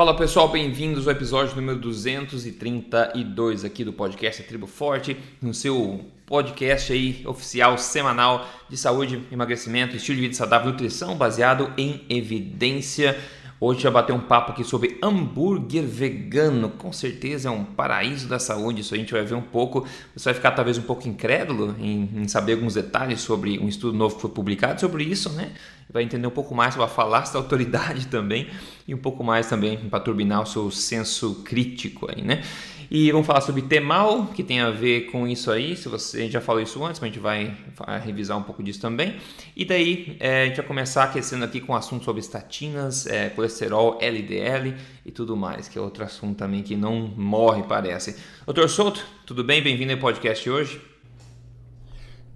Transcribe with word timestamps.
Fala 0.00 0.16
pessoal, 0.16 0.48
bem-vindos 0.48 1.06
ao 1.06 1.12
episódio 1.12 1.54
número 1.54 1.78
232 1.78 3.66
aqui 3.66 3.84
do 3.84 3.92
podcast 3.92 4.42
Tribo 4.44 4.66
Forte, 4.66 5.14
no 5.42 5.52
seu 5.52 6.06
podcast 6.24 6.90
aí 6.90 7.22
oficial 7.26 7.76
semanal 7.76 8.48
de 8.66 8.78
saúde, 8.78 9.22
emagrecimento, 9.30 9.94
estilo 9.94 10.16
de 10.16 10.22
vida 10.22 10.34
saudável, 10.34 10.70
nutrição 10.70 11.16
baseado 11.16 11.70
em 11.76 12.02
evidência. 12.08 13.14
Hoje 13.62 13.82
já 13.82 13.90
bateu 13.90 14.16
um 14.16 14.20
papo 14.20 14.52
aqui 14.52 14.64
sobre 14.64 14.98
hambúrguer 15.02 15.84
vegano. 15.84 16.70
Com 16.70 16.90
certeza 16.94 17.50
é 17.50 17.52
um 17.52 17.62
paraíso 17.62 18.26
da 18.26 18.38
saúde. 18.38 18.80
Isso 18.80 18.94
a 18.94 18.96
gente 18.96 19.12
vai 19.12 19.22
ver 19.22 19.34
um 19.34 19.42
pouco. 19.42 19.86
Você 20.16 20.24
vai 20.24 20.34
ficar 20.34 20.52
talvez 20.52 20.78
um 20.78 20.82
pouco 20.82 21.06
incrédulo 21.06 21.76
em, 21.78 22.08
em 22.14 22.26
saber 22.26 22.54
alguns 22.54 22.72
detalhes 22.72 23.20
sobre 23.20 23.58
um 23.58 23.68
estudo 23.68 23.94
novo 23.98 24.14
que 24.14 24.22
foi 24.22 24.30
publicado 24.30 24.80
sobre 24.80 25.04
isso, 25.04 25.28
né? 25.34 25.52
Vai 25.92 26.04
entender 26.04 26.26
um 26.26 26.30
pouco 26.30 26.54
mais 26.54 26.72
sobre 26.72 26.86
a 26.86 26.88
falácia 26.88 27.34
da 27.34 27.40
autoridade 27.40 28.06
também 28.08 28.48
e 28.88 28.94
um 28.94 28.98
pouco 28.98 29.22
mais 29.22 29.46
também 29.46 29.76
para 29.76 30.00
turbinar 30.00 30.40
o 30.40 30.46
seu 30.46 30.70
senso 30.70 31.42
crítico 31.44 32.10
aí, 32.10 32.22
né? 32.22 32.42
E 32.90 33.12
vamos 33.12 33.24
falar 33.24 33.40
sobre 33.40 33.62
Temal, 33.62 34.26
que 34.26 34.42
tem 34.42 34.58
a 34.58 34.70
ver 34.70 35.02
com 35.12 35.28
isso 35.28 35.48
aí. 35.48 35.76
Se 35.76 35.88
você 35.88 36.28
já 36.28 36.40
falou 36.40 36.60
isso 36.60 36.84
antes, 36.84 37.00
mas 37.00 37.08
a 37.08 37.12
gente 37.12 37.22
vai, 37.22 37.56
revisar 38.02 38.36
um 38.36 38.42
pouco 38.42 38.64
disso 38.64 38.80
também. 38.80 39.14
E 39.54 39.64
daí 39.64 40.16
é, 40.18 40.42
a 40.42 40.46
gente 40.46 40.56
vai 40.56 40.66
começar 40.66 41.04
aquecendo 41.04 41.44
aqui 41.44 41.60
com 41.60 41.76
assunto 41.76 42.04
sobre 42.04 42.20
estatinas, 42.20 43.06
é, 43.06 43.28
colesterol, 43.28 43.96
LDL 44.00 44.74
e 45.06 45.12
tudo 45.12 45.36
mais, 45.36 45.68
que 45.68 45.78
é 45.78 45.80
outro 45.80 46.02
assunto 46.02 46.36
também 46.36 46.64
que 46.64 46.74
não 46.74 47.06
morre, 47.16 47.62
parece. 47.62 48.16
Doutor 48.44 48.68
Souto, 48.68 49.06
tudo 49.24 49.44
bem? 49.44 49.62
Bem-vindo 49.62 49.92
ao 49.92 49.98
podcast 49.98 50.50
hoje. 50.50 50.80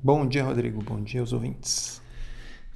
Bom 0.00 0.24
dia, 0.24 0.44
Rodrigo. 0.44 0.80
Bom 0.84 1.02
dia 1.02 1.20
aos 1.20 1.32
ouvintes. 1.32 2.03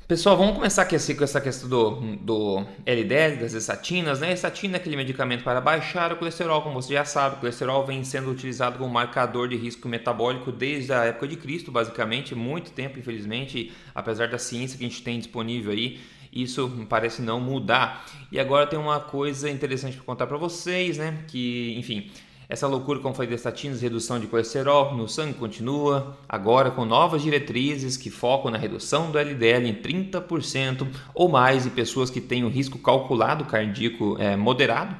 Pessoal, 0.08 0.38
vamos 0.38 0.54
começar 0.54 0.80
aqui 0.80 0.96
assim, 0.96 1.14
com 1.14 1.22
essa 1.22 1.38
questão 1.38 1.68
do, 1.68 2.16
do 2.16 2.66
LDL, 2.86 3.40
das 3.40 3.52
estatinas. 3.52 4.20
Né? 4.20 4.32
Estatina 4.32 4.78
é 4.78 4.80
aquele 4.80 4.96
medicamento 4.96 5.44
para 5.44 5.60
baixar 5.60 6.10
o 6.14 6.16
colesterol, 6.16 6.62
como 6.62 6.80
você 6.80 6.94
já 6.94 7.04
sabe. 7.04 7.36
O 7.36 7.40
colesterol 7.40 7.84
vem 7.84 8.02
sendo 8.02 8.30
utilizado 8.30 8.78
como 8.78 8.90
marcador 8.90 9.48
de 9.48 9.56
risco 9.56 9.86
metabólico 9.86 10.50
desde 10.50 10.94
a 10.94 11.04
época 11.04 11.28
de 11.28 11.36
Cristo, 11.36 11.70
basicamente, 11.70 12.34
muito 12.34 12.70
tempo, 12.70 12.98
infelizmente, 12.98 13.70
apesar 13.94 14.28
da 14.28 14.38
ciência 14.38 14.78
que 14.78 14.86
a 14.86 14.88
gente 14.88 15.02
tem 15.02 15.18
disponível 15.18 15.72
aí. 15.72 16.00
Isso 16.32 16.86
parece 16.88 17.20
não 17.20 17.38
mudar. 17.38 18.06
E 18.32 18.40
agora 18.40 18.66
tem 18.66 18.78
uma 18.78 19.00
coisa 19.00 19.50
interessante 19.50 19.98
para 19.98 20.06
contar 20.06 20.26
para 20.26 20.38
vocês, 20.38 20.96
né? 20.96 21.18
Que, 21.28 21.74
enfim, 21.76 22.10
essa 22.48 22.66
loucura 22.66 22.98
com 23.00 23.12
estatinas, 23.22 23.82
redução 23.82 24.18
de 24.18 24.26
colesterol 24.26 24.96
no 24.96 25.06
sangue 25.06 25.34
continua, 25.34 26.16
agora 26.26 26.70
com 26.70 26.86
novas 26.86 27.22
diretrizes 27.22 27.96
que 27.98 28.08
focam 28.08 28.50
na 28.50 28.56
redução 28.56 29.10
do 29.10 29.18
LDL 29.18 29.68
em 29.68 29.74
30% 29.74 30.86
ou 31.14 31.28
mais 31.28 31.66
em 31.66 31.70
pessoas 31.70 32.08
que 32.08 32.22
têm 32.22 32.44
o 32.44 32.48
risco 32.48 32.78
calculado 32.78 33.44
cardíaco 33.44 34.16
é, 34.18 34.34
moderado 34.34 34.96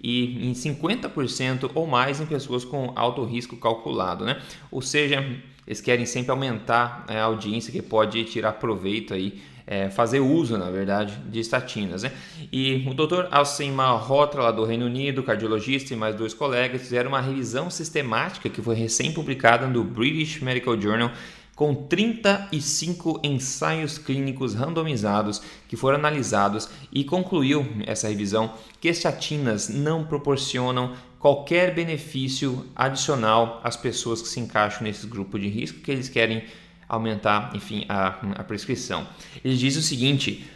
e 0.00 0.48
em 0.48 0.52
50% 0.52 1.72
ou 1.74 1.88
mais 1.88 2.20
em 2.20 2.26
pessoas 2.26 2.64
com 2.64 2.92
alto 2.94 3.24
risco 3.24 3.56
calculado, 3.56 4.24
né? 4.24 4.40
Ou 4.70 4.80
seja, 4.80 5.24
eles 5.66 5.80
querem 5.80 6.06
sempre 6.06 6.30
aumentar 6.30 7.04
é, 7.08 7.18
a 7.18 7.24
audiência 7.24 7.72
que 7.72 7.82
pode 7.82 8.22
tirar 8.24 8.52
proveito 8.52 9.12
aí 9.12 9.42
é, 9.66 9.90
fazer 9.90 10.20
uso, 10.20 10.56
na 10.58 10.70
verdade, 10.70 11.16
de 11.28 11.40
estatinas. 11.40 12.02
Né? 12.02 12.12
E 12.52 12.86
o 12.88 12.94
Dr. 12.94 13.26
Alcim 13.30 13.70
Malhotra, 13.70 14.42
lá 14.42 14.50
do 14.50 14.64
Reino 14.64 14.86
Unido, 14.86 15.22
cardiologista 15.22 15.94
e 15.94 15.96
mais 15.96 16.14
dois 16.14 16.34
colegas, 16.34 16.82
fizeram 16.82 17.08
uma 17.08 17.20
revisão 17.20 17.70
sistemática 17.70 18.48
que 18.48 18.62
foi 18.62 18.74
recém-publicada 18.74 19.66
no 19.66 19.84
British 19.84 20.40
Medical 20.40 20.80
Journal 20.80 21.10
com 21.54 21.74
35 21.74 23.20
ensaios 23.22 23.98
clínicos 23.98 24.54
randomizados 24.54 25.42
que 25.68 25.76
foram 25.76 25.98
analisados 25.98 26.68
e 26.90 27.04
concluiu 27.04 27.66
essa 27.86 28.08
revisão 28.08 28.54
que 28.80 28.88
estatinas 28.88 29.68
não 29.68 30.04
proporcionam 30.04 30.94
qualquer 31.18 31.74
benefício 31.74 32.66
adicional 32.74 33.60
às 33.62 33.76
pessoas 33.76 34.20
que 34.22 34.28
se 34.28 34.40
encaixam 34.40 34.82
nesse 34.82 35.06
grupo 35.06 35.38
de 35.38 35.46
risco 35.46 35.80
que 35.80 35.90
eles 35.90 36.08
querem 36.08 36.42
aumentar, 36.92 37.50
enfim, 37.56 37.86
a, 37.88 38.08
a 38.40 38.44
prescrição. 38.44 39.08
Ele 39.42 39.56
diz 39.56 39.76
o 39.76 39.82
seguinte: 39.82 40.46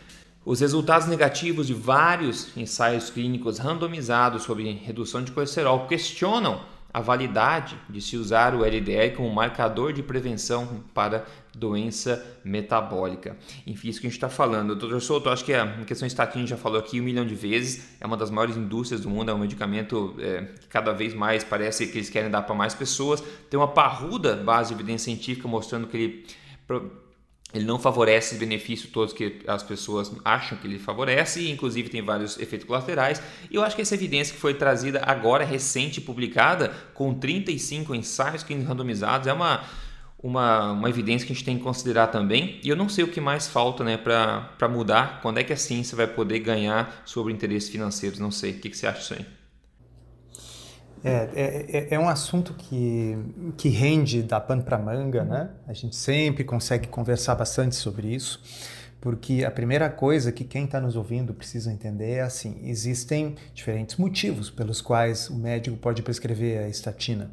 os 0.45 0.61
resultados 0.61 1.09
negativos 1.09 1.67
de 1.67 1.75
vários 1.75 2.55
ensaios 2.57 3.09
clínicos 3.09 3.59
randomizados 3.59 4.43
sobre 4.43 4.71
redução 4.71 5.25
de 5.25 5.33
colesterol 5.33 5.87
questionam 5.87 6.61
a 6.97 7.01
validade 7.03 7.79
de 7.91 8.01
se 8.01 8.17
usar 8.17 8.55
o 8.55 8.65
LDL 8.65 9.15
como 9.15 9.31
marcador 9.31 9.93
de 9.93 10.03
prevenção 10.03 10.83
para 10.95 11.27
doença 11.55 12.25
metabólica. 12.43 13.37
Enfim, 13.67 13.91
isso 13.91 14.01
que 14.01 14.07
a 14.07 14.09
gente 14.09 14.17
está 14.17 14.31
falando. 14.31 14.75
Doutor 14.75 15.03
Souto, 15.03 15.29
acho 15.29 15.45
que 15.45 15.53
a 15.53 15.85
questão 15.85 16.07
estatina 16.07 16.47
já 16.47 16.57
falou 16.57 16.79
aqui 16.79 16.99
um 16.99 17.05
milhão 17.05 17.27
de 17.27 17.35
vezes, 17.35 17.87
é 18.01 18.07
uma 18.07 18.17
das 18.17 18.31
maiores 18.31 18.57
indústrias 18.57 19.03
do 19.03 19.11
mundo, 19.11 19.31
é 19.31 19.35
um 19.35 19.39
medicamento 19.39 20.17
é, 20.19 20.45
que 20.59 20.69
cada 20.69 20.95
vez 20.95 21.13
mais 21.13 21.45
parece 21.45 21.87
que 21.87 21.99
eles 21.99 22.09
querem 22.09 22.31
dar 22.31 22.41
para 22.41 22.55
mais 22.55 22.75
pessoas. 22.75 23.23
Tem 23.51 23.61
uma 23.61 23.69
parruda 23.69 24.35
base 24.35 24.71
de 24.71 24.77
evidência 24.77 25.13
científica 25.13 25.47
mostrando 25.47 25.87
que 25.87 25.97
ele 25.99 26.27
ele 27.55 27.65
não 27.65 27.79
favorece 27.79 28.35
os 28.35 28.41
benefícios 28.41 28.91
todos 28.91 29.13
que 29.15 29.41
as 29.47 29.63
pessoas 29.63 30.13
acham 30.25 30.59
que 30.59 30.67
ele 30.67 30.79
favorece, 30.79 31.41
e 31.41 31.51
inclusive 31.51 31.89
tem 31.89 32.03
vários 32.03 32.39
efeitos 32.39 32.67
colaterais. 32.67 33.23
E 33.51 33.55
eu 33.55 33.63
acho 33.63 33.77
que 33.77 33.83
essa 33.83 33.95
evidência 33.95 34.35
que 34.35 34.41
foi 34.41 34.55
trazida 34.55 35.01
agora, 35.05 35.45
recente, 35.45 36.01
publicada, 36.01 36.75
com 36.93 37.15
35 37.15 37.95
ensaios 37.95 38.43
randomizados, 38.43 39.29
é 39.29 39.33
uma, 39.33 39.65
uma, 40.19 40.73
uma 40.73 40.89
evidência 40.91 41.27
que 41.27 41.33
a 41.33 41.37
gente 41.37 41.45
tem 41.45 41.57
que 41.57 41.63
considerar 41.63 42.09
também. 42.09 42.61
E 42.65 42.69
eu 42.69 42.77
não 42.77 42.89
sei 42.89 43.05
o 43.05 43.09
que 43.09 43.21
mais 43.21 43.47
falta 43.47 43.85
né, 43.85 43.97
para 43.97 44.69
mudar, 44.69 45.21
quando 45.23 45.39
é 45.39 45.45
que 45.45 45.53
a 45.53 45.57
ciência 45.57 45.97
vai 45.97 46.07
poder 46.07 46.41
ganhar 46.41 47.03
sobre 47.05 47.33
interesses 47.33 47.71
financeiros, 47.71 48.19
não 48.19 48.31
sei. 48.31 48.53
O 48.53 48.59
que, 48.59 48.71
que 48.71 48.77
você 48.77 48.87
acha 48.87 48.99
disso 48.99 49.15
aí? 49.15 49.46
É, 51.07 51.29
é, 51.35 51.79
é, 51.79 51.95
é, 51.95 51.99
um 51.99 52.09
assunto 52.09 52.53
que, 52.55 53.17
que 53.57 53.69
rende 53.69 54.23
da 54.23 54.41
pano 54.41 54.65
para 54.65 54.77
manga, 54.77 55.23
né? 55.23 55.51
A 55.67 55.73
gente 55.73 55.95
sempre 55.95 56.43
consegue 56.43 56.89
conversar 56.89 57.37
bastante 57.37 57.77
sobre 57.77 58.09
isso, 58.13 58.43
porque 59.01 59.45
a 59.45 59.51
primeira 59.53 59.89
coisa 59.89 60.33
que 60.33 60.43
quem 60.43 60.65
está 60.65 60.81
nos 60.81 60.97
ouvindo 60.97 61.33
precisa 61.33 61.73
entender 61.73 62.15
é 62.15 62.23
assim: 62.23 62.59
existem 62.65 63.37
diferentes 63.55 63.97
motivos 63.97 64.51
pelos 64.51 64.81
quais 64.81 65.31
o 65.31 65.37
médico 65.37 65.77
pode 65.77 66.03
prescrever 66.03 66.65
a 66.65 66.69
estatina. 66.69 67.31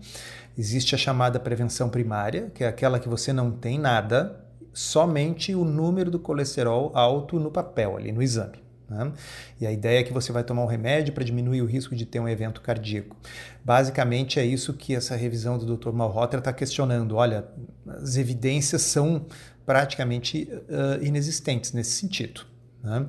Existe 0.56 0.94
a 0.94 0.98
chamada 0.98 1.40
prevenção 1.40 1.90
primária, 1.90 2.52
que 2.54 2.64
é 2.64 2.68
aquela 2.68 3.00
que 3.00 3.10
você 3.10 3.34
não 3.34 3.50
tem 3.50 3.80
nada, 3.80 4.40
somente 4.72 5.56
o 5.56 5.66
número 5.66 6.12
do 6.12 6.20
colesterol 6.20 6.92
alto 6.94 7.40
no 7.40 7.50
papel, 7.50 7.98
ali 7.98 8.12
no 8.12 8.22
exame. 8.22 8.63
Né? 8.90 9.12
E 9.60 9.68
a 9.68 9.72
ideia 9.72 10.00
é 10.00 10.04
que 10.04 10.14
você 10.14 10.32
vai 10.32 10.44
tomar 10.44 10.64
um 10.64 10.68
remédio 10.68 11.14
para 11.14 11.24
diminuir 11.24 11.62
o 11.62 11.66
risco 11.66 11.96
de 11.96 12.06
ter 12.06 12.20
um 12.20 12.28
evento 12.28 12.62
cardíaco. 12.62 13.16
Basicamente 13.64 14.40
é 14.40 14.46
isso 14.46 14.74
que 14.74 14.96
essa 14.96 15.16
revisão 15.16 15.58
do 15.58 15.78
Dr. 15.78 15.92
Malhotra 15.92 16.40
está 16.40 16.54
questionando. 16.54 17.16
Olha, 17.16 17.46
as 17.88 18.18
evidências 18.18 18.82
são 18.82 19.26
praticamente 19.66 20.50
uh, 20.52 21.04
inexistentes 21.04 21.72
nesse 21.72 21.92
sentido. 21.92 22.46
Né? 22.84 23.06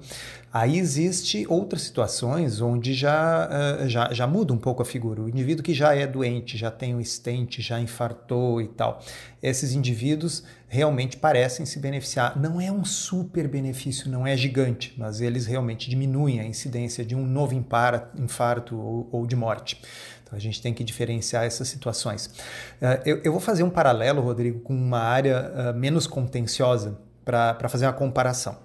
Aí 0.53 0.79
existe 0.79 1.45
outras 1.49 1.83
situações 1.83 2.61
onde 2.61 2.95
já, 2.95 3.51
já, 3.89 4.13
já 4.13 4.25
muda 4.25 4.53
um 4.53 4.57
pouco 4.57 4.81
a 4.81 4.85
figura. 4.85 5.21
O 5.21 5.29
indivíduo 5.29 5.65
que 5.65 5.75
já 5.75 5.97
é 5.97 6.07
doente, 6.07 6.57
já 6.57 6.71
tem 6.71 6.95
um 6.95 7.01
estente, 7.01 7.61
já 7.61 7.81
infartou 7.81 8.63
e 8.63 8.69
tal. 8.69 9.03
Esses 9.43 9.73
indivíduos 9.73 10.45
realmente 10.75 11.17
parecem 11.17 11.65
se 11.65 11.79
beneficiar. 11.79 12.37
Não 12.37 12.61
é 12.61 12.71
um 12.71 12.85
super 12.85 13.47
benefício, 13.47 14.11
não 14.11 14.27
é 14.27 14.37
gigante, 14.37 14.93
mas 14.99 15.21
eles 15.21 15.47
realmente 15.47 15.89
diminuem 15.89 16.41
a 16.41 16.45
incidência 16.45 17.05
de 17.05 17.15
um 17.15 17.25
novo 17.25 17.55
infarto 17.55 18.77
ou, 19.13 19.25
de 19.25 19.37
morte. 19.37 19.81
Então 20.25 20.37
a 20.37 20.41
gente 20.41 20.61
tem 20.61 20.75
que 20.75 20.83
diferenciar 20.83 21.45
essas 21.45 21.69
situações. 21.69 22.27
Uh, 22.27 23.21
eu, 23.23 23.31
vou 23.31 23.41
fazer 23.41 23.63
um 23.63 23.71
paralelo, 23.71 24.21
Rodrigo, 24.21 24.61
com 24.61 24.75
uma 24.75 24.99
área 24.99 25.53
uh, 25.73 25.79
menos 25.79 26.09
contenciosa 26.09 26.99
para 27.25 27.69
fazer 27.69 27.87
uma 27.87 27.93
comparação. 27.93 28.59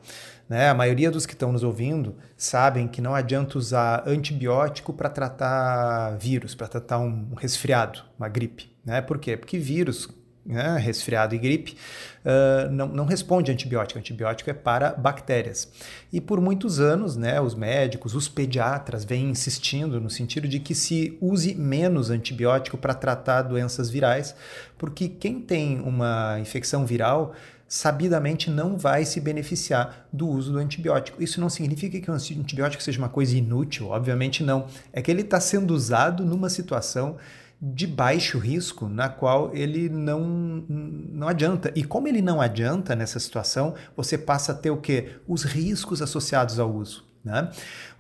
Né? 0.50 0.68
A 0.68 0.74
maioria 0.74 1.12
dos 1.12 1.28
que 1.28 1.34
estão 1.34 1.52
nos 1.52 1.64
ouvindo 1.64 2.16
sabem 2.36 2.88
que 2.88 3.02
não 3.02 3.14
adianta 3.14 3.56
usar 3.56 4.04
antibiótico 4.08 4.92
para 4.94 5.10
tratar 5.10 6.18
vírus, 6.18 6.56
para 6.56 6.68
tratar 6.68 6.98
um 6.98 7.36
resfriado, 7.36 8.02
uma 8.18 8.28
gripe. 8.28 8.76
Né? 8.84 9.00
Por 9.00 9.20
quê? 9.20 9.38
Porque 9.38 9.60
vírus, 9.60 10.10
né, 10.50 10.78
resfriado 10.78 11.36
e 11.36 11.38
gripe, 11.38 11.78
uh, 12.26 12.72
não, 12.72 12.88
não 12.88 13.06
responde 13.06 13.52
a 13.52 13.54
antibiótico. 13.54 14.00
Antibiótico 14.00 14.50
é 14.50 14.54
para 14.54 14.92
bactérias. 14.94 15.72
E 16.12 16.20
por 16.20 16.42
muitos 16.42 16.80
anos, 16.80 17.16
né, 17.16 17.40
os 17.40 17.54
médicos, 17.54 18.16
os 18.16 18.28
pediatras 18.28 19.06
vêm 19.06 19.30
insistindo 19.30 20.02
no 20.02 20.10
sentido 20.10 20.48
de 20.48 20.60
que 20.60 20.74
se 20.74 21.16
use 21.22 21.54
menos 21.54 22.10
antibiótico 22.10 22.78
para 22.78 22.96
tratar 22.96 23.44
doenças 23.44 23.92
virais, 23.92 24.36
porque 24.76 25.08
quem 25.08 25.40
tem 25.40 25.80
uma 25.80 26.40
infecção 26.40 26.84
viral 26.84 27.36
sabidamente 27.68 28.50
não 28.50 28.76
vai 28.76 29.06
se 29.06 29.22
beneficiar 29.22 30.08
do 30.12 30.28
uso 30.28 30.54
do 30.54 30.58
antibiótico. 30.58 31.22
Isso 31.22 31.40
não 31.40 31.50
significa 31.50 32.02
que 32.02 32.10
o 32.10 32.14
antibiótico 32.16 32.82
seja 32.82 32.98
uma 32.98 33.10
coisa 33.10 33.38
inútil, 33.38 33.90
obviamente 33.90 34.44
não. 34.44 34.66
É 34.92 35.04
que 35.04 35.12
ele 35.12 35.22
está 35.22 35.40
sendo 35.40 35.76
usado 35.76 36.26
numa 36.26 36.50
situação 36.50 37.18
de 37.62 37.86
baixo 37.86 38.38
risco, 38.38 38.88
na 38.88 39.10
qual 39.10 39.54
ele 39.54 39.90
não, 39.90 40.22
não 40.70 41.28
adianta. 41.28 41.72
E 41.76 41.84
como 41.84 42.08
ele 42.08 42.22
não 42.22 42.40
adianta 42.40 42.96
nessa 42.96 43.20
situação, 43.20 43.76
você 43.98 44.18
passa 44.18 44.54
a 44.54 44.56
ter 44.56 44.70
o 44.70 44.78
quê? 44.78 45.16
Os 45.28 45.44
riscos 45.44 46.02
associados 46.02 46.58
ao 46.58 46.74
uso. 46.74 47.10
Né? 47.22 47.52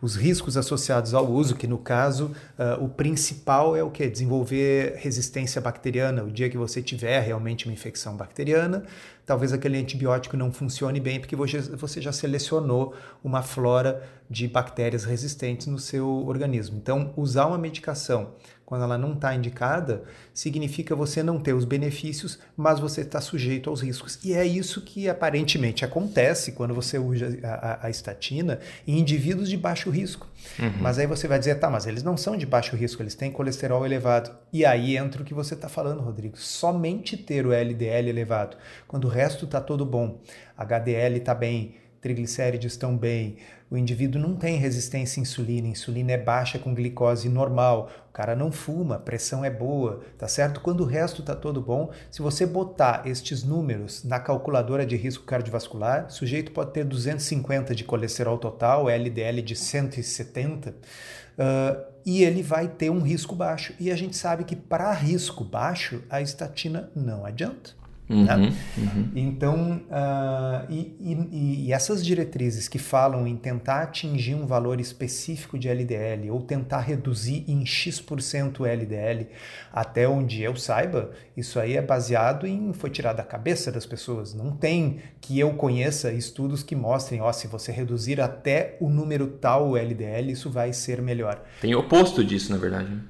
Os 0.01 0.15
riscos 0.15 0.55
associados 0.55 1.13
ao 1.13 1.29
uso, 1.29 1.55
que 1.55 1.67
no 1.67 1.77
caso 1.77 2.31
uh, 2.57 2.81
o 2.81 2.87
principal 2.87 3.75
é 3.75 3.83
o 3.83 3.91
que? 3.91 4.07
Desenvolver 4.07 4.95
resistência 4.95 5.59
bacteriana. 5.59 6.23
O 6.23 6.31
dia 6.31 6.49
que 6.49 6.57
você 6.57 6.81
tiver 6.81 7.19
realmente 7.19 7.65
uma 7.65 7.73
infecção 7.73 8.15
bacteriana, 8.15 8.83
talvez 9.25 9.51
aquele 9.51 9.77
antibiótico 9.77 10.37
não 10.37 10.53
funcione 10.53 11.01
bem 11.01 11.19
porque 11.19 11.35
você 11.35 12.01
já 12.01 12.13
selecionou 12.13 12.95
uma 13.21 13.43
flora 13.43 14.01
de 14.29 14.47
bactérias 14.47 15.03
resistentes 15.03 15.67
no 15.67 15.79
seu 15.79 16.07
organismo. 16.25 16.77
Então, 16.77 17.13
usar 17.17 17.47
uma 17.47 17.57
medicação 17.57 18.35
quando 18.69 18.83
ela 18.83 18.99
não 18.99 19.13
está 19.13 19.33
indicada, 19.33 20.03
significa 20.31 20.95
você 20.95 21.23
não 21.23 21.39
ter 21.39 21.53
os 21.53 21.65
benefícios, 21.65 22.37
mas 22.55 22.79
você 22.79 23.01
está 23.01 23.19
sujeito 23.19 23.67
aos 23.67 23.81
riscos. 23.81 24.19
E 24.23 24.31
é 24.31 24.45
isso 24.45 24.83
que 24.83 25.09
aparentemente 25.09 25.83
acontece 25.83 26.51
quando 26.51 26.75
você 26.75 26.99
usa 26.99 27.35
a, 27.43 27.47
a, 27.47 27.87
a 27.87 27.89
estatina 27.89 28.59
em 28.85 28.99
indivíduos 28.99 29.49
de 29.49 29.57
baixo 29.57 29.89
risco. 29.89 30.27
Uhum. 30.59 30.71
Mas 30.81 30.99
aí 30.99 31.07
você 31.07 31.27
vai 31.27 31.39
dizer, 31.39 31.55
tá, 31.55 31.67
mas 31.67 31.87
eles 31.87 32.03
não 32.03 32.15
são 32.15 32.37
de 32.37 32.45
baixo 32.45 32.75
risco, 32.75 33.01
eles 33.01 33.15
têm 33.15 33.31
colesterol 33.31 33.83
elevado. 33.83 34.29
E 34.53 34.63
aí 34.63 34.95
entra 34.95 35.23
o 35.23 35.25
que 35.25 35.33
você 35.33 35.55
está 35.55 35.67
falando, 35.67 36.01
Rodrigo. 36.01 36.37
Somente 36.37 37.17
ter 37.17 37.47
o 37.47 37.51
LDL 37.51 38.07
elevado, 38.07 38.55
quando 38.87 39.05
o 39.05 39.09
resto 39.09 39.45
está 39.45 39.59
todo 39.59 39.83
bom, 39.83 40.21
HDL 40.55 41.17
está 41.17 41.33
bem, 41.33 41.73
triglicérides 41.99 42.73
estão 42.73 42.95
bem, 42.95 43.37
o 43.71 43.77
indivíduo 43.77 44.19
não 44.19 44.35
tem 44.35 44.57
resistência 44.57 45.19
à 45.19 45.21
insulina, 45.21 45.67
a 45.67 45.71
insulina 45.71 46.11
é 46.11 46.17
baixa 46.17 46.57
com 46.57 46.73
glicose 46.73 47.29
normal, 47.29 47.89
o 48.09 48.11
cara 48.11 48.35
não 48.35 48.51
fuma, 48.51 48.95
a 48.95 48.99
pressão 48.99 49.45
é 49.45 49.49
boa, 49.49 50.01
tá 50.17 50.27
certo? 50.27 50.59
Quando 50.59 50.81
o 50.81 50.85
resto 50.85 51.21
tá 51.21 51.35
todo 51.35 51.61
bom, 51.61 51.91
se 52.09 52.21
você 52.21 52.47
botar 52.47 53.03
estes 53.05 53.43
números 53.43 54.03
na 54.03 54.19
calculadora 54.19 54.85
de 54.85 54.95
risco 54.95 55.23
cardiovascular, 55.23 56.07
o 56.07 56.11
sujeito 56.11 56.51
pode 56.51 56.71
ter 56.71 56.83
250 56.83 57.75
de 57.75 57.83
colesterol 57.83 58.39
total, 58.39 58.89
LDL 58.89 59.41
de 59.43 59.55
170, 59.55 60.71
uh, 60.71 61.89
e 62.03 62.23
ele 62.23 62.41
vai 62.41 62.67
ter 62.67 62.89
um 62.89 63.01
risco 63.01 63.35
baixo. 63.35 63.75
E 63.79 63.91
a 63.91 63.95
gente 63.95 64.17
sabe 64.17 64.45
que 64.45 64.55
para 64.55 64.91
risco 64.91 65.43
baixo, 65.43 66.01
a 66.09 66.21
estatina 66.21 66.89
não 66.95 67.23
adianta. 67.23 67.78
Uhum, 68.09 68.25
né? 68.25 68.53
uhum. 68.75 69.11
Então, 69.15 69.81
uh, 69.85 70.65
e, 70.67 70.95
e, 70.99 71.65
e, 71.67 71.73
essas 71.73 72.03
diretrizes 72.03 72.67
que 72.67 72.79
falam 72.79 73.27
em 73.27 73.35
tentar 73.35 73.83
atingir 73.83 74.33
um 74.33 74.47
valor 74.47 74.81
específico 74.81 75.59
de 75.59 75.69
LDL 75.69 76.31
ou 76.31 76.41
tentar 76.41 76.79
reduzir 76.79 77.45
em 77.47 77.63
X% 77.63 78.61
o 78.61 78.65
LDL, 78.65 79.27
até 79.71 80.09
onde 80.09 80.41
eu 80.41 80.55
saiba, 80.55 81.11
isso 81.37 81.59
aí 81.59 81.77
é 81.77 81.81
baseado 81.83 82.47
em. 82.47 82.73
foi 82.73 82.89
tirado 82.89 83.17
da 83.17 83.23
cabeça 83.23 83.71
das 83.71 83.85
pessoas. 83.85 84.33
Não 84.33 84.51
tem 84.51 85.01
que 85.21 85.37
eu 85.37 85.53
conheça 85.53 86.11
estudos 86.11 86.63
que 86.63 86.75
mostrem, 86.75 87.21
ó, 87.21 87.31
se 87.31 87.45
você 87.45 87.71
reduzir 87.71 88.19
até 88.19 88.75
o 88.79 88.89
número 88.89 89.27
tal 89.27 89.69
o 89.69 89.77
LDL, 89.77 90.31
isso 90.31 90.49
vai 90.49 90.73
ser 90.73 90.99
melhor. 90.99 91.43
Tem 91.61 91.75
o 91.75 91.79
oposto 91.79 92.23
disso, 92.23 92.51
na 92.51 92.57
verdade. 92.57 92.89
Né? 92.89 93.01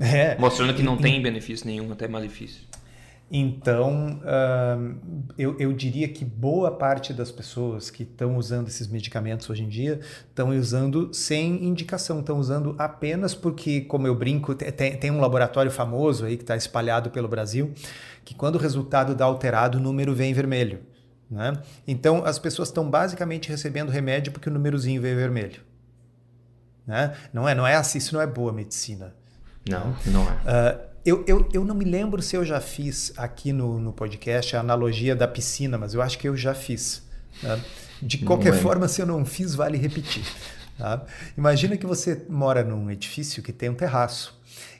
É, 0.00 0.38
Mostrando 0.38 0.72
que 0.74 0.82
não 0.82 0.94
e, 0.94 1.02
tem 1.02 1.20
benefício 1.20 1.66
nenhum, 1.66 1.92
até 1.92 2.06
malefício. 2.06 2.62
Então, 3.30 4.20
eu, 5.36 5.54
eu, 5.58 5.72
diria 5.72 6.08
que 6.08 6.24
boa 6.24 6.70
parte 6.70 7.12
das 7.12 7.30
pessoas 7.30 7.90
que 7.90 8.02
estão 8.02 8.38
usando 8.38 8.68
esses 8.68 8.88
medicamentos 8.88 9.50
hoje 9.50 9.64
em 9.64 9.68
dia 9.68 10.00
estão 10.26 10.48
usando 10.50 11.12
sem 11.12 11.62
indicação, 11.62 12.20
estão 12.20 12.38
usando 12.38 12.74
apenas 12.78 13.34
porque, 13.34 13.82
como 13.82 14.06
eu 14.06 14.14
brinco, 14.14 14.54
tem, 14.54 14.96
tem 14.96 15.10
um 15.10 15.20
laboratório 15.20 15.70
famoso 15.70 16.24
aí 16.24 16.38
que 16.38 16.42
está 16.42 16.56
espalhado 16.56 17.10
pelo 17.10 17.28
Brasil, 17.28 17.74
que 18.24 18.34
quando 18.34 18.54
o 18.54 18.58
resultado 18.58 19.14
dá 19.14 19.26
alterado, 19.26 19.76
o 19.76 19.80
número 19.80 20.14
vem 20.14 20.32
vermelho. 20.32 20.80
Né? 21.30 21.52
Então, 21.86 22.24
as 22.24 22.38
pessoas 22.38 22.68
estão 22.68 22.88
basicamente 22.88 23.50
recebendo 23.50 23.90
remédio 23.90 24.32
porque 24.32 24.48
o 24.48 24.52
númerozinho 24.52 25.02
veio 25.02 25.16
vermelho. 25.16 25.60
Né? 26.86 27.14
Não 27.30 27.46
é, 27.46 27.54
não 27.54 27.66
é 27.66 27.74
assim, 27.74 27.98
isso 27.98 28.14
não 28.14 28.22
é 28.22 28.26
boa 28.26 28.54
medicina. 28.54 29.14
Não, 29.68 29.94
não 30.06 30.22
é. 30.22 30.32
Uh, 30.32 30.88
eu, 31.08 31.24
eu, 31.26 31.48
eu 31.54 31.64
não 31.64 31.74
me 31.74 31.86
lembro 31.86 32.20
se 32.20 32.36
eu 32.36 32.44
já 32.44 32.60
fiz 32.60 33.14
aqui 33.16 33.50
no, 33.50 33.80
no 33.80 33.92
podcast 33.94 34.54
a 34.54 34.60
analogia 34.60 35.16
da 35.16 35.26
piscina, 35.26 35.78
mas 35.78 35.94
eu 35.94 36.02
acho 36.02 36.18
que 36.18 36.28
eu 36.28 36.36
já 36.36 36.54
fiz. 36.54 37.02
Né? 37.42 37.58
De 38.02 38.18
qualquer 38.18 38.54
é. 38.54 38.56
forma, 38.58 38.86
se 38.88 39.00
eu 39.00 39.06
não 39.06 39.24
fiz, 39.24 39.54
vale 39.54 39.78
repetir. 39.78 40.22
Tá? 40.76 41.04
Imagina 41.36 41.76
que 41.76 41.86
você 41.86 42.26
mora 42.28 42.62
num 42.62 42.90
edifício 42.90 43.42
que 43.42 43.52
tem 43.52 43.70
um 43.70 43.74
terraço 43.74 44.38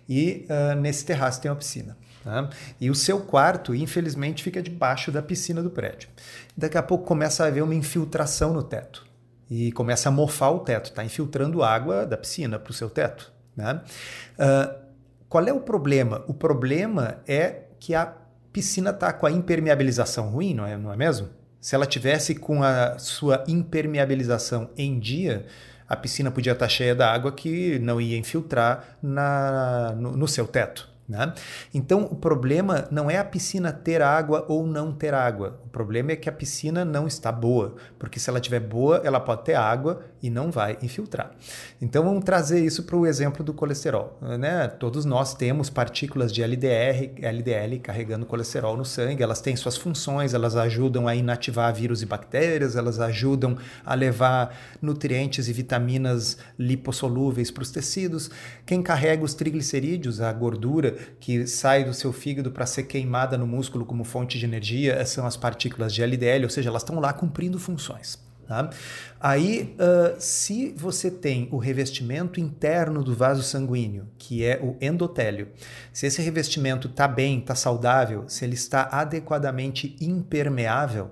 e 0.09 0.47
uh, 0.49 0.79
nesse 0.79 1.05
terraço 1.05 1.41
tem 1.41 1.51
uma 1.51 1.57
piscina. 1.57 1.97
Tá? 2.23 2.51
E 2.79 2.91
o 2.91 2.95
seu 2.95 3.21
quarto, 3.21 3.75
infelizmente, 3.75 4.43
fica 4.43 4.63
debaixo 4.63 5.11
da 5.11 5.23
piscina 5.23 5.63
do 5.63 5.71
prédio. 5.71 6.11
Daqui 6.57 6.77
a 6.77 6.83
pouco 6.83 7.05
começa 7.05 7.43
a 7.43 7.47
haver 7.47 7.63
uma 7.63 7.75
infiltração 7.75 8.53
no 8.53 8.63
teto 8.63 9.07
e 9.51 9.73
começa 9.73 10.11
a 10.11 10.13
mofar 10.13 10.51
o 10.51 10.59
teto, 10.59 10.91
está 10.91 11.03
infiltrando 11.03 11.63
água 11.63 12.05
da 12.05 12.19
piscina 12.19 12.59
para 12.59 12.71
o 12.71 12.75
seu 12.75 12.91
teto. 12.91 13.33
Né? 13.57 13.81
Uh, 14.39 14.88
qual 15.29 15.47
é 15.47 15.53
o 15.53 15.61
problema? 15.61 16.25
O 16.27 16.35
problema 16.35 17.23
é 17.27 17.65
que 17.79 17.95
a 17.95 18.15
piscina 18.53 18.91
está 18.91 19.13
com 19.13 19.27
a 19.27 19.31
impermeabilização 19.31 20.31
ruim, 20.31 20.55
não 20.55 20.67
é, 20.67 20.77
não 20.77 20.93
é 20.93 20.97
mesmo? 20.97 21.29
Se 21.61 21.75
ela 21.75 21.87
tivesse 21.87 22.35
com 22.35 22.63
a 22.63 22.99
sua 22.99 23.45
impermeabilização 23.47 24.71
em 24.77 24.99
dia, 24.99 25.47
a 25.89 25.97
piscina 25.97 26.31
podia 26.31 26.53
estar 26.53 26.67
tá 26.67 26.69
cheia 26.69 26.95
d'água 26.95 27.33
que 27.33 27.79
não 27.79 28.01
ia 28.01 28.17
infiltrar 28.17 28.99
na, 29.03 29.93
no, 29.97 30.17
no 30.17 30.29
seu 30.29 30.47
teto. 30.47 30.89
Né? 31.09 31.33
Então, 31.73 32.03
o 32.03 32.15
problema 32.15 32.87
não 32.91 33.11
é 33.11 33.17
a 33.17 33.25
piscina 33.25 33.73
ter 33.73 34.03
água 34.03 34.45
ou 34.47 34.67
não 34.67 34.93
ter 34.93 35.15
água. 35.15 35.59
O 35.65 35.69
problema 35.69 36.13
é 36.13 36.17
que 36.17 36.29
a 36.29 36.33
piscina 36.33 36.85
não 36.85 37.07
está 37.07 37.33
boa, 37.33 37.77
porque 37.99 38.21
se 38.21 38.29
ela 38.29 38.39
estiver 38.39 38.61
boa, 38.61 39.01
ela 39.03 39.19
pode 39.19 39.45
ter 39.45 39.55
água 39.55 40.03
e 40.23 40.29
não 40.29 40.51
vai 40.51 40.77
infiltrar. 40.83 41.31
Então, 41.81 42.05
vamos 42.05 42.25
trazer 42.25 42.63
isso 42.63 42.83
para 42.83 42.95
o 42.95 43.07
exemplo 43.07 43.43
do 43.43 43.55
colesterol. 43.55 44.19
Né? 44.39 44.69
Todos 44.69 45.07
nós 45.07 45.33
temos 45.33 45.71
partículas 45.71 46.31
de 46.31 46.43
LDR, 46.43 47.11
LDL 47.23 47.79
carregando 47.79 48.27
colesterol 48.27 48.77
no 48.77 48.85
sangue, 48.85 49.23
elas 49.23 49.41
têm 49.41 49.57
suas 49.57 49.79
funções, 49.79 50.35
elas 50.35 50.57
ajudam 50.57 51.09
a 51.09 51.15
inativar 51.15 51.73
vírus 51.73 52.03
e 52.03 52.07
bactérias, 52.07 52.77
elas 52.77 53.01
ajudam 53.01 53.57
a 53.85 53.95
levar 53.95 54.55
nutrientes 54.83 55.49
e 55.49 55.53
vitaminas 55.55 56.37
lipossolúveis 56.59 57.51
para 57.51 57.63
os 57.63 57.71
tecidos. 57.71 58.31
Quem 58.67 58.83
carrega 58.83 59.25
os 59.25 59.33
triglicerídeos, 59.33 60.21
a 60.21 60.31
gordura, 60.33 60.98
que 61.21 61.47
sai 61.47 61.85
do 61.85 61.95
seu 61.95 62.13
fígado 62.13 62.51
para 62.51 62.67
ser 62.67 62.85
queimada 62.85 63.37
no 63.37 63.47
músculo 63.47 63.85
como 63.85 64.05
fonte 64.05 64.39
de 64.39 64.45
energia 64.45 65.05
são 65.05 65.27
as 65.27 65.37
partículas 65.37 65.95
de 65.95 66.03
LDL, 66.03 66.45
ou 66.45 66.51
seja, 66.51 66.69
elas 66.69 66.83
estão 66.83 66.99
lá 67.01 67.13
cumprindo 67.13 67.59
funções. 67.59 68.19
Tá? 68.49 68.71
Aí, 69.21 69.77
uh, 69.79 70.17
se 70.19 70.73
você 70.75 71.11
tem 71.11 71.51
o 71.53 71.59
revestimento 71.59 72.41
interno 72.41 73.05
do 73.05 73.15
vaso 73.15 73.43
sanguíneo, 73.43 74.09
que 74.17 74.43
é 74.43 74.59
o 74.63 74.75
endotélio, 74.81 75.49
se 75.93 76.07
esse 76.07 76.23
revestimento 76.23 76.89
está 76.89 77.07
bem, 77.07 77.41
está 77.41 77.55
saudável, 77.55 78.25
se 78.27 78.47
ele 78.47 78.55
está 78.55 78.89
adequadamente 78.91 79.95
impermeável, 80.01 81.11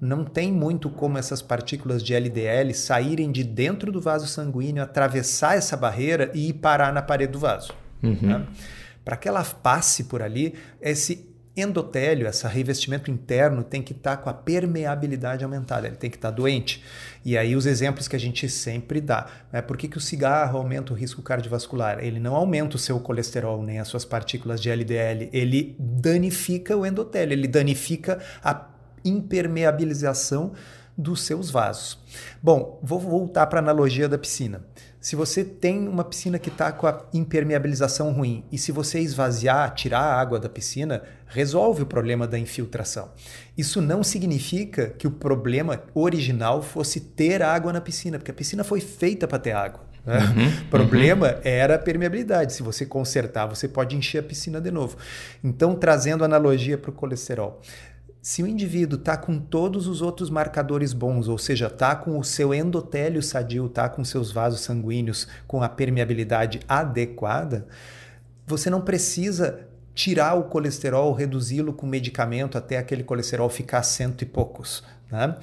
não 0.00 0.24
tem 0.24 0.52
muito 0.52 0.88
como 0.88 1.18
essas 1.18 1.42
partículas 1.42 2.04
de 2.04 2.14
LDL 2.14 2.72
saírem 2.72 3.32
de 3.32 3.42
dentro 3.42 3.90
do 3.90 4.00
vaso 4.00 4.28
sanguíneo, 4.28 4.82
atravessar 4.82 5.56
essa 5.56 5.76
barreira 5.76 6.30
e 6.34 6.50
ir 6.50 6.52
parar 6.52 6.92
na 6.92 7.02
parede 7.02 7.32
do 7.32 7.40
vaso. 7.40 7.72
Uhum. 8.00 8.14
Tá? 8.14 8.46
Para 9.06 9.16
que 9.16 9.28
ela 9.28 9.44
passe 9.44 10.02
por 10.02 10.20
ali, 10.20 10.52
esse 10.80 11.32
endotélio, 11.56 12.26
esse 12.26 12.44
revestimento 12.48 13.08
interno, 13.08 13.62
tem 13.62 13.80
que 13.80 13.92
estar 13.92 14.16
tá 14.16 14.22
com 14.24 14.28
a 14.28 14.34
permeabilidade 14.34 15.44
aumentada, 15.44 15.86
ele 15.86 15.94
tem 15.94 16.10
que 16.10 16.16
estar 16.16 16.30
tá 16.30 16.34
doente. 16.34 16.82
E 17.24 17.38
aí 17.38 17.54
os 17.54 17.66
exemplos 17.66 18.08
que 18.08 18.16
a 18.16 18.18
gente 18.18 18.48
sempre 18.48 19.00
dá. 19.00 19.28
Né? 19.52 19.62
Por 19.62 19.76
que, 19.76 19.86
que 19.86 19.96
o 19.96 20.00
cigarro 20.00 20.58
aumenta 20.58 20.92
o 20.92 20.96
risco 20.96 21.22
cardiovascular? 21.22 22.00
Ele 22.00 22.18
não 22.18 22.34
aumenta 22.34 22.74
o 22.74 22.80
seu 22.80 22.98
colesterol 22.98 23.62
nem 23.62 23.78
as 23.78 23.86
suas 23.86 24.04
partículas 24.04 24.60
de 24.60 24.70
LDL, 24.70 25.30
ele 25.32 25.76
danifica 25.78 26.76
o 26.76 26.84
endotélio, 26.84 27.32
ele 27.32 27.46
danifica 27.46 28.20
a 28.42 28.70
impermeabilização 29.04 30.52
dos 30.98 31.22
seus 31.22 31.48
vasos. 31.48 31.96
Bom, 32.42 32.80
vou 32.82 32.98
voltar 32.98 33.46
para 33.46 33.60
a 33.60 33.62
analogia 33.62 34.08
da 34.08 34.18
piscina. 34.18 34.64
Se 35.06 35.14
você 35.14 35.44
tem 35.44 35.86
uma 35.86 36.02
piscina 36.02 36.36
que 36.36 36.48
está 36.48 36.72
com 36.72 36.84
a 36.84 37.00
impermeabilização 37.14 38.10
ruim 38.10 38.44
e 38.50 38.58
se 38.58 38.72
você 38.72 38.98
esvaziar, 38.98 39.72
tirar 39.72 40.00
a 40.00 40.20
água 40.20 40.40
da 40.40 40.48
piscina, 40.48 41.00
resolve 41.28 41.84
o 41.84 41.86
problema 41.86 42.26
da 42.26 42.36
infiltração. 42.36 43.12
Isso 43.56 43.80
não 43.80 44.02
significa 44.02 44.88
que 44.98 45.06
o 45.06 45.10
problema 45.12 45.80
original 45.94 46.60
fosse 46.60 46.98
ter 46.98 47.40
água 47.40 47.72
na 47.72 47.80
piscina, 47.80 48.18
porque 48.18 48.32
a 48.32 48.34
piscina 48.34 48.64
foi 48.64 48.80
feita 48.80 49.28
para 49.28 49.38
ter 49.38 49.52
água. 49.52 49.82
Né? 50.04 50.18
Uhum, 50.18 50.48
o 50.66 50.70
problema 50.70 51.34
uhum. 51.34 51.40
era 51.44 51.76
a 51.76 51.78
permeabilidade. 51.78 52.52
Se 52.52 52.64
você 52.64 52.84
consertar, 52.84 53.46
você 53.46 53.68
pode 53.68 53.94
encher 53.94 54.18
a 54.18 54.22
piscina 54.24 54.60
de 54.60 54.72
novo. 54.72 54.96
Então, 55.42 55.76
trazendo 55.76 56.24
analogia 56.24 56.76
para 56.76 56.90
o 56.90 56.92
colesterol. 56.92 57.62
Se 58.26 58.42
o 58.42 58.46
indivíduo 58.48 58.98
está 58.98 59.16
com 59.16 59.38
todos 59.38 59.86
os 59.86 60.02
outros 60.02 60.28
marcadores 60.28 60.92
bons, 60.92 61.28
ou 61.28 61.38
seja, 61.38 61.68
está 61.68 61.94
com 61.94 62.18
o 62.18 62.24
seu 62.24 62.52
endotélio 62.52 63.22
sadio, 63.22 63.66
está 63.66 63.88
com 63.88 64.04
seus 64.04 64.32
vasos 64.32 64.62
sanguíneos 64.62 65.28
com 65.46 65.62
a 65.62 65.68
permeabilidade 65.68 66.58
adequada, 66.66 67.68
você 68.44 68.68
não 68.68 68.80
precisa 68.80 69.68
tirar 69.94 70.34
o 70.34 70.42
colesterol, 70.42 71.12
reduzi-lo 71.12 71.72
com 71.72 71.86
medicamento 71.86 72.58
até 72.58 72.78
aquele 72.78 73.04
colesterol 73.04 73.48
ficar 73.48 73.84
cento 73.84 74.22
e 74.22 74.26
poucos. 74.26 74.82
Né? 75.08 75.36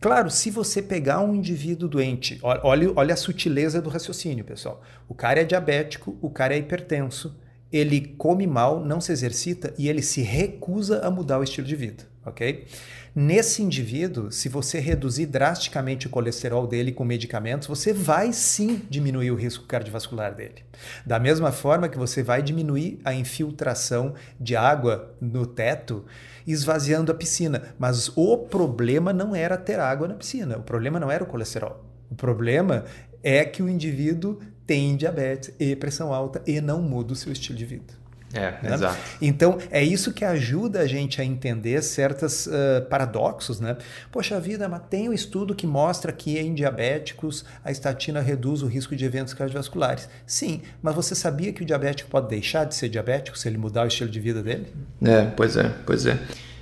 Claro, 0.00 0.28
se 0.28 0.50
você 0.50 0.82
pegar 0.82 1.20
um 1.20 1.36
indivíduo 1.36 1.88
doente, 1.88 2.40
olha, 2.42 2.92
olha 2.96 3.14
a 3.14 3.16
sutileza 3.16 3.80
do 3.80 3.88
raciocínio, 3.88 4.44
pessoal. 4.44 4.82
O 5.08 5.14
cara 5.14 5.42
é 5.42 5.44
diabético, 5.44 6.18
o 6.20 6.28
cara 6.28 6.52
é 6.52 6.58
hipertenso, 6.58 7.32
ele 7.72 8.00
come 8.18 8.44
mal, 8.44 8.84
não 8.84 9.00
se 9.00 9.12
exercita 9.12 9.72
e 9.78 9.88
ele 9.88 10.02
se 10.02 10.20
recusa 10.20 10.98
a 11.06 11.12
mudar 11.12 11.38
o 11.38 11.44
estilo 11.44 11.66
de 11.66 11.76
vida, 11.76 12.12
ok? 12.24 12.66
Nesse 13.14 13.62
indivíduo, 13.62 14.32
se 14.32 14.48
você 14.48 14.80
reduzir 14.80 15.26
drasticamente 15.26 16.08
o 16.08 16.10
colesterol 16.10 16.66
dele 16.66 16.90
com 16.90 17.04
medicamentos, 17.04 17.68
você 17.68 17.92
vai 17.92 18.32
sim 18.32 18.82
diminuir 18.90 19.30
o 19.30 19.36
risco 19.36 19.66
cardiovascular 19.66 20.34
dele. 20.34 20.64
Da 21.06 21.20
mesma 21.20 21.52
forma 21.52 21.88
que 21.88 21.96
você 21.96 22.22
vai 22.22 22.42
diminuir 22.42 22.98
a 23.04 23.14
infiltração 23.14 24.14
de 24.40 24.56
água 24.56 25.14
no 25.20 25.46
teto, 25.46 26.04
esvaziando 26.44 27.12
a 27.12 27.14
piscina. 27.14 27.74
Mas 27.78 28.10
o 28.16 28.38
problema 28.38 29.12
não 29.12 29.34
era 29.34 29.56
ter 29.56 29.78
água 29.78 30.08
na 30.08 30.14
piscina, 30.14 30.58
o 30.58 30.62
problema 30.62 30.98
não 30.98 31.10
era 31.10 31.22
o 31.22 31.26
colesterol. 31.26 31.84
O 32.10 32.16
problema 32.16 32.84
é 33.22 33.44
que 33.44 33.62
o 33.62 33.68
indivíduo 33.68 34.40
tem 34.66 34.96
diabetes 34.96 35.54
e 35.58 35.76
pressão 35.76 36.12
alta 36.12 36.42
e 36.46 36.60
não 36.60 36.82
muda 36.82 37.12
o 37.12 37.16
seu 37.16 37.32
estilo 37.32 37.56
de 37.56 37.64
vida. 37.64 38.03
É, 38.34 38.58
né? 38.62 38.74
exato. 38.74 38.98
Então, 39.20 39.58
é 39.70 39.82
isso 39.82 40.12
que 40.12 40.24
ajuda 40.24 40.80
a 40.80 40.86
gente 40.86 41.20
a 41.20 41.24
entender 41.24 41.82
certos 41.82 42.46
uh, 42.46 42.82
paradoxos, 42.90 43.60
né? 43.60 43.76
Poxa 44.10 44.40
vida, 44.40 44.68
mas 44.68 44.82
tem 44.90 45.08
um 45.08 45.12
estudo 45.12 45.54
que 45.54 45.66
mostra 45.66 46.12
que 46.12 46.38
em 46.38 46.52
diabéticos 46.54 47.44
a 47.64 47.70
estatina 47.70 48.20
reduz 48.20 48.62
o 48.62 48.66
risco 48.66 48.96
de 48.96 49.04
eventos 49.04 49.34
cardiovasculares. 49.34 50.08
Sim, 50.26 50.62
mas 50.82 50.94
você 50.94 51.14
sabia 51.14 51.52
que 51.52 51.62
o 51.62 51.66
diabético 51.66 52.10
pode 52.10 52.28
deixar 52.28 52.64
de 52.64 52.74
ser 52.74 52.88
diabético 52.88 53.38
se 53.38 53.48
ele 53.48 53.58
mudar 53.58 53.84
o 53.84 53.86
estilo 53.86 54.10
de 54.10 54.20
vida 54.20 54.42
dele? 54.42 54.66
É, 55.02 55.22
pois 55.36 55.56
é, 55.56 55.70
pois 55.86 56.06
é. 56.06 56.18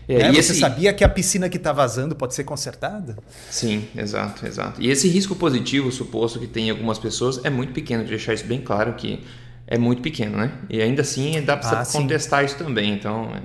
É, 0.08 0.18
né? 0.18 0.32
Você 0.32 0.52
esse... 0.52 0.60
sabia 0.60 0.92
que 0.92 1.04
a 1.04 1.08
piscina 1.08 1.48
que 1.48 1.56
está 1.56 1.72
vazando 1.72 2.14
pode 2.14 2.34
ser 2.34 2.44
consertada? 2.44 3.16
Sim, 3.50 3.86
exato, 3.96 4.46
exato. 4.46 4.82
E 4.82 4.90
esse 4.90 5.08
risco 5.08 5.34
positivo 5.34 5.90
suposto 5.92 6.38
que 6.38 6.46
tem 6.46 6.68
em 6.68 6.70
algumas 6.70 6.98
pessoas 6.98 7.44
é 7.44 7.50
muito 7.50 7.72
pequeno, 7.72 8.04
deixar 8.04 8.34
isso 8.34 8.44
bem 8.44 8.60
claro 8.60 8.94
que 8.94 9.22
é 9.72 9.78
muito 9.78 10.02
pequeno, 10.02 10.36
né? 10.36 10.52
E 10.68 10.82
ainda 10.82 11.00
assim 11.00 11.40
dá 11.42 11.56
para 11.56 11.80
ah, 11.80 11.86
contestar 11.86 12.40
sim. 12.40 12.46
isso 12.46 12.58
também, 12.58 12.92
então... 12.92 13.30
É... 13.34 13.42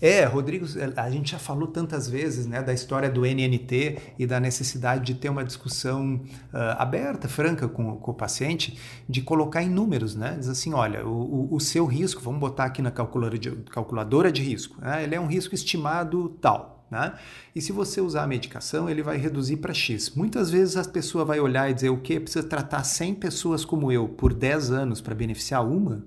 É, 0.00 0.24
Rodrigo, 0.24 0.64
a 0.96 1.10
gente 1.10 1.32
já 1.32 1.40
falou 1.40 1.66
tantas 1.66 2.08
vezes 2.08 2.46
né, 2.46 2.62
da 2.62 2.72
história 2.72 3.10
do 3.10 3.22
NNT 3.22 3.98
e 4.16 4.26
da 4.28 4.38
necessidade 4.38 5.04
de 5.04 5.14
ter 5.14 5.28
uma 5.28 5.44
discussão 5.44 6.20
uh, 6.54 6.56
aberta, 6.78 7.26
franca 7.26 7.66
com, 7.66 7.96
com, 7.96 8.10
o 8.12 8.14
paciente, 8.14 8.78
de 9.08 9.22
colocar 9.22 9.60
em 9.60 9.68
números, 9.68 10.14
né? 10.14 10.36
Diz 10.38 10.48
assim, 10.48 10.72
olha, 10.72 11.04
o, 11.04 11.52
o 11.52 11.58
seu 11.58 11.84
risco, 11.84 12.22
vamos 12.22 12.38
botar 12.38 12.66
aqui 12.66 12.80
na 12.80 12.92
calculadora 12.92 13.38
de, 13.40 13.50
calculadora 13.72 14.30
de 14.30 14.40
risco, 14.40 14.80
né, 14.80 15.02
ele 15.02 15.16
é 15.16 15.20
um 15.20 15.26
risco 15.26 15.52
estimado 15.52 16.28
tal, 16.40 16.77
né? 16.90 17.14
E 17.54 17.60
se 17.60 17.72
você 17.72 18.00
usar 18.00 18.24
a 18.24 18.26
medicação, 18.26 18.88
ele 18.88 19.02
vai 19.02 19.16
reduzir 19.16 19.58
para 19.58 19.74
X. 19.74 20.10
Muitas 20.10 20.50
vezes 20.50 20.76
a 20.76 20.84
pessoa 20.84 21.24
vai 21.24 21.40
olhar 21.40 21.70
e 21.70 21.74
dizer 21.74 21.90
o 21.90 21.98
que? 21.98 22.18
Precisa 22.18 22.46
tratar 22.46 22.84
100 22.84 23.14
pessoas 23.16 23.64
como 23.64 23.92
eu 23.92 24.08
por 24.08 24.32
10 24.32 24.70
anos 24.70 25.00
para 25.00 25.14
beneficiar 25.14 25.66
uma? 25.66 26.04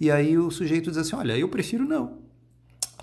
E 0.00 0.10
aí 0.10 0.38
o 0.38 0.50
sujeito 0.50 0.90
diz 0.90 0.98
assim: 0.98 1.16
olha, 1.16 1.36
eu 1.36 1.48
prefiro 1.48 1.84
não. 1.84 2.18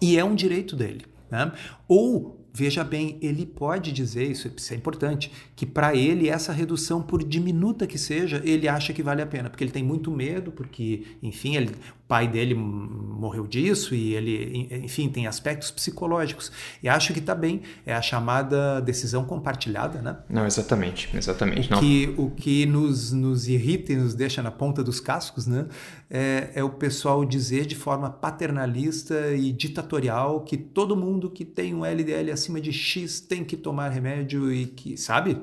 E 0.01 0.17
é 0.17 0.23
um 0.23 0.35
direito 0.35 0.75
dele. 0.75 1.05
Né? 1.29 1.51
Ou 1.87 2.41
veja 2.53 2.83
bem, 2.83 3.17
ele 3.21 3.45
pode 3.45 3.91
dizer, 3.91 4.29
isso, 4.29 4.51
isso 4.55 4.73
é 4.73 4.75
importante, 4.75 5.31
que 5.55 5.65
para 5.65 5.95
ele 5.95 6.27
essa 6.27 6.51
redução, 6.51 7.01
por 7.01 7.23
diminuta 7.23 7.87
que 7.87 7.97
seja, 7.97 8.41
ele 8.43 8.67
acha 8.67 8.93
que 8.93 9.01
vale 9.01 9.21
a 9.21 9.25
pena, 9.25 9.49
porque 9.49 9.63
ele 9.63 9.71
tem 9.71 9.83
muito 9.83 10.11
medo, 10.11 10.51
porque, 10.51 11.03
enfim, 11.23 11.55
ele, 11.55 11.71
pai 12.11 12.27
dele 12.27 12.53
morreu 12.53 13.47
disso 13.47 13.95
e 13.95 14.15
ele, 14.15 14.67
enfim, 14.83 15.07
tem 15.07 15.27
aspectos 15.27 15.71
psicológicos. 15.71 16.51
E 16.83 16.89
acho 16.89 17.13
que 17.13 17.19
está 17.19 17.33
bem. 17.33 17.61
É 17.85 17.93
a 17.93 18.01
chamada 18.01 18.81
decisão 18.81 19.23
compartilhada, 19.23 20.01
né? 20.01 20.17
Não, 20.27 20.45
exatamente, 20.45 21.09
exatamente. 21.15 21.69
O 21.69 21.71
não. 21.71 21.79
que, 21.79 22.13
o 22.17 22.29
que 22.31 22.65
nos, 22.65 23.13
nos 23.13 23.47
irrita 23.47 23.93
e 23.93 23.95
nos 23.95 24.13
deixa 24.13 24.43
na 24.43 24.51
ponta 24.51 24.83
dos 24.83 24.99
cascos, 24.99 25.47
né? 25.47 25.67
É, 26.09 26.49
é 26.55 26.63
o 26.65 26.71
pessoal 26.71 27.23
dizer 27.23 27.65
de 27.65 27.77
forma 27.77 28.09
paternalista 28.09 29.33
e 29.33 29.53
ditatorial 29.53 30.41
que 30.41 30.57
todo 30.57 30.97
mundo 30.97 31.29
que 31.29 31.45
tem 31.45 31.73
um 31.73 31.85
LDL 31.85 32.29
acima 32.29 32.59
de 32.59 32.73
X 32.73 33.21
tem 33.21 33.45
que 33.45 33.55
tomar 33.55 33.87
remédio 33.87 34.51
e 34.51 34.65
que, 34.65 34.97
sabe? 34.97 35.37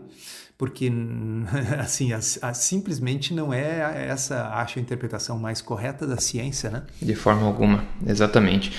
Porque 0.58 0.92
assim 1.78 2.12
a, 2.12 2.18
a, 2.18 2.52
simplesmente 2.52 3.32
não 3.32 3.54
é 3.54 4.08
essa 4.08 4.48
acho 4.54 4.80
a 4.80 4.82
interpretação 4.82 5.38
mais 5.38 5.62
correta 5.62 6.04
da 6.06 6.18
ciência, 6.18 6.68
né? 6.68 6.82
De 7.00 7.14
forma 7.14 7.46
alguma, 7.46 7.84
exatamente. 8.04 8.72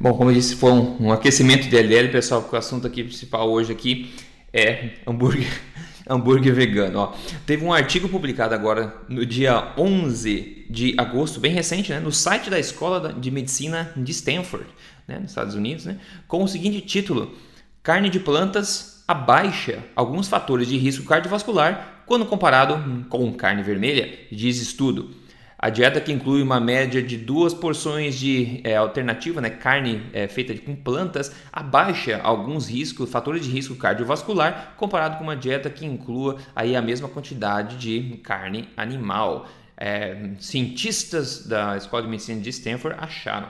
Bom, 0.00 0.14
como 0.14 0.30
eu 0.30 0.34
disse, 0.34 0.56
foi 0.56 0.72
um, 0.72 1.06
um 1.06 1.12
aquecimento 1.12 1.68
de 1.68 1.76
LDL, 1.76 2.10
pessoal, 2.10 2.42
porque 2.42 2.56
o 2.56 2.58
assunto 2.58 2.86
aqui 2.86 3.04
principal 3.04 3.50
hoje 3.50 3.72
aqui 3.72 4.14
é 4.52 4.94
hambúrguer, 5.06 5.48
hambúrguer 6.08 6.54
vegano. 6.54 6.98
Ó. 6.98 7.14
Teve 7.46 7.64
um 7.64 7.72
artigo 7.72 8.08
publicado 8.08 8.54
agora 8.54 8.94
no 9.08 9.24
dia 9.24 9.72
11 9.76 10.66
de 10.68 10.94
agosto, 10.98 11.40
bem 11.40 11.52
recente, 11.52 11.90
né, 11.92 12.00
no 12.00 12.12
site 12.12 12.50
da 12.50 12.58
Escola 12.58 13.12
de 13.12 13.30
Medicina 13.30 13.92
de 13.96 14.10
Stanford, 14.12 14.66
né, 15.06 15.18
nos 15.18 15.30
Estados 15.30 15.54
Unidos, 15.54 15.84
né, 15.84 15.98
com 16.26 16.42
o 16.42 16.48
seguinte 16.48 16.80
título: 16.80 17.34
Carne 17.82 18.10
de 18.10 18.20
plantas 18.20 18.95
abaixa 19.06 19.84
alguns 19.94 20.28
fatores 20.28 20.68
de 20.68 20.76
risco 20.76 21.04
cardiovascular 21.04 22.02
quando 22.06 22.26
comparado 22.26 23.04
com 23.08 23.32
carne 23.32 23.62
vermelha, 23.62 24.18
diz 24.30 24.60
estudo. 24.60 25.10
A 25.58 25.70
dieta 25.70 26.00
que 26.00 26.12
inclui 26.12 26.42
uma 26.42 26.60
média 26.60 27.02
de 27.02 27.16
duas 27.16 27.54
porções 27.54 28.14
de 28.14 28.60
é, 28.62 28.76
alternativa, 28.76 29.40
né, 29.40 29.48
carne 29.48 30.02
é, 30.12 30.28
feita 30.28 30.54
com 30.58 30.76
plantas, 30.76 31.32
abaixa 31.50 32.20
alguns 32.22 32.68
riscos, 32.68 33.10
fatores 33.10 33.42
de 33.42 33.50
risco 33.50 33.74
cardiovascular, 33.74 34.74
comparado 34.76 35.16
com 35.16 35.24
uma 35.24 35.34
dieta 35.34 35.70
que 35.70 35.86
inclua 35.86 36.36
aí 36.54 36.76
a 36.76 36.82
mesma 36.82 37.08
quantidade 37.08 37.78
de 37.78 38.18
carne 38.18 38.68
animal. 38.76 39.48
É, 39.78 40.30
cientistas 40.38 41.46
da 41.46 41.76
Escola 41.76 42.02
de 42.02 42.08
Medicina 42.08 42.40
de 42.40 42.50
Stanford 42.50 42.98
acharam. 43.00 43.48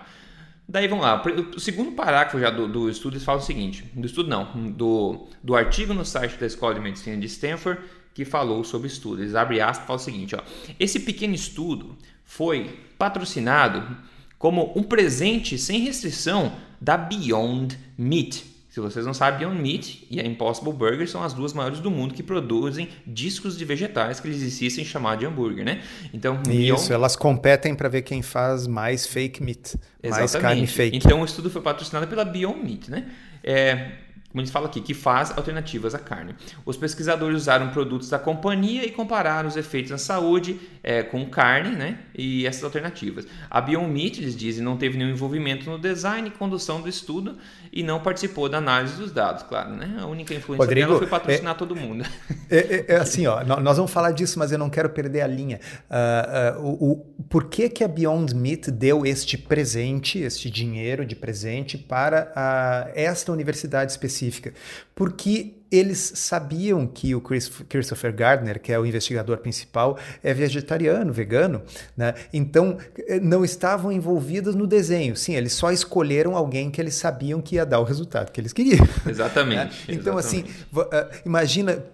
Daí 0.68 0.88
vamos 0.88 1.04
lá, 1.04 1.22
o 1.54 1.60
segundo 1.60 1.92
parágrafo 1.92 2.40
já 2.40 2.50
do, 2.50 2.66
do 2.66 2.90
estudo 2.90 3.20
fala 3.20 3.38
o 3.38 3.42
seguinte: 3.42 3.84
do 3.94 4.06
estudo 4.06 4.28
não, 4.28 4.70
do, 4.72 5.28
do 5.42 5.54
artigo 5.54 5.94
no 5.94 6.04
site 6.04 6.36
da 6.38 6.46
Escola 6.46 6.74
de 6.74 6.80
Medicina 6.80 7.16
de 7.16 7.26
Stanford 7.26 7.80
que 8.12 8.24
falou 8.24 8.64
sobre 8.64 8.88
estudo. 8.88 9.22
Eles 9.22 9.34
abrem 9.34 9.60
aspas 9.60 9.84
e 9.84 9.86
falam 9.86 10.00
o 10.00 10.04
seguinte: 10.04 10.34
ó, 10.34 10.40
esse 10.80 11.00
pequeno 11.00 11.34
estudo 11.34 11.96
foi 12.24 12.80
patrocinado 12.98 13.96
como 14.38 14.72
um 14.74 14.82
presente 14.82 15.56
sem 15.58 15.80
restrição 15.80 16.52
da 16.80 16.96
Beyond 16.96 17.78
Meat, 17.96 18.44
se 18.76 18.80
vocês 18.80 19.06
não 19.06 19.14
sabem, 19.14 19.38
Beyond 19.38 19.58
Meat 19.58 20.06
e 20.10 20.20
a 20.20 20.26
Impossible 20.26 20.70
Burger 20.70 21.08
são 21.08 21.22
as 21.22 21.32
duas 21.32 21.54
maiores 21.54 21.80
do 21.80 21.90
mundo 21.90 22.12
que 22.12 22.22
produzem 22.22 22.90
discos 23.06 23.56
de 23.56 23.64
vegetais 23.64 24.20
que 24.20 24.28
eles 24.28 24.42
insistem 24.42 24.84
em 24.84 24.86
chamar 24.86 25.16
de 25.16 25.24
hambúrguer, 25.24 25.64
né? 25.64 25.80
Então, 26.12 26.42
Isso, 26.50 26.92
elas 26.92 27.16
competem 27.16 27.74
para 27.74 27.88
ver 27.88 28.02
quem 28.02 28.20
faz 28.20 28.66
mais 28.66 29.06
fake 29.06 29.42
meat, 29.42 29.76
Exatamente. 30.02 30.18
mais 30.18 30.32
carne 30.36 30.66
fake. 30.66 30.94
Então, 30.94 31.22
o 31.22 31.24
estudo 31.24 31.48
foi 31.48 31.62
patrocinado 31.62 32.06
pela 32.06 32.22
Beyond 32.22 32.62
Meat, 32.62 32.90
né? 32.90 33.06
É, 33.42 33.92
como 34.36 34.42
a 34.42 34.44
gente 34.44 34.52
fala 34.52 34.66
aqui, 34.66 34.82
que 34.82 34.92
faz 34.92 35.30
alternativas 35.30 35.94
à 35.94 35.98
carne. 35.98 36.34
Os 36.66 36.76
pesquisadores 36.76 37.38
usaram 37.38 37.70
produtos 37.70 38.10
da 38.10 38.18
companhia 38.18 38.84
e 38.84 38.90
compararam 38.90 39.48
os 39.48 39.56
efeitos 39.56 39.90
na 39.90 39.96
saúde 39.96 40.60
é, 40.82 41.02
com 41.02 41.24
carne 41.24 41.70
né, 41.74 42.00
e 42.14 42.46
essas 42.46 42.62
alternativas. 42.62 43.26
A 43.48 43.62
Beyond 43.62 43.90
Meat, 43.90 44.20
eles 44.20 44.36
dizem, 44.36 44.62
não 44.62 44.76
teve 44.76 44.98
nenhum 44.98 45.10
envolvimento 45.10 45.70
no 45.70 45.78
design 45.78 46.28
e 46.28 46.30
condução 46.30 46.82
do 46.82 46.88
estudo 46.90 47.38
e 47.76 47.82
não 47.82 48.00
participou 48.00 48.48
da 48.48 48.56
análise 48.56 48.96
dos 48.96 49.12
dados, 49.12 49.42
claro. 49.42 49.70
Né? 49.74 49.98
A 50.00 50.06
única 50.06 50.32
influência 50.32 50.64
Rodrigo, 50.64 50.86
dela 50.86 50.98
foi 50.98 51.06
patrocinar 51.06 51.54
é, 51.54 51.58
todo 51.58 51.76
mundo. 51.76 52.06
É, 52.48 52.58
é, 52.58 52.84
é, 52.88 52.96
assim, 52.96 53.26
ó, 53.26 53.44
nós 53.44 53.76
vamos 53.76 53.92
falar 53.92 54.12
disso, 54.12 54.38
mas 54.38 54.52
eu 54.52 54.58
não 54.58 54.70
quero 54.70 54.88
perder 54.88 55.20
a 55.20 55.26
linha. 55.26 55.60
Uh, 55.90 56.58
uh, 56.58 56.64
o, 56.64 56.92
o, 56.92 56.96
por 57.28 57.44
que, 57.48 57.68
que 57.68 57.84
a 57.84 57.88
Beyond 57.88 58.34
Meat 58.34 58.70
deu 58.70 59.04
este 59.04 59.36
presente, 59.36 60.20
este 60.20 60.48
dinheiro 60.48 61.04
de 61.04 61.14
presente 61.14 61.76
para 61.76 62.32
a, 62.34 62.88
esta 62.94 63.30
universidade 63.30 63.90
específica? 63.90 64.54
Porque 64.94 65.55
eles 65.70 66.12
sabiam 66.14 66.86
que 66.86 67.14
o 67.14 67.20
Chris, 67.20 67.48
Christopher 67.68 68.14
Gardner, 68.14 68.60
que 68.60 68.72
é 68.72 68.78
o 68.78 68.86
investigador 68.86 69.38
principal, 69.38 69.98
é 70.22 70.32
vegetariano, 70.32 71.12
vegano, 71.12 71.62
né? 71.96 72.14
então 72.32 72.78
eh, 73.08 73.18
não 73.20 73.44
estavam 73.44 73.90
envolvidos 73.90 74.54
no 74.54 74.66
desenho. 74.66 75.16
Sim, 75.16 75.34
eles 75.34 75.52
só 75.52 75.72
escolheram 75.72 76.36
alguém 76.36 76.70
que 76.70 76.80
eles 76.80 76.94
sabiam 76.94 77.40
que 77.40 77.56
ia 77.56 77.66
dar 77.66 77.80
o 77.80 77.84
resultado 77.84 78.30
que 78.30 78.40
eles 78.40 78.52
queriam. 78.52 78.86
Exatamente. 79.06 79.88
Né? 79.88 79.94
Então, 79.96 80.16
assim, 80.16 80.44
exatamente. 80.72 81.10
assim, 81.10 81.22
imagina. 81.24 81.84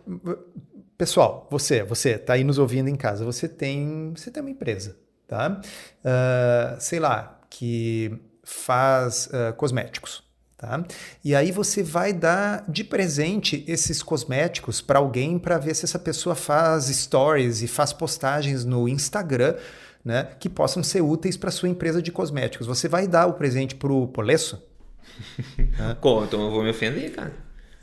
Pessoal, 0.98 1.48
você, 1.50 1.82
você 1.82 2.10
está 2.10 2.34
aí 2.34 2.44
nos 2.44 2.58
ouvindo 2.58 2.88
em 2.88 2.94
casa, 2.94 3.24
você 3.24 3.48
tem, 3.48 4.12
você 4.14 4.30
tem 4.30 4.40
uma 4.40 4.50
empresa, 4.50 4.96
tá? 5.26 5.60
Uh, 6.04 6.80
sei 6.80 7.00
lá, 7.00 7.40
que 7.50 8.12
faz 8.44 9.26
uh, 9.26 9.52
cosméticos. 9.56 10.22
Tá? 10.62 10.80
E 11.24 11.34
aí 11.34 11.50
você 11.50 11.82
vai 11.82 12.12
dar 12.12 12.64
de 12.68 12.84
presente 12.84 13.64
esses 13.66 14.00
cosméticos 14.00 14.80
para 14.80 15.00
alguém 15.00 15.36
para 15.36 15.58
ver 15.58 15.74
se 15.74 15.84
essa 15.84 15.98
pessoa 15.98 16.36
faz 16.36 16.84
stories 16.84 17.62
e 17.62 17.66
faz 17.66 17.92
postagens 17.92 18.64
no 18.64 18.88
Instagram 18.88 19.56
né, 20.04 20.28
que 20.38 20.48
possam 20.48 20.80
ser 20.80 21.00
úteis 21.00 21.36
para 21.36 21.50
sua 21.50 21.68
empresa 21.68 22.00
de 22.00 22.12
cosméticos. 22.12 22.68
Você 22.68 22.86
vai 22.86 23.08
dar 23.08 23.26
o 23.26 23.32
presente 23.32 23.74
para 23.74 23.92
o 23.92 24.06
Polesso? 24.06 24.62
Então 26.28 26.42
eu 26.42 26.50
vou 26.52 26.62
me 26.62 26.70
ofender, 26.70 27.10
cara. 27.10 27.32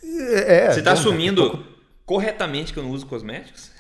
É, 0.01 0.71
você 0.71 0.79
está 0.79 0.93
assumindo... 0.93 1.47
Um 1.47 1.49
pouco 1.49 1.63
corretamente 2.05 2.71
que 2.71 2.79
eu 2.79 2.83
não 2.83 2.91
uso 2.91 3.05
cosméticos? 3.05 3.71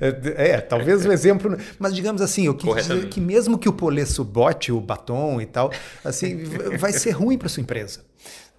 É, 0.00 0.50
é, 0.50 0.60
talvez 0.60 1.04
o 1.04 1.12
exemplo. 1.12 1.56
Mas 1.78 1.94
digamos 1.94 2.20
assim, 2.20 2.46
eu 2.46 2.54
quis 2.54 2.74
dizer 2.74 3.08
que 3.08 3.20
mesmo 3.20 3.58
que 3.58 3.68
o 3.68 3.72
polesso 3.72 4.24
bote 4.24 4.72
o 4.72 4.80
batom 4.80 5.40
e 5.40 5.46
tal, 5.46 5.72
assim, 6.04 6.44
vai 6.78 6.92
ser 6.92 7.10
ruim 7.10 7.38
para 7.38 7.48
sua 7.48 7.62
empresa 7.62 8.00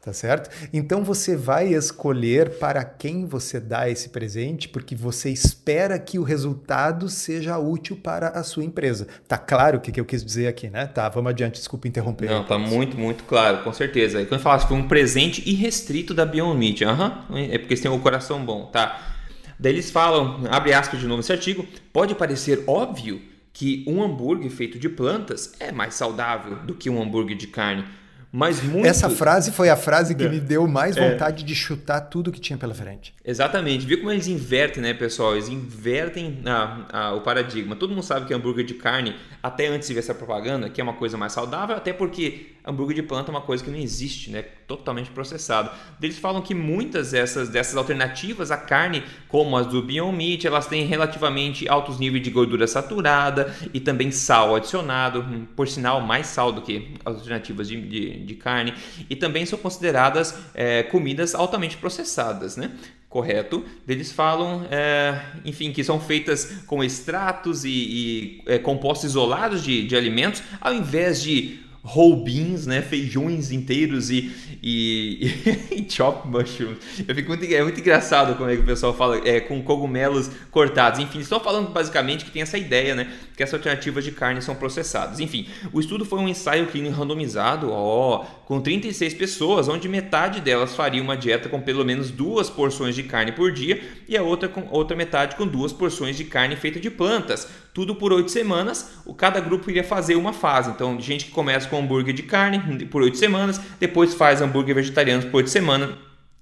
tá 0.01 0.13
certo? 0.13 0.49
Então 0.73 1.03
você 1.03 1.35
vai 1.35 1.73
escolher 1.73 2.57
para 2.57 2.83
quem 2.83 3.25
você 3.25 3.59
dá 3.59 3.89
esse 3.89 4.09
presente, 4.09 4.69
porque 4.69 4.95
você 4.95 5.29
espera 5.29 5.99
que 5.99 6.17
o 6.17 6.23
resultado 6.23 7.09
seja 7.09 7.57
útil 7.57 7.97
para 7.97 8.29
a 8.29 8.43
sua 8.43 8.63
empresa. 8.63 9.07
Tá 9.27 9.37
claro 9.37 9.77
o 9.77 9.81
que, 9.81 9.91
que 9.91 9.99
eu 9.99 10.05
quis 10.05 10.23
dizer 10.23 10.47
aqui, 10.47 10.69
né? 10.69 10.87
Tá, 10.87 11.09
vamos 11.09 11.29
adiante, 11.29 11.55
desculpa 11.55 11.87
interromper. 11.87 12.29
Não, 12.29 12.43
tá 12.43 12.57
muito, 12.57 12.97
muito 12.97 13.23
claro, 13.25 13.63
com 13.63 13.73
certeza. 13.73 14.21
E 14.21 14.25
quando 14.25 14.41
falasse 14.41 14.67
foi 14.67 14.77
um 14.77 14.87
presente 14.87 15.47
irrestrito 15.47 16.13
da 16.13 16.25
Beyond 16.25 16.57
Meat, 16.57 16.83
aham, 16.83 17.25
uhum, 17.29 17.37
é 17.37 17.57
porque 17.57 17.73
eles 17.73 17.81
têm 17.81 17.91
o 17.91 17.99
coração 17.99 18.43
bom, 18.43 18.65
tá? 18.67 19.18
Daí 19.59 19.73
eles 19.73 19.91
falam, 19.91 20.41
abre 20.49 20.73
aspas 20.73 21.01
de 21.01 21.05
novo 21.05 21.19
esse 21.19 21.33
artigo, 21.33 21.67
pode 21.91 22.15
parecer 22.15 22.63
óbvio 22.65 23.21
que 23.51 23.83
um 23.85 24.01
hambúrguer 24.01 24.49
feito 24.49 24.79
de 24.79 24.87
plantas 24.87 25.53
é 25.59 25.69
mais 25.69 25.95
saudável 25.95 26.59
do 26.59 26.73
que 26.73 26.89
um 26.89 27.01
hambúrguer 27.01 27.35
de 27.35 27.47
carne. 27.47 27.83
Mas 28.31 28.61
muito... 28.61 28.85
Essa 28.85 29.09
frase 29.09 29.51
foi 29.51 29.69
a 29.69 29.75
frase 29.75 30.13
que 30.13 30.23
é. 30.23 30.29
me 30.29 30.39
deu 30.39 30.67
mais 30.67 30.95
é. 30.95 31.09
vontade 31.09 31.43
é. 31.43 31.47
de 31.47 31.55
chutar 31.55 32.01
tudo 32.01 32.31
que 32.31 32.39
tinha 32.39 32.57
pela 32.57 32.73
frente. 32.73 33.13
Exatamente. 33.25 33.85
Viu 33.85 33.97
como 33.97 34.11
eles 34.11 34.27
invertem, 34.27 34.83
né, 34.83 34.93
pessoal? 34.93 35.33
Eles 35.33 35.49
invertem 35.49 36.39
a, 36.45 36.85
a, 36.91 37.13
o 37.15 37.21
paradigma. 37.21 37.75
Todo 37.75 37.89
mundo 37.89 38.03
sabe 38.03 38.27
que 38.27 38.33
hambúrguer 38.33 38.65
de 38.65 38.75
carne, 38.75 39.15
até 39.41 39.67
antes 39.67 39.87
de 39.87 39.93
ver 39.93 40.01
essa 40.01 40.13
propaganda, 40.13 40.69
que 40.69 40.79
é 40.79 40.83
uma 40.83 40.93
coisa 40.93 41.17
mais 41.17 41.33
saudável, 41.33 41.75
até 41.75 41.91
porque 41.91 42.55
hambúrguer 42.65 42.95
de 42.95 43.03
planta 43.03 43.31
é 43.31 43.33
uma 43.33 43.41
coisa 43.41 43.63
que 43.63 43.71
não 43.71 43.77
existe, 43.77 44.29
né? 44.29 44.43
Totalmente 44.67 45.09
processado. 45.09 45.71
Eles 46.01 46.17
falam 46.17 46.41
que 46.41 46.53
muitas 46.53 47.11
dessas, 47.11 47.49
dessas 47.49 47.75
alternativas 47.75 48.51
à 48.51 48.57
carne, 48.57 49.03
como 49.27 49.57
as 49.57 49.65
do 49.65 49.81
Beyond 49.81 50.15
Meat, 50.15 50.45
elas 50.45 50.67
têm 50.67 50.85
relativamente 50.85 51.67
altos 51.67 51.97
níveis 51.97 52.23
de 52.23 52.29
gordura 52.29 52.67
saturada 52.67 53.53
e 53.73 53.79
também 53.79 54.11
sal 54.11 54.55
adicionado, 54.55 55.21
hum, 55.21 55.47
por 55.55 55.67
sinal 55.67 56.01
mais 56.01 56.27
sal 56.27 56.51
do 56.51 56.61
que 56.61 56.93
as 57.03 57.15
alternativas 57.15 57.67
de, 57.67 57.81
de, 57.81 58.18
de 58.19 58.35
carne, 58.35 58.73
e 59.09 59.15
também 59.15 59.45
são 59.45 59.57
consideradas 59.57 60.35
é, 60.53 60.83
comidas 60.83 61.33
altamente 61.33 61.77
processadas, 61.77 62.55
né? 62.57 62.71
correto. 63.09 63.65
Eles 63.87 64.11
falam, 64.11 64.65
é, 64.69 65.19
enfim, 65.43 65.73
que 65.73 65.83
são 65.83 65.99
feitas 65.99 66.61
com 66.67 66.83
extratos 66.83 67.65
e, 67.65 67.69
e 67.69 68.43
é, 68.45 68.59
compostos 68.59 69.09
isolados 69.09 69.63
de, 69.63 69.85
de 69.85 69.95
alimentos, 69.95 70.43
ao 70.61 70.73
invés 70.73 71.21
de 71.21 71.59
whole 71.83 72.23
né? 72.65 72.81
Feijões 72.81 73.51
inteiros 73.51 74.09
e, 74.09 74.31
e, 74.61 75.31
e 75.71 75.87
chop 75.89 76.27
mushrooms. 76.27 76.77
Eu 77.07 77.15
fico 77.15 77.29
muito, 77.29 77.45
é 77.45 77.63
muito 77.63 77.79
engraçado 77.79 78.35
como 78.35 78.49
é 78.49 78.55
que 78.55 78.61
o 78.61 78.65
pessoal 78.65 78.93
fala 78.93 79.21
é, 79.27 79.39
com 79.39 79.61
cogumelos 79.61 80.29
cortados. 80.51 80.99
Enfim, 80.99 81.19
estou 81.19 81.39
falando 81.39 81.69
basicamente 81.71 82.25
que 82.25 82.31
tem 82.31 82.41
essa 82.41 82.57
ideia, 82.57 82.95
né? 82.95 83.11
Que 83.35 83.43
as 83.43 83.53
alternativas 83.53 84.03
de 84.03 84.11
carne 84.11 84.41
são 84.41 84.55
processadas. 84.55 85.19
Enfim, 85.19 85.47
o 85.71 85.79
estudo 85.79 86.05
foi 86.05 86.19
um 86.19 86.27
ensaio 86.27 86.67
clínico 86.67 86.95
randomizado, 86.95 87.71
ó, 87.71 88.25
com 88.45 88.59
36 88.59 89.13
pessoas, 89.13 89.67
onde 89.67 89.87
metade 89.87 90.41
delas 90.41 90.75
faria 90.75 91.01
uma 91.01 91.15
dieta 91.15 91.47
com 91.47 91.61
pelo 91.61 91.85
menos 91.85 92.11
duas 92.11 92.49
porções 92.49 92.95
de 92.95 93.03
carne 93.03 93.31
por 93.31 93.51
dia 93.51 93.81
e 94.07 94.17
a 94.17 94.23
outra 94.23 94.49
com 94.49 94.67
outra 94.69 94.95
metade 94.95 95.35
com 95.35 95.47
duas 95.47 95.71
porções 95.71 96.17
de 96.17 96.23
carne 96.23 96.55
feita 96.55 96.79
de 96.79 96.89
plantas. 96.89 97.47
Tudo 97.79 97.95
por 97.95 98.11
oito 98.11 98.29
semanas. 98.29 98.91
O 99.05 99.13
cada 99.13 99.39
grupo 99.39 99.69
iria 99.69 99.85
fazer 99.85 100.17
uma 100.17 100.33
fase. 100.33 100.69
Então, 100.69 100.99
gente 100.99 101.23
que 101.23 101.31
começa 101.31 101.69
com 101.69 101.79
hambúrguer 101.79 102.13
de 102.13 102.23
carne 102.23 102.85
por 102.87 103.01
oito 103.01 103.15
semanas, 103.15 103.57
depois 103.79 104.13
faz 104.13 104.41
hambúrguer 104.41 104.75
vegetariano 104.75 105.27
por 105.27 105.37
oito 105.37 105.49
semanas. 105.49 105.91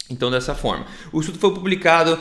Então, 0.10 0.32
dessa 0.32 0.56
forma. 0.56 0.88
O 1.12 1.20
estudo 1.20 1.38
foi 1.38 1.54
publicado 1.54 2.18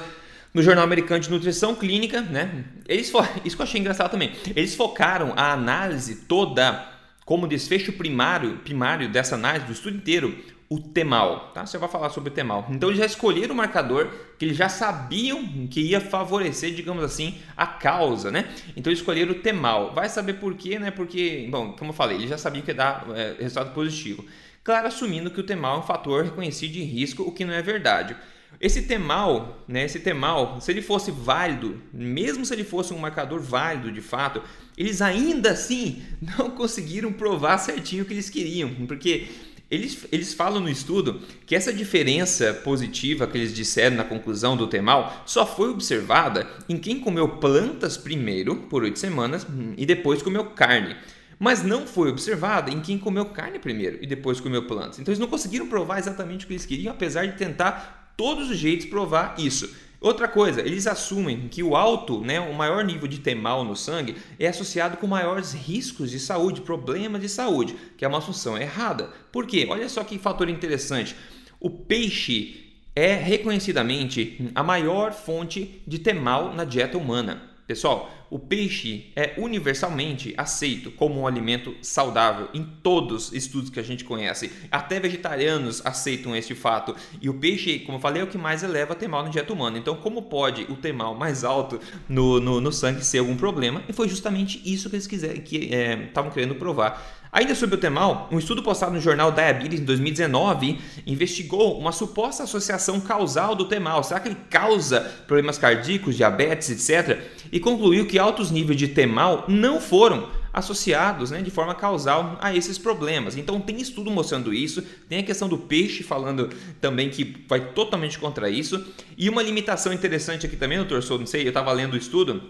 no 0.53 0.63
Jornal 0.63 0.85
Americano 0.85 1.19
de 1.19 1.31
Nutrição 1.31 1.75
Clínica, 1.75 2.21
né? 2.21 2.67
Eles 2.87 3.11
isso 3.43 3.57
que 3.57 3.63
eu 3.63 3.65
achei 3.65 3.81
engraçado 3.81 4.11
também. 4.11 4.33
Eles 4.55 4.75
focaram 4.75 5.33
a 5.35 5.51
análise 5.51 6.17
toda 6.29 6.87
como 7.25 7.49
desfecho 7.49 7.95
primário, 7.95 8.59
primário 8.59 9.09
dessa 9.09 9.35
análise 9.35 9.65
do 9.65 9.73
estudo 9.73 9.97
inteiro, 9.97 10.37
o 10.69 10.81
temal, 10.81 11.53
tá? 11.55 11.65
Você 11.65 11.79
vai 11.79 11.89
falar 11.89 12.11
sobre 12.11 12.31
o 12.31 12.33
temal. 12.33 12.67
Então 12.71 12.89
eles 12.89 12.99
já 12.99 13.07
escolheram 13.07 13.55
o 13.55 13.57
marcador 13.57 14.11
que 14.37 14.45
eles 14.45 14.57
já 14.57 14.69
sabiam 14.69 15.67
que 15.69 15.81
ia 15.81 16.01
favorecer, 16.01 16.75
digamos 16.75 17.05
assim, 17.05 17.37
a 17.57 17.67
causa, 17.67 18.31
né? 18.31 18.49
Então 18.77 18.91
eles 18.91 18.99
escolheram 18.99 19.33
o 19.33 19.37
temal. 19.37 19.95
Vai 19.95 20.09
saber 20.09 20.35
por 20.35 20.55
quê, 20.55 20.79
né? 20.79 20.91
Porque, 20.91 21.47
bom, 21.51 21.73
como 21.73 21.91
eu 21.91 21.95
falei, 21.95 22.17
eles 22.17 22.31
já 22.31 22.39
sabiam 22.39 22.65
que 22.65 22.73
ia 22.73 22.75
dar 22.75 23.07
é, 23.15 23.37
resultado 23.39 23.73
positivo. 23.73 24.25
Claro, 24.65 24.89
assumindo 24.89 25.31
que 25.31 25.39
o 25.39 25.45
temal 25.45 25.77
é 25.77 25.79
um 25.79 25.83
fator 25.83 26.25
reconhecido 26.25 26.73
de 26.73 26.83
risco, 26.83 27.23
o 27.23 27.31
que 27.31 27.45
não 27.45 27.55
é 27.55 27.63
verdade. 27.63 28.17
Esse 28.61 28.83
temal, 28.83 29.65
né, 29.69 29.85
esse 29.85 30.01
temal, 30.01 30.61
se 30.61 30.73
ele 30.73 30.83
fosse 30.83 31.11
válido, 31.11 31.81
mesmo 31.93 32.45
se 32.45 32.55
ele 32.55 32.65
fosse 32.65 32.93
um 32.93 32.99
marcador 32.99 33.41
válido 33.41 33.93
de 33.93 34.01
fato, 34.01 34.43
eles 34.77 35.03
ainda 35.03 35.51
assim 35.51 36.03
não 36.39 36.51
conseguiram 36.51 37.13
provar 37.13 37.59
certinho 37.59 38.03
o 38.03 38.07
que 38.07 38.15
eles 38.15 38.31
queriam, 38.31 38.75
porque 38.87 39.29
eles, 39.71 40.07
eles 40.13 40.33
falam 40.33 40.61
no 40.61 40.71
estudo 40.71 41.21
que 41.45 41.55
essa 41.55 41.73
diferença 41.73 42.55
positiva 42.55 43.27
que 43.27 43.37
eles 43.37 43.53
disseram 43.53 43.97
na 43.97 44.05
conclusão 44.05 44.57
do 44.57 44.69
temal 44.69 45.25
só 45.27 45.45
foi 45.45 45.71
observada 45.71 46.49
em 46.69 46.79
quem 46.79 47.01
comeu 47.01 47.29
plantas 47.29 47.97
primeiro, 47.97 48.57
por 48.57 48.85
oito 48.85 48.99
semanas, 48.99 49.47
e 49.77 49.85
depois 49.85 50.23
comeu 50.23 50.45
carne. 50.47 50.97
Mas 51.39 51.63
não 51.63 51.87
foi 51.87 52.09
observada 52.11 52.71
em 52.71 52.81
quem 52.81 52.97
comeu 52.97 53.27
carne 53.27 53.59
primeiro 53.59 53.99
e 54.01 54.07
depois 54.07 54.41
comeu 54.41 54.67
plantas. 54.67 54.99
Então 54.99 55.13
eles 55.13 55.19
não 55.19 55.27
conseguiram 55.27 55.67
provar 55.67 55.99
exatamente 55.99 56.45
o 56.45 56.49
que 56.49 56.55
eles 56.55 56.65
queriam, 56.65 56.93
apesar 56.93 57.27
de 57.27 57.37
tentar 57.37 58.13
todos 58.17 58.51
os 58.51 58.57
jeitos 58.57 58.87
provar 58.87 59.35
isso. 59.37 59.69
Outra 60.01 60.29
coisa, 60.29 60.61
eles 60.61 60.87
assumem 60.87 61.49
que 61.49 61.63
o 61.63 61.75
alto, 61.75 62.21
né, 62.21 62.39
o 62.39 62.55
maior 62.55 62.85
nível 62.85 63.09
de 63.09 63.19
temal 63.19 63.65
no 63.65 63.75
sangue 63.75 64.17
é 64.39 64.47
associado 64.47 64.99
com 64.99 65.07
maiores 65.07 65.53
riscos 65.53 66.11
de 66.11 66.21
saúde, 66.21 66.61
problemas 66.61 67.21
de 67.23 67.29
saúde, 67.29 67.75
que 67.97 68.05
é 68.05 68.09
uma 68.09 68.19
assunção 68.19 68.59
errada. 68.59 69.11
Por 69.33 69.47
quê? 69.47 69.67
Olha 69.69 69.89
só 69.89 70.05
que 70.05 70.19
fator 70.19 70.49
interessante. 70.49 71.17
O 71.59 71.71
peixe 71.71 72.75
é 72.95 73.15
reconhecidamente 73.15 74.51
a 74.55 74.63
maior 74.63 75.13
fonte 75.13 75.83
de 75.87 75.99
temal 75.99 76.55
na 76.55 76.65
dieta 76.65 76.97
humana. 76.97 77.43
Pessoal, 77.67 78.11
o 78.31 78.39
peixe 78.39 79.13
é 79.15 79.35
universalmente 79.39 80.35
aceito 80.37 80.91
como 80.91 81.21
um 81.21 81.27
alimento 81.27 81.75
saudável 81.81 82.49
em 82.53 82.65
todos 82.65 83.29
os 83.29 83.33
estudos 83.35 83.71
que 83.71 83.79
a 83.79 83.83
gente 83.83 84.05
conhece. 84.05 84.51
Até 84.71 84.99
vegetarianos 84.99 85.85
aceitam 85.85 86.35
este 86.35 86.55
fato. 86.55 86.95
E 87.21 87.29
o 87.29 87.35
peixe, 87.35 87.79
como 87.81 87.99
eu 87.99 88.03
falei, 88.03 88.23
é 88.23 88.25
o 88.25 88.29
que 88.29 88.39
mais 88.39 88.63
eleva 88.63 88.95
a 88.95 88.97
temal 88.97 89.23
na 89.23 89.29
dieta 89.29 89.53
humana. 89.53 89.79
Então, 89.79 89.97
como 89.97 90.23
pode 90.23 90.63
o 90.65 90.77
temal 90.77 91.15
mais 91.15 91.45
alto 91.45 91.81
no, 92.09 92.41
no, 92.41 92.61
no 92.61 92.73
sangue 92.73 93.05
ser 93.05 93.19
algum 93.19 93.37
problema? 93.37 93.83
E 93.89 93.93
foi 93.93 94.09
justamente 94.09 94.61
isso 94.65 94.91
que 94.91 94.97
eles 94.97 95.07
quiseram, 95.07 95.41
que 95.41 95.71
estavam 96.09 96.31
é, 96.31 96.35
querendo 96.35 96.55
provar. 96.57 97.27
Ainda 97.37 97.55
sobre 97.55 97.75
o 97.75 97.79
temal, 97.79 98.29
um 98.33 98.39
estudo 98.39 98.63
postado 98.63 98.93
no 98.93 99.01
jornal 99.01 99.31
Diabetes 99.31 99.81
em 99.81 99.85
2019 99.85 100.81
investigou 101.07 101.79
uma 101.79 101.93
suposta 101.93 102.45
associação 102.45 102.99
causal 102.99 103.55
do 103.55 103.67
temal. 103.67 104.03
Será 104.03 104.21
que 104.21 104.29
ele 104.29 104.39
causa 104.49 105.01
problemas 105.27 105.59
cardíacos, 105.59 106.17
diabetes, 106.17 106.71
etc? 106.71 107.21
E 107.57 107.59
concluiu 107.59 108.05
que 108.05 108.19
altos 108.19 108.51
níveis 108.51 108.79
de 108.79 108.87
temal 108.87 109.47
não 109.49 109.81
foram 109.81 110.29
associados 110.53 111.31
né, 111.31 111.41
de 111.41 111.51
forma 111.51 111.75
causal 111.75 112.37
a 112.39 112.55
esses 112.55 112.77
problemas. 112.77 113.35
Então 113.35 113.59
tem 113.59 113.81
estudo 113.81 114.11
mostrando 114.11 114.53
isso, 114.53 114.83
tem 115.09 115.21
a 115.21 115.23
questão 115.23 115.49
do 115.49 115.57
peixe 115.57 116.03
falando 116.03 116.51
também 116.83 117.09
que 117.09 117.47
vai 117.49 117.73
totalmente 117.73 118.19
contra 118.19 118.51
isso. 118.51 118.87
E 119.17 119.31
uma 119.31 119.43
limitação 119.43 119.91
interessante 119.91 120.45
aqui 120.45 120.55
também, 120.55 120.77
doutor 120.77 121.03
Sou, 121.03 121.19
não 121.19 121.25
sei, 121.25 121.45
eu 121.45 121.49
estava 121.49 121.73
lendo 121.73 121.95
o 121.95 121.97
estudo, 121.97 122.43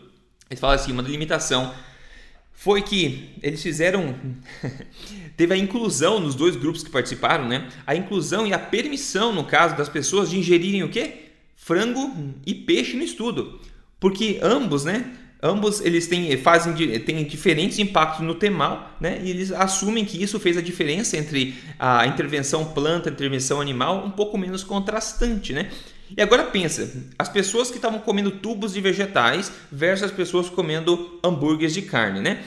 ele 0.51 0.59
fala 0.59 0.75
assim, 0.75 0.91
uma 0.91 1.05
limitação 1.05 1.73
foi 2.53 2.83
que 2.83 3.31
eles 3.45 3.63
fizeram. 3.63 4.13
teve 5.37 5.55
a 5.55 5.57
inclusão 5.57 6.19
nos 6.19 6.35
dois 6.35 6.57
grupos 6.57 6.83
que 6.83 6.91
participaram, 6.91 7.47
né? 7.47 7.69
A 7.87 7.95
inclusão 7.95 8.45
e 8.45 8.53
a 8.53 8.59
permissão, 8.59 9.33
no 9.33 9.45
caso, 9.45 9.77
das 9.77 9.89
pessoas 9.89 10.31
de 10.31 10.37
ingerirem 10.37 10.83
o 10.83 10.89
quê? 10.89 11.27
Frango 11.55 12.35
e 12.45 12.53
peixe 12.53 12.97
no 12.97 13.05
estudo. 13.05 13.61
Porque 13.99 14.39
ambos, 14.43 14.85
né? 14.85 15.13
Ambos 15.43 15.81
eles 15.81 16.07
têm, 16.07 16.37
fazem, 16.39 16.73
têm 17.01 17.25
diferentes 17.25 17.79
impactos 17.79 18.25
no 18.25 18.35
temal, 18.35 18.97
né? 19.01 19.21
E 19.23 19.31
eles 19.31 19.53
assumem 19.53 20.05
que 20.05 20.23
isso 20.23 20.41
fez 20.41 20.57
a 20.57 20.63
diferença 20.63 21.17
entre 21.17 21.55
a 21.79 22.07
intervenção 22.07 22.65
planta 22.65 23.09
e 23.09 23.13
a 23.13 23.15
intervenção 23.15 23.61
animal 23.61 24.05
um 24.05 24.11
pouco 24.11 24.39
menos 24.39 24.65
contrastante, 24.65 25.53
né? 25.53 25.71
E 26.17 26.23
agora 26.23 26.45
pensa, 26.45 27.09
as 27.19 27.29
pessoas 27.29 27.69
que 27.69 27.77
estavam 27.77 27.99
comendo 27.99 28.31
tubos 28.31 28.73
de 28.73 28.81
vegetais 28.81 29.53
versus 29.71 30.05
as 30.05 30.13
pessoas 30.13 30.49
comendo 30.49 31.19
hambúrgueres 31.23 31.75
de 31.75 31.83
carne, 31.83 32.21
né? 32.21 32.43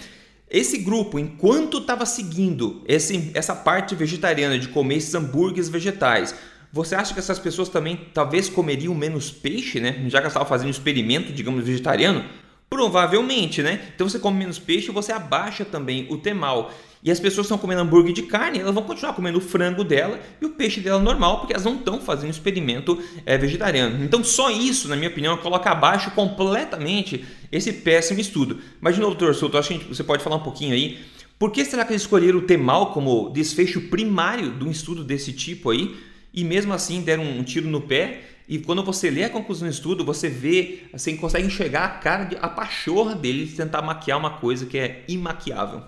Esse 0.49 0.79
grupo, 0.79 1.19
enquanto 1.19 1.77
estava 1.77 2.05
seguindo 2.05 2.81
esse, 2.87 3.29
essa 3.35 3.55
parte 3.55 3.93
vegetariana 3.93 4.57
de 4.57 4.69
comer 4.69 4.95
esses 4.95 5.13
hambúrgueres 5.13 5.69
vegetais, 5.69 6.33
você 6.71 6.95
acha 6.95 7.13
que 7.13 7.19
essas 7.19 7.39
pessoas 7.39 7.69
também 7.69 7.99
talvez 8.13 8.47
comeriam 8.47 8.93
menos 8.93 9.31
peixe, 9.31 9.79
né? 9.79 10.03
Já 10.07 10.19
que 10.19 10.23
elas 10.23 10.33
estavam 10.33 10.47
fazendo 10.47 10.67
um 10.67 10.71
experimento, 10.71 11.33
digamos, 11.33 11.65
vegetariano? 11.65 12.23
Provavelmente, 12.69 13.63
né? 13.63 13.89
Então 13.95 14.07
você 14.07 14.19
come 14.19 14.37
menos 14.37 14.59
peixe, 14.59 14.91
você 14.91 15.11
abaixa 15.11 15.65
também 15.65 16.05
o 16.11 16.17
temal. 16.17 16.71
E 17.01 17.09
as 17.09 17.19
pessoas 17.19 17.45
estão 17.45 17.57
comendo 17.57 17.81
hambúrguer 17.81 18.13
de 18.13 18.23
carne, 18.23 18.59
elas 18.59 18.73
vão 18.73 18.83
continuar 18.83 19.13
comendo 19.13 19.37
o 19.37 19.41
frango 19.41 19.85
dela 19.85 20.19
e 20.41 20.45
o 20.45 20.49
peixe 20.49 20.81
dela 20.81 21.01
normal, 21.01 21.39
porque 21.39 21.53
elas 21.53 21.63
não 21.63 21.75
estão 21.75 22.01
fazendo 22.01 22.27
um 22.27 22.31
experimento 22.31 23.01
é, 23.25 23.37
vegetariano. 23.37 24.03
Então, 24.03 24.21
só 24.23 24.51
isso, 24.51 24.89
na 24.89 24.97
minha 24.97 25.09
opinião, 25.09 25.37
coloca 25.37 25.71
abaixo 25.71 26.11
completamente 26.11 27.25
esse 27.51 27.71
péssimo 27.71 28.19
estudo. 28.19 28.59
Mas, 28.81 28.95
de 28.95 29.01
novo, 29.01 29.15
doutor 29.15 29.33
Souto, 29.33 29.57
acho 29.57 29.79
que 29.79 29.87
você 29.87 30.03
pode 30.03 30.21
falar 30.21 30.35
um 30.35 30.43
pouquinho 30.43 30.73
aí. 30.73 30.99
Por 31.39 31.51
que 31.51 31.63
será 31.63 31.85
que 31.85 31.93
eles 31.93 32.01
escolheram 32.01 32.39
o 32.39 32.41
temal 32.41 32.91
como 32.91 33.29
desfecho 33.29 33.79
primário 33.83 34.51
de 34.51 34.65
um 34.65 34.69
estudo 34.69 35.05
desse 35.05 35.31
tipo 35.31 35.69
aí? 35.69 35.95
E 36.33 36.43
mesmo 36.43 36.73
assim 36.73 37.01
deram 37.01 37.23
um 37.23 37.43
tiro 37.43 37.67
no 37.67 37.81
pé 37.81 38.21
e 38.49 38.57
quando 38.57 38.83
você 38.83 39.11
lê 39.11 39.23
a 39.23 39.29
conclusão 39.29 39.67
do 39.67 39.71
estudo, 39.71 40.03
você 40.03 40.27
vê, 40.27 40.85
assim, 40.91 41.15
consegue 41.15 41.45
enxergar 41.45 41.85
a 41.85 41.89
cara, 41.89 42.23
de, 42.23 42.35
a 42.37 42.49
pachorra 42.49 43.13
dele 43.13 43.45
de 43.45 43.55
tentar 43.55 43.83
maquiar 43.83 44.17
uma 44.17 44.39
coisa 44.39 44.65
que 44.65 44.75
é 44.75 45.05
imaquiável. 45.07 45.83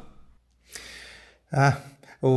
Ah, 1.51 1.75
o, 2.21 2.27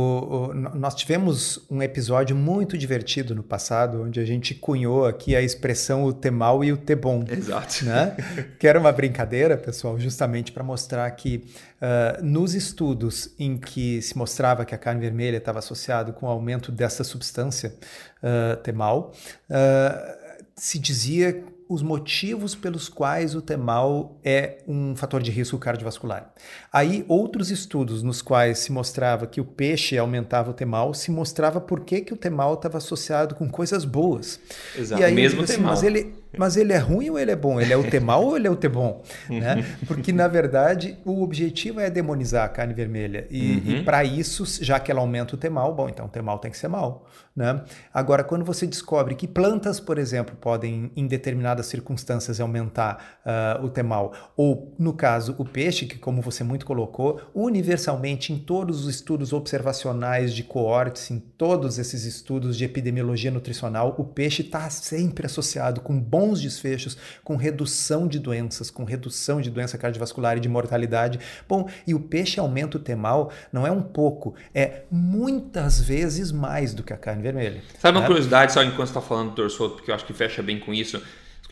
o, 0.49 0.53
nós 0.53 0.95
tivemos 0.95 1.63
um 1.69 1.81
episódio 1.81 2.35
muito 2.35 2.75
divertido 2.75 3.35
no 3.35 3.43
passado, 3.43 4.01
onde 4.01 4.19
a 4.19 4.25
gente 4.25 4.55
cunhou 4.55 5.05
aqui 5.05 5.35
a 5.35 5.41
expressão 5.41 6.05
o 6.05 6.11
temal 6.11 6.63
e 6.63 6.73
o 6.73 6.77
tebom. 6.77 7.23
Exato. 7.29 7.85
Né? 7.85 8.17
que 8.57 8.67
era 8.67 8.79
uma 8.79 8.91
brincadeira, 8.91 9.55
pessoal, 9.55 9.99
justamente 9.99 10.51
para 10.51 10.63
mostrar 10.63 11.09
que 11.11 11.45
uh, 11.79 12.23
nos 12.23 12.55
estudos 12.55 13.29
em 13.37 13.57
que 13.57 14.01
se 14.01 14.17
mostrava 14.17 14.65
que 14.65 14.73
a 14.73 14.77
carne 14.77 15.01
vermelha 15.01 15.37
estava 15.37 15.59
associado 15.59 16.13
com 16.13 16.25
o 16.25 16.29
aumento 16.29 16.71
dessa 16.71 17.03
substância 17.03 17.75
uh, 18.23 18.57
temal, 18.63 19.13
uh, 19.51 20.25
se 20.55 20.79
dizia 20.79 21.43
os 21.67 21.81
motivos 21.81 22.53
pelos 22.53 22.87
quais 22.87 23.33
o 23.33 23.41
temal 23.41 24.19
é 24.23 24.59
um 24.67 24.95
fator 24.95 25.21
de 25.21 25.31
risco 25.31 25.57
cardiovascular. 25.57 26.31
Aí, 26.71 27.03
outros 27.07 27.49
estudos 27.49 28.03
nos 28.03 28.21
quais 28.21 28.59
se 28.59 28.71
mostrava 28.71 29.25
que 29.25 29.41
o 29.41 29.45
peixe 29.45 29.97
aumentava 29.97 30.51
o 30.51 30.53
temal, 30.53 30.93
se 30.93 31.09
mostrava 31.09 31.59
por 31.59 31.81
que, 31.81 32.01
que 32.01 32.13
o 32.13 32.17
temal 32.17 32.53
estava 32.53 32.77
associado 32.77 33.33
com 33.33 33.49
coisas 33.49 33.83
boas. 33.83 34.39
Exato, 34.77 35.01
e 35.01 35.05
aí, 35.05 35.13
mesmo 35.13 35.41
assim, 35.41 35.55
temal. 35.55 35.71
Mas 35.71 35.81
ele, 35.81 36.13
mas 36.37 36.57
ele 36.57 36.73
é 36.73 36.77
ruim 36.77 37.09
ou 37.09 37.19
ele 37.19 37.31
é 37.31 37.35
bom? 37.35 37.59
Ele 37.59 37.73
é 37.73 37.77
o 37.77 37.89
temal 37.89 38.23
ou 38.23 38.37
ele 38.37 38.47
é 38.47 38.51
o 38.51 38.55
tebom? 38.55 39.03
Né? 39.35 39.65
Porque, 39.87 40.13
na 40.13 40.27
verdade, 40.27 40.97
o 41.03 41.21
objetivo 41.21 41.79
é 41.79 41.89
demonizar 41.89 42.45
a 42.45 42.49
carne 42.49 42.73
vermelha. 42.73 43.27
E, 43.29 43.51
uhum. 43.51 43.75
e 43.77 43.83
para 43.83 44.03
isso, 44.03 44.45
já 44.63 44.79
que 44.79 44.91
ela 44.91 45.01
aumenta 45.01 45.35
o 45.35 45.37
temal, 45.37 45.73
bom, 45.73 45.89
então 45.89 46.05
o 46.05 46.09
temal 46.09 46.39
tem 46.39 46.49
que 46.49 46.57
ser 46.57 46.67
mal. 46.67 47.05
Né? 47.35 47.61
Agora, 47.93 48.23
quando 48.23 48.45
você 48.45 48.65
descobre 48.65 49.13
que 49.13 49.27
plantas, 49.27 49.79
por 49.79 49.97
exemplo, 49.97 50.35
podem, 50.39 50.89
em 50.95 51.05
determinadas 51.05 51.65
circunstâncias, 51.65 52.39
aumentar 52.39 53.19
uh, 53.25 53.65
o 53.65 53.69
temal, 53.69 54.13
ou, 54.37 54.73
no 54.79 54.93
caso, 54.93 55.35
o 55.37 55.43
peixe, 55.43 55.85
que, 55.85 55.97
como 55.97 56.21
você 56.21 56.45
muito 56.45 56.65
colocou, 56.65 57.19
universalmente, 57.33 58.31
em 58.31 58.39
todos 58.39 58.85
os 58.85 58.95
estudos 58.95 59.33
observacionais 59.33 60.33
de 60.33 60.43
coortes, 60.43 61.11
em 61.11 61.19
todos 61.19 61.77
esses 61.77 62.05
estudos 62.05 62.55
de 62.57 62.63
epidemiologia 62.63 63.31
nutricional, 63.31 63.95
o 63.97 64.05
peixe 64.05 64.41
está 64.41 64.69
sempre 64.69 65.25
associado 65.25 65.81
com 65.81 65.99
bons 66.25 66.41
desfechos, 66.41 66.97
com 67.23 67.35
redução 67.35 68.07
de 68.07 68.17
doenças, 68.19 68.71
com 68.71 68.83
redução 68.83 69.39
de 69.39 69.49
doença 69.49 69.77
cardiovascular 69.77 70.37
e 70.37 70.39
de 70.39 70.49
mortalidade. 70.49 71.19
Bom, 71.47 71.69
e 71.85 71.93
o 71.93 71.99
peixe 71.99 72.39
aumenta 72.39 72.77
o 72.77 72.79
temal 72.79 73.31
não 73.51 73.65
é 73.65 73.71
um 73.71 73.81
pouco, 73.81 74.35
é 74.53 74.83
muitas 74.89 75.79
vezes 75.79 76.31
mais 76.31 76.73
do 76.73 76.83
que 76.83 76.93
a 76.93 76.97
carne 76.97 77.21
vermelha. 77.21 77.61
Sabe 77.79 77.97
uma 77.97 78.01
né? 78.01 78.07
curiosidade, 78.07 78.53
só 78.53 78.63
enquanto 78.63 78.87
você 78.87 78.97
está 78.97 79.01
falando 79.01 79.29
do 79.29 79.35
torçoto, 79.35 79.75
porque 79.75 79.91
eu 79.91 79.95
acho 79.95 80.05
que 80.05 80.13
fecha 80.13 80.41
bem 80.41 80.59
com 80.59 80.73
isso. 80.73 81.01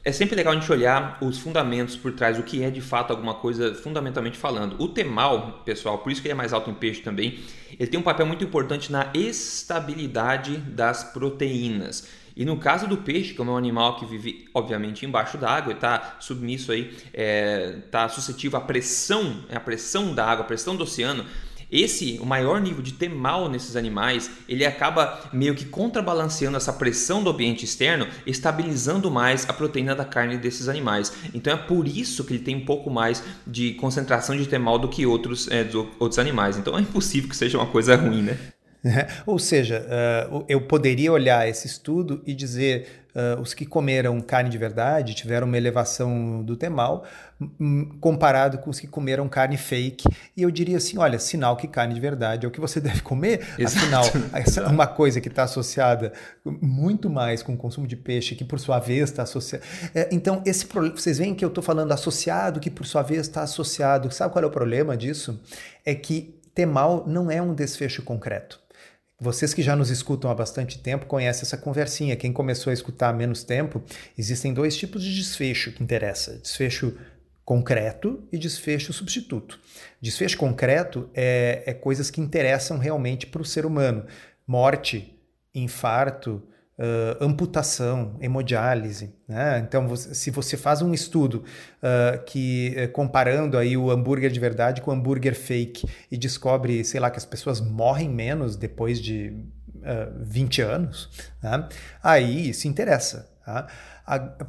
É 0.06 0.12
sempre 0.12 0.36
legal 0.36 0.52
a 0.52 0.60
gente 0.60 0.70
olhar 0.70 1.18
os 1.22 1.40
fundamentos 1.40 1.96
por 1.96 2.12
trás, 2.12 2.38
o 2.38 2.44
que 2.44 2.62
é 2.62 2.70
de 2.70 2.82
fato 2.82 3.12
alguma 3.12 3.36
coisa 3.36 3.74
fundamentalmente 3.74 4.38
falando. 4.38 4.76
O 4.78 4.90
temal, 4.90 5.62
pessoal, 5.64 6.00
por 6.00 6.12
isso 6.12 6.22
que 6.22 6.28
ele 6.28 6.34
é 6.34 6.36
mais 6.36 6.52
alto 6.52 6.70
em 6.70 6.74
peixe 6.74 7.02
também, 7.02 7.40
ele 7.80 7.88
tem 7.88 7.98
um 7.98 8.04
papel 8.04 8.26
muito 8.26 8.44
importante 8.44 8.92
na 8.92 9.10
estabilidade 9.14 10.58
das 10.58 11.06
proteínas. 11.06 12.06
E 12.36 12.46
no 12.46 12.58
caso 12.58 12.88
do 12.88 12.98
peixe, 12.98 13.34
como 13.34 13.52
é 13.52 13.54
um 13.54 13.58
animal 13.58 13.98
que 13.98 14.06
vive, 14.06 14.48
obviamente, 14.54 15.06
embaixo 15.06 15.38
d'água 15.38 15.72
e 15.72 15.76
está 15.76 16.18
submisso 16.20 16.72
aí, 16.72 16.90
está 16.90 17.02
é, 17.14 17.72
tá 17.92 18.10
suscetível 18.10 18.58
à 18.58 18.62
pressão, 18.62 19.44
à 19.54 19.60
pressão 19.60 20.14
da 20.14 20.26
água, 20.26 20.44
à 20.44 20.48
pressão 20.48 20.76
do 20.76 20.84
oceano, 20.84 21.26
esse, 21.74 22.20
o 22.22 22.26
maior 22.26 22.62
nível 22.62 22.84
de 22.84 22.94
ter 22.94 23.10
mal 23.10 23.50
nesses 23.50 23.76
animais, 23.76 24.30
ele 24.48 24.64
acaba 24.64 25.20
meio 25.34 25.56
que 25.56 25.66
contrabalanceando 25.66 26.56
essa 26.56 26.72
pressão 26.72 27.24
do 27.24 27.32
ambiente 27.32 27.66
externo, 27.66 28.08
estabilizando 28.28 29.10
mais 29.10 29.50
a 29.50 29.54
proteína 29.54 29.96
da 29.96 30.06
carne 30.06 30.38
desses 30.38 30.68
animais. 30.68 31.12
Então 31.34 31.52
é 31.52 31.58
por 31.58 31.88
isso 31.88 32.24
que 32.26 32.34
ele 32.34 32.44
tem 32.44 32.56
um 32.56 32.64
pouco 32.64 32.92
mais 32.92 33.24
de 33.48 33.74
concentração 33.74 34.38
de 34.38 34.60
mal 34.60 34.78
do 34.78 34.88
que 34.88 35.04
outros, 35.08 35.48
é, 35.50 35.68
outros 35.98 36.20
animais. 36.20 36.58
Então 36.58 36.78
é 36.78 36.82
impossível 36.82 37.28
que 37.28 37.36
seja 37.36 37.58
uma 37.58 37.66
coisa 37.66 37.96
ruim, 37.96 38.22
né? 38.22 38.38
Ou 39.26 39.40
seja, 39.40 39.86
uh, 40.32 40.46
eu 40.48 40.62
poderia 40.62 41.12
olhar 41.12 41.48
esse 41.48 41.68
estudo 41.68 42.22
e 42.26 42.34
dizer 42.34 43.06
uh, 43.16 43.42
os 43.42 43.54
que 43.54 43.66
comeram 43.66 44.20
carne 44.22 44.50
de 44.50 44.58
verdade 44.58 45.14
tiveram 45.14 45.48
uma 45.48 45.58
elevação 45.58 46.44
do 46.44 46.56
temal 46.56 47.06
comparado 48.00 48.58
com 48.58 48.70
os 48.70 48.80
que 48.80 48.88
comeram 48.88 49.28
carne 49.28 49.58
fake. 49.58 50.08
E 50.36 50.42
eu 50.42 50.52
diria 50.52 50.78
assim: 50.78 50.98
olha, 50.98 51.20
sinal 51.20 51.56
que 51.58 51.68
carne 51.68 51.94
de 51.94 52.00
verdade 52.00 52.46
é 52.46 52.48
o 52.48 52.52
que 52.52 52.60
você 52.60 52.80
deve 52.82 53.02
comer. 53.02 53.46
Exato. 53.58 54.18
Afinal, 54.34 54.70
uma 54.72 54.88
coisa 54.88 55.20
que 55.20 55.28
está 55.28 55.44
associada 55.44 56.14
muito 56.46 57.10
mais 57.10 57.44
com 57.44 57.54
o 57.54 57.58
consumo 57.58 57.88
de 57.88 57.96
peixe, 57.96 58.36
que 58.36 58.46
por 58.46 58.60
sua 58.60 58.80
vez 58.80 59.10
está 59.10 59.24
associada. 59.24 59.64
É, 59.94 60.10
então, 60.12 60.42
esse 60.46 60.66
vocês 60.66 61.18
veem 61.18 61.34
que 61.34 61.44
eu 61.44 61.50
estou 61.50 61.64
falando 61.64 61.92
associado, 61.92 62.60
que 62.60 62.70
por 62.70 62.86
sua 62.86 63.02
vez 63.02 63.22
está 63.22 63.44
associado. 63.44 64.12
Sabe 64.12 64.34
qual 64.34 64.44
é 64.44 64.48
o 64.48 64.52
problema 64.52 64.96
disso? 64.96 65.40
É 65.86 65.94
que 65.94 66.40
temal 66.54 67.04
não 67.08 67.32
é 67.32 67.42
um 67.42 67.54
desfecho 67.54 68.04
concreto. 68.04 68.63
Vocês 69.24 69.54
que 69.54 69.62
já 69.62 69.74
nos 69.74 69.90
escutam 69.90 70.30
há 70.30 70.36
bastante 70.36 70.78
tempo 70.78 71.06
conhecem 71.06 71.44
essa 71.44 71.56
conversinha. 71.56 72.14
Quem 72.14 72.34
começou 72.34 72.72
a 72.72 72.74
escutar 72.74 73.08
há 73.08 73.14
menos 73.14 73.42
tempo, 73.42 73.82
existem 74.18 74.54
dois 74.54 74.76
tipos 74.76 75.02
de 75.02 75.16
desfecho 75.16 75.72
que 75.72 75.82
interessa: 75.82 76.40
desfecho 76.40 76.98
concreto 77.46 78.22
e 78.34 78.38
desfecho 78.38 78.92
substituto. 78.92 79.58
Desfecho 80.02 80.38
concreto 80.38 81.10
é, 81.14 81.64
é 81.66 81.74
coisas 81.74 82.12
que 82.12 82.20
interessam 82.20 82.78
realmente 82.78 83.26
para 83.26 83.42
o 83.42 83.46
ser 83.46 83.66
humano: 83.66 84.06
morte, 84.46 85.18
infarto, 85.56 86.44
uh, 86.84 87.24
amputação, 87.24 88.18
hemodiálise. 88.20 89.16
Né? 89.28 89.64
Então, 89.66 89.96
se 89.96 90.30
você 90.30 90.58
faz 90.58 90.82
um 90.82 90.94
estudo 90.94 91.44
uh, 91.82 92.24
que 92.26 92.76
uh, 92.78 92.92
comparando 92.92 93.58
aí 93.58 93.78
o 93.78 93.90
hambúrguer 93.90 94.30
de 94.30 94.40
verdade 94.40 94.82
com 94.82 94.92
o 94.92 94.94
hambúrguer 94.94 95.36
fake 95.36 95.88
e 96.12 96.18
descobre, 96.18 96.84
sei 96.84 97.00
lá, 97.00 97.10
que 97.10 97.18
as 97.18 97.26
pessoas 97.26 97.62
morrem 97.62 98.10
menos 98.10 98.56
depois 98.58 99.00
de 99.00 99.34
uh, 99.78 100.24
20 100.24 100.62
anos, 100.62 101.10
né? 101.42 101.68
aí 102.04 102.50
isso 102.50 102.68
interessa. 102.68 103.32
Tá? 103.46 103.68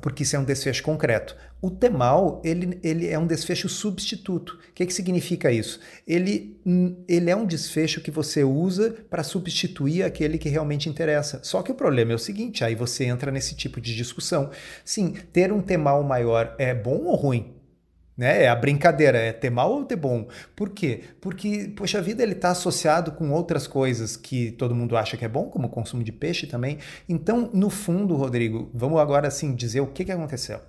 Porque 0.00 0.22
isso 0.24 0.34
é 0.34 0.38
um 0.38 0.44
desfecho 0.44 0.82
concreto. 0.82 1.36
O 1.60 1.70
temal, 1.70 2.42
ele, 2.44 2.78
ele 2.82 3.08
é 3.08 3.18
um 3.18 3.26
desfecho 3.26 3.68
substituto. 3.68 4.58
O 4.70 4.72
que, 4.74 4.84
que 4.84 4.92
significa 4.92 5.50
isso? 5.50 5.80
Ele, 6.06 6.60
ele 7.08 7.30
é 7.30 7.36
um 7.36 7.46
desfecho 7.46 8.00
que 8.00 8.10
você 8.10 8.44
usa 8.44 8.96
para 9.08 9.22
substituir 9.22 10.02
aquele 10.02 10.36
que 10.36 10.48
realmente 10.48 10.88
interessa. 10.88 11.40
Só 11.42 11.62
que 11.62 11.72
o 11.72 11.74
problema 11.74 12.12
é 12.12 12.14
o 12.14 12.18
seguinte, 12.18 12.64
aí 12.64 12.74
você 12.74 13.04
entra 13.04 13.30
nesse 13.30 13.54
tipo 13.54 13.80
de 13.80 13.94
discussão. 13.94 14.50
Sim, 14.84 15.14
ter 15.32 15.52
um 15.52 15.62
temal 15.62 16.02
maior 16.02 16.54
é 16.58 16.74
bom 16.74 17.04
ou 17.04 17.14
ruim? 17.14 17.53
Né? 18.16 18.44
É 18.44 18.48
a 18.48 18.54
brincadeira, 18.54 19.18
é 19.18 19.32
ter 19.32 19.50
mal 19.50 19.72
ou 19.72 19.84
ter 19.84 19.96
bom. 19.96 20.28
Por 20.54 20.70
quê? 20.70 21.02
Porque, 21.20 21.72
poxa 21.76 22.00
vida, 22.00 22.22
ele 22.22 22.32
está 22.32 22.50
associado 22.50 23.12
com 23.12 23.30
outras 23.32 23.66
coisas 23.66 24.16
que 24.16 24.52
todo 24.52 24.74
mundo 24.74 24.96
acha 24.96 25.16
que 25.16 25.24
é 25.24 25.28
bom, 25.28 25.46
como 25.46 25.66
o 25.66 25.70
consumo 25.70 26.04
de 26.04 26.12
peixe 26.12 26.46
também. 26.46 26.78
Então, 27.08 27.50
no 27.52 27.68
fundo, 27.68 28.14
Rodrigo, 28.14 28.70
vamos 28.72 29.00
agora 29.00 29.26
assim 29.26 29.54
dizer 29.54 29.80
o 29.80 29.88
que, 29.88 30.04
que 30.04 30.12
aconteceu. 30.12 30.60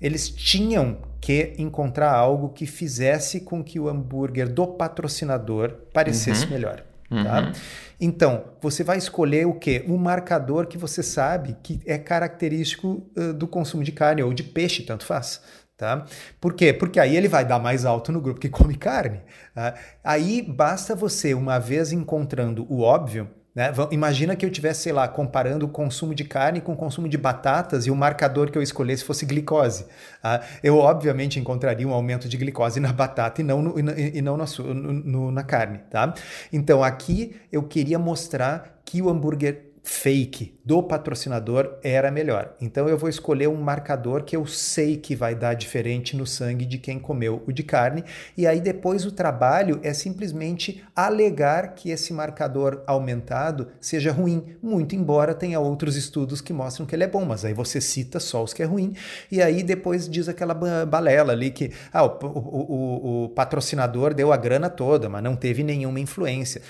Eles 0.00 0.28
tinham 0.28 0.98
que 1.20 1.54
encontrar 1.58 2.12
algo 2.12 2.50
que 2.50 2.66
fizesse 2.66 3.40
com 3.40 3.64
que 3.64 3.80
o 3.80 3.88
hambúrguer 3.88 4.48
do 4.48 4.66
patrocinador 4.66 5.72
parecesse 5.92 6.44
uhum. 6.44 6.50
melhor. 6.50 6.84
Tá? 7.10 7.40
Uhum. 7.40 7.52
Então, 8.00 8.44
você 8.62 8.84
vai 8.84 8.96
escolher 8.96 9.46
o 9.46 9.54
quê? 9.54 9.84
Um 9.88 9.96
marcador 9.96 10.66
que 10.66 10.78
você 10.78 11.02
sabe 11.02 11.56
que 11.62 11.80
é 11.84 11.98
característico 11.98 13.04
uh, 13.16 13.34
do 13.34 13.48
consumo 13.48 13.82
de 13.82 13.90
carne 13.90 14.22
ou 14.22 14.32
de 14.32 14.44
peixe, 14.44 14.84
tanto 14.84 15.04
faz. 15.04 15.42
Tá? 15.80 16.04
Por 16.38 16.52
quê? 16.52 16.74
Porque 16.74 17.00
aí 17.00 17.16
ele 17.16 17.26
vai 17.26 17.42
dar 17.42 17.58
mais 17.58 17.86
alto 17.86 18.12
no 18.12 18.20
grupo 18.20 18.38
que 18.38 18.50
come 18.50 18.74
carne. 18.74 19.22
Tá? 19.54 19.74
Aí 20.04 20.42
basta 20.42 20.94
você, 20.94 21.32
uma 21.32 21.58
vez 21.58 21.90
encontrando 21.90 22.66
o 22.68 22.82
óbvio, 22.82 23.30
né? 23.54 23.72
Imagina 23.90 24.36
que 24.36 24.44
eu 24.44 24.50
tivesse, 24.50 24.82
sei 24.82 24.92
lá, 24.92 25.08
comparando 25.08 25.64
o 25.64 25.68
consumo 25.70 26.14
de 26.14 26.22
carne 26.22 26.60
com 26.60 26.72
o 26.72 26.76
consumo 26.76 27.08
de 27.08 27.16
batatas 27.16 27.86
e 27.86 27.90
o 27.90 27.96
marcador 27.96 28.50
que 28.50 28.58
eu 28.58 28.62
escolhesse 28.62 29.02
fosse 29.02 29.24
glicose. 29.24 29.86
Tá? 30.22 30.42
Eu, 30.62 30.76
obviamente, 30.76 31.40
encontraria 31.40 31.88
um 31.88 31.92
aumento 31.92 32.28
de 32.28 32.36
glicose 32.36 32.78
na 32.78 32.92
batata 32.92 33.40
e 33.40 33.44
não, 33.44 33.62
no, 33.62 33.78
e 33.78 34.20
não 34.20 34.36
na, 34.36 34.44
no, 34.58 35.32
na 35.32 35.42
carne. 35.42 35.80
Tá? 35.90 36.12
Então, 36.52 36.84
aqui 36.84 37.40
eu 37.50 37.62
queria 37.62 37.98
mostrar 37.98 38.80
que 38.84 39.00
o 39.00 39.08
hambúrguer 39.08 39.69
fake 39.82 40.54
do 40.64 40.82
patrocinador 40.82 41.78
era 41.82 42.10
melhor. 42.10 42.54
Então 42.60 42.88
eu 42.88 42.96
vou 42.96 43.08
escolher 43.08 43.48
um 43.48 43.60
marcador 43.60 44.22
que 44.22 44.36
eu 44.36 44.46
sei 44.46 44.96
que 44.96 45.16
vai 45.16 45.34
dar 45.34 45.54
diferente 45.54 46.16
no 46.16 46.26
sangue 46.26 46.64
de 46.64 46.78
quem 46.78 46.98
comeu 46.98 47.42
o 47.46 47.52
de 47.52 47.62
carne, 47.62 48.04
e 48.36 48.46
aí 48.46 48.60
depois 48.60 49.04
o 49.04 49.10
trabalho 49.10 49.80
é 49.82 49.92
simplesmente 49.92 50.84
alegar 50.94 51.74
que 51.74 51.90
esse 51.90 52.12
marcador 52.12 52.82
aumentado 52.86 53.68
seja 53.80 54.12
ruim, 54.12 54.56
muito 54.62 54.94
embora 54.94 55.34
tenha 55.34 55.58
outros 55.58 55.96
estudos 55.96 56.40
que 56.40 56.52
mostram 56.52 56.86
que 56.86 56.94
ele 56.94 57.04
é 57.04 57.08
bom, 57.08 57.24
mas 57.24 57.44
aí 57.44 57.54
você 57.54 57.80
cita 57.80 58.20
só 58.20 58.44
os 58.44 58.52
que 58.52 58.62
é 58.62 58.66
ruim, 58.66 58.94
e 59.30 59.42
aí 59.42 59.62
depois 59.62 60.08
diz 60.08 60.28
aquela 60.28 60.54
balela 60.54 61.32
ali 61.32 61.50
que 61.50 61.72
ah, 61.92 62.04
o, 62.04 62.18
o, 62.22 63.24
o, 63.24 63.28
patrocinador 63.30 64.14
deu 64.14 64.32
a 64.32 64.36
grana 64.36 64.68
toda, 64.68 65.08
mas 65.08 65.22
não 65.22 65.34
teve 65.34 65.62
nenhuma 65.62 65.98
influência. 65.98 66.62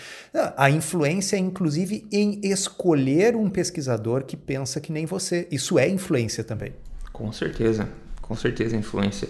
A 0.57 0.71
influência 0.71 1.37
inclusive 1.37 2.07
em 2.11 2.41
escolher 2.45 3.00
escolher 3.01 3.35
um 3.35 3.49
pesquisador 3.49 4.25
que 4.25 4.37
pensa 4.37 4.81
que 4.81 4.93
nem 4.93 5.07
você. 5.07 5.49
Isso 5.51 5.79
é 5.79 5.89
influência 5.89 6.45
também. 6.45 6.73
Com 7.13 7.33
certeza, 7.33 7.89
com 8.21 8.37
certeza 8.37 8.77
é 8.77 8.79
influência. 8.79 9.29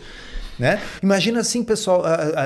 Né? 0.59 0.79
Imagina 1.03 1.41
assim, 1.41 1.65
pessoal, 1.65 2.03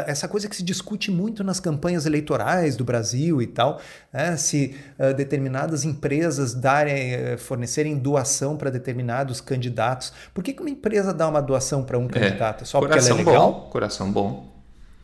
essa 0.07 0.29
coisa 0.29 0.49
que 0.49 0.55
se 0.55 0.63
discute 0.63 1.11
muito 1.11 1.43
nas 1.43 1.59
campanhas 1.59 2.07
eleitorais 2.07 2.77
do 2.77 2.85
Brasil 2.85 3.43
e 3.43 3.47
tal, 3.47 3.81
né? 4.13 4.37
se 4.37 4.77
uh, 4.97 5.13
determinadas 5.13 5.85
empresas 5.85 6.55
darem, 6.55 7.35
uh, 7.35 7.39
fornecerem 7.39 7.99
doação 7.99 8.57
para 8.57 8.71
determinados 8.71 9.41
candidatos. 9.41 10.13
Por 10.33 10.45
que, 10.45 10.53
que 10.53 10.61
uma 10.61 10.71
empresa 10.71 11.13
dá 11.13 11.27
uma 11.27 11.43
doação 11.43 11.83
para 11.83 11.99
um 11.99 12.07
é, 12.07 12.09
candidato? 12.09 12.65
Só 12.65 12.79
porque 12.79 12.97
ela 12.97 13.09
é 13.09 13.13
legal? 13.15 13.53
Bom, 13.53 13.71
coração 13.71 14.13
bom. 14.13 14.54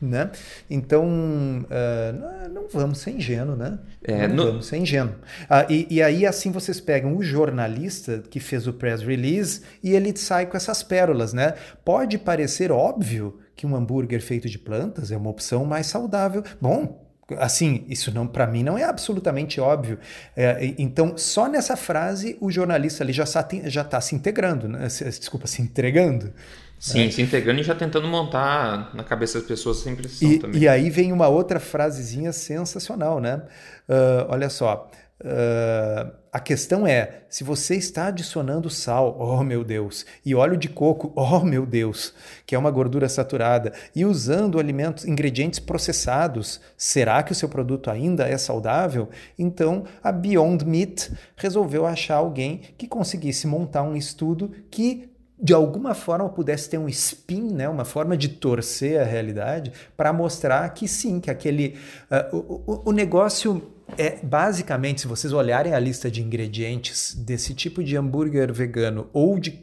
Né? 0.00 0.30
Então, 0.70 1.06
uh, 1.06 2.48
não 2.50 2.68
vamos 2.68 2.98
ser 2.98 3.10
ingênuo, 3.10 3.54
né? 3.54 3.78
É, 4.02 4.26
não 4.26 4.36
no... 4.36 4.44
vamos 4.46 4.66
ser 4.66 4.78
ingênuo. 4.78 5.14
Uh, 5.42 5.70
e, 5.70 5.86
e, 5.90 6.02
aí, 6.02 6.24
assim, 6.24 6.50
vocês 6.50 6.80
pegam 6.80 7.14
o 7.14 7.22
jornalista 7.22 8.22
que 8.30 8.40
fez 8.40 8.66
o 8.66 8.72
press 8.72 9.02
release 9.02 9.60
e 9.82 9.90
ele 9.90 10.16
sai 10.16 10.46
com 10.46 10.56
essas 10.56 10.82
pérolas, 10.82 11.34
né? 11.34 11.54
Pode 11.84 12.16
parecer 12.16 12.72
óbvio 12.72 13.38
que 13.54 13.66
um 13.66 13.76
hambúrguer 13.76 14.22
feito 14.22 14.48
de 14.48 14.58
plantas 14.58 15.12
é 15.12 15.16
uma 15.18 15.28
opção 15.28 15.66
mais 15.66 15.86
saudável. 15.86 16.42
Bom, 16.58 16.99
assim, 17.38 17.84
isso 17.88 18.12
não 18.12 18.26
para 18.26 18.46
mim 18.46 18.62
não 18.62 18.76
é 18.76 18.84
absolutamente 18.84 19.60
óbvio. 19.60 19.98
É, 20.36 20.74
então, 20.78 21.16
só 21.16 21.48
nessa 21.48 21.76
frase 21.76 22.36
o 22.40 22.50
jornalista 22.50 23.04
ali 23.04 23.12
já 23.12 23.24
está 23.24 23.44
tá 23.84 24.00
se 24.00 24.14
integrando, 24.14 24.68
né? 24.68 24.86
desculpa, 24.88 25.46
se 25.46 25.62
entregando. 25.62 26.32
Sim, 26.78 27.08
é. 27.08 27.10
se 27.10 27.20
integrando 27.20 27.60
e 27.60 27.62
já 27.62 27.74
tentando 27.74 28.08
montar 28.08 28.94
na 28.94 29.04
cabeça 29.04 29.38
das 29.38 29.46
pessoas 29.46 29.80
essa 29.80 29.90
impressão 29.90 30.30
e, 30.30 30.38
também. 30.38 30.62
E 30.62 30.66
aí 30.66 30.88
vem 30.88 31.12
uma 31.12 31.28
outra 31.28 31.60
frasezinha 31.60 32.32
sensacional, 32.32 33.20
né? 33.20 33.42
Uh, 33.86 34.26
olha 34.30 34.48
só. 34.48 34.90
Uh, 35.20 36.10
a 36.32 36.40
questão 36.40 36.86
é, 36.86 37.24
se 37.28 37.44
você 37.44 37.74
está 37.74 38.06
adicionando 38.06 38.70
sal, 38.70 39.16
oh 39.18 39.42
meu 39.42 39.62
Deus, 39.62 40.06
e 40.24 40.34
óleo 40.34 40.56
de 40.56 40.68
coco, 40.68 41.12
oh 41.16 41.40
meu 41.40 41.66
Deus, 41.66 42.14
que 42.46 42.54
é 42.54 42.58
uma 42.58 42.70
gordura 42.70 43.08
saturada, 43.08 43.72
e 43.94 44.04
usando 44.04 44.58
alimentos, 44.58 45.04
ingredientes 45.04 45.58
processados, 45.58 46.60
será 46.76 47.22
que 47.22 47.32
o 47.32 47.34
seu 47.34 47.48
produto 47.48 47.90
ainda 47.90 48.26
é 48.26 48.38
saudável? 48.38 49.10
Então 49.38 49.84
a 50.02 50.10
Beyond 50.10 50.64
Meat 50.64 51.12
resolveu 51.36 51.84
achar 51.84 52.16
alguém 52.16 52.62
que 52.78 52.86
conseguisse 52.86 53.46
montar 53.46 53.82
um 53.82 53.96
estudo 53.96 54.52
que 54.70 55.10
de 55.42 55.54
alguma 55.54 55.94
forma 55.94 56.28
pudesse 56.28 56.68
ter 56.68 56.76
um 56.76 56.88
spin, 56.88 57.54
né, 57.54 57.66
uma 57.68 57.84
forma 57.84 58.16
de 58.16 58.28
torcer 58.28 59.00
a 59.00 59.04
realidade 59.04 59.72
para 59.96 60.12
mostrar 60.12 60.68
que 60.74 60.86
sim, 60.86 61.18
que 61.18 61.30
aquele 61.30 61.76
uh, 62.32 62.36
o, 62.36 62.90
o, 62.90 62.92
negócio 62.92 63.62
é 63.98 64.18
basicamente, 64.22 65.02
se 65.02 65.06
vocês 65.06 65.32
olharem 65.32 65.74
a 65.74 65.78
lista 65.78 66.10
de 66.10 66.22
ingredientes 66.22 67.14
desse 67.14 67.54
tipo 67.54 67.82
de 67.82 67.96
hambúrguer 67.96 68.52
vegano 68.52 69.08
ou 69.12 69.38
de 69.38 69.58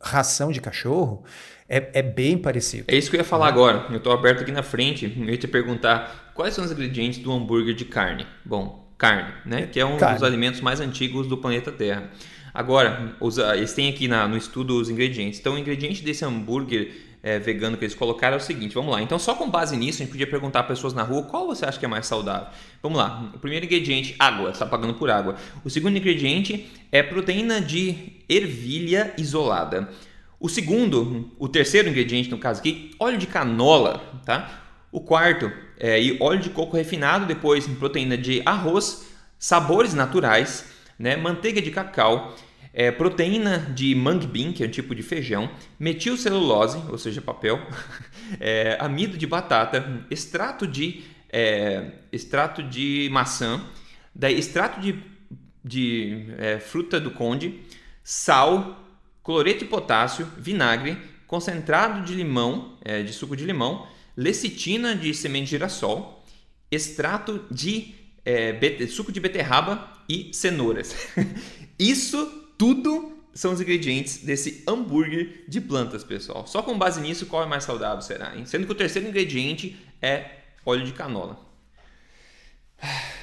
ração 0.00 0.50
de 0.50 0.60
cachorro, 0.60 1.24
é, 1.68 1.90
é 2.00 2.02
bem 2.02 2.36
parecido. 2.36 2.84
É 2.88 2.96
isso 2.96 3.10
que 3.10 3.16
eu 3.16 3.20
ia 3.20 3.24
falar 3.24 3.48
agora. 3.48 3.86
Eu 3.90 3.98
estou 3.98 4.12
aberto 4.12 4.42
aqui 4.42 4.50
na 4.50 4.62
frente. 4.62 5.14
Eu 5.16 5.24
ia 5.24 5.36
te 5.36 5.46
perguntar 5.46 6.32
quais 6.34 6.54
são 6.54 6.64
os 6.64 6.72
ingredientes 6.72 7.20
do 7.20 7.30
hambúrguer 7.32 7.74
de 7.74 7.84
carne. 7.84 8.26
Bom, 8.44 8.92
carne, 8.98 9.32
né? 9.46 9.66
Que 9.66 9.78
é 9.78 9.84
um 9.84 9.96
carne. 9.96 10.16
dos 10.16 10.24
alimentos 10.24 10.60
mais 10.60 10.80
antigos 10.80 11.28
do 11.28 11.38
planeta 11.38 11.70
Terra. 11.70 12.10
Agora, 12.52 13.14
os, 13.20 13.38
eles 13.38 13.72
têm 13.72 13.88
aqui 13.88 14.08
na, 14.08 14.26
no 14.26 14.36
estudo 14.36 14.80
os 14.80 14.90
ingredientes. 14.90 15.38
Então, 15.38 15.54
o 15.54 15.58
ingrediente 15.58 16.02
desse 16.02 16.24
hambúrguer 16.24 16.90
é, 17.22 17.38
vegano 17.38 17.76
que 17.76 17.84
eles 17.84 17.94
colocaram 17.94 18.34
é 18.34 18.38
o 18.38 18.42
seguinte: 18.42 18.74
vamos 18.74 18.92
lá. 18.92 19.02
Então, 19.02 19.18
só 19.18 19.34
com 19.34 19.48
base 19.48 19.76
nisso, 19.76 20.00
a 20.00 20.04
gente 20.04 20.10
podia 20.10 20.26
perguntar 20.26 20.60
a 20.60 20.64
pessoas 20.64 20.94
na 20.94 21.02
rua 21.02 21.24
qual 21.24 21.46
você 21.46 21.64
acha 21.64 21.78
que 21.78 21.84
é 21.84 21.88
mais 21.88 22.06
saudável. 22.06 22.48
Vamos 22.82 22.98
lá. 22.98 23.30
O 23.34 23.38
primeiro 23.38 23.66
ingrediente, 23.66 24.14
água, 24.18 24.50
está 24.50 24.66
pagando 24.66 24.94
por 24.94 25.10
água. 25.10 25.36
O 25.64 25.70
segundo 25.70 25.96
ingrediente 25.96 26.70
é 26.90 27.02
proteína 27.02 27.60
de 27.60 28.12
ervilha 28.28 29.12
isolada. 29.18 29.88
O 30.38 30.48
segundo, 30.48 31.30
o 31.38 31.48
terceiro 31.48 31.88
ingrediente, 31.88 32.30
no 32.30 32.38
caso 32.38 32.60
aqui, 32.60 32.92
óleo 32.98 33.18
de 33.18 33.26
canola, 33.26 34.02
tá? 34.24 34.62
O 34.90 35.00
quarto 35.00 35.52
é 35.78 35.98
óleo 36.18 36.40
de 36.40 36.50
coco 36.50 36.76
refinado, 36.76 37.26
depois 37.26 37.66
proteína 37.66 38.16
de 38.16 38.42
arroz, 38.44 39.06
sabores 39.38 39.92
naturais 39.92 40.80
né? 41.00 41.16
manteiga 41.16 41.62
de 41.62 41.70
cacau, 41.70 42.36
é, 42.72 42.90
proteína 42.90 43.58
de 43.58 43.94
mung 43.94 44.26
bean, 44.26 44.52
que 44.52 44.62
é 44.62 44.66
um 44.66 44.70
tipo 44.70 44.94
de 44.94 45.02
feijão, 45.02 45.50
metilcelulose, 45.78 46.82
ou 46.88 46.98
seja, 46.98 47.20
papel, 47.20 47.60
é, 48.38 48.76
amido 48.80 49.18
de 49.18 49.26
batata, 49.26 50.06
extrato 50.10 50.66
de, 50.66 51.02
é, 51.32 51.92
extrato 52.12 52.62
de 52.62 53.08
maçã, 53.10 53.60
daí 54.14 54.38
extrato 54.38 54.80
de, 54.80 55.02
de 55.64 56.26
é, 56.38 56.58
fruta 56.58 57.00
do 57.00 57.10
conde, 57.10 57.60
sal, 58.02 58.84
cloreto 59.22 59.60
de 59.60 59.70
potássio, 59.70 60.26
vinagre, 60.38 60.96
concentrado 61.26 62.04
de 62.04 62.14
limão, 62.14 62.76
é, 62.84 63.02
de 63.02 63.12
suco 63.12 63.36
de 63.36 63.44
limão, 63.44 63.86
lecitina 64.16 64.94
de 64.94 65.14
semente 65.14 65.44
de 65.44 65.50
girassol, 65.50 66.24
extrato 66.70 67.44
de 67.50 67.94
é, 68.24 68.86
suco 68.86 69.10
de 69.10 69.20
beterraba 69.20 69.92
e 70.08 70.30
cenouras. 70.32 70.94
Isso 71.78 72.39
tudo 72.60 73.16
são 73.32 73.54
os 73.54 73.60
ingredientes 73.62 74.18
desse 74.18 74.62
hambúrguer 74.68 75.44
de 75.48 75.62
plantas, 75.62 76.04
pessoal. 76.04 76.46
Só 76.46 76.62
com 76.62 76.76
base 76.76 77.00
nisso, 77.00 77.24
qual 77.24 77.42
é 77.42 77.46
mais 77.46 77.64
saudável 77.64 78.02
será? 78.02 78.36
Hein? 78.36 78.44
Sendo 78.44 78.66
que 78.66 78.72
o 78.72 78.74
terceiro 78.74 79.08
ingrediente 79.08 79.82
é 80.02 80.26
óleo 80.66 80.84
de 80.84 80.92
canola. 80.92 81.38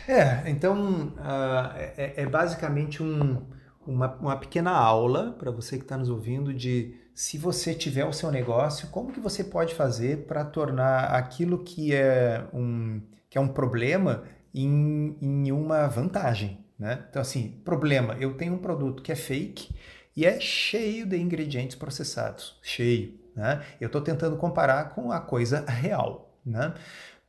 É, 0.07 0.49
então 0.49 1.13
uh, 1.17 1.71
é, 1.75 2.13
é, 2.17 2.25
basicamente 2.25 3.03
um, 3.03 3.45
uma, 3.85 4.15
uma 4.15 4.37
pequena 4.37 4.71
aula 4.71 5.35
para 5.37 5.51
você 5.51 5.77
que 5.77 5.83
está 5.83 5.97
nos 5.97 6.09
ouvindo 6.09 6.51
de 6.51 6.95
se 7.13 7.37
você 7.37 7.75
tiver 7.75 8.05
o 8.05 8.13
seu 8.13 8.31
negócio, 8.31 8.87
como 8.87 9.11
que 9.11 9.19
você 9.19 9.43
pode 9.43 9.75
fazer 9.75 10.25
para 10.25 10.45
tornar 10.45 11.13
aquilo 11.13 11.63
que 11.63 11.93
é 11.93 12.43
um, 12.51 13.01
que 13.29 13.37
é 13.37 13.41
um 13.41 13.49
problema 13.49 14.23
em, 14.51 15.15
em 15.21 15.51
uma 15.51 15.85
vantagem. 15.87 16.65
Né? 16.77 17.05
Então, 17.09 17.21
assim, 17.21 17.59
problema: 17.63 18.15
eu 18.19 18.35
tenho 18.35 18.53
um 18.53 18.59
produto 18.59 19.01
que 19.01 19.11
é 19.11 19.15
fake 19.15 19.73
e 20.15 20.25
é 20.25 20.39
cheio 20.39 21.05
de 21.05 21.17
ingredientes 21.17 21.75
processados. 21.75 22.57
Cheio. 22.61 23.13
Né? 23.35 23.63
Eu 23.79 23.87
estou 23.87 24.01
tentando 24.01 24.37
comparar 24.37 24.89
com 24.89 25.11
a 25.11 25.19
coisa 25.19 25.65
real. 25.65 26.33
Né? 26.45 26.73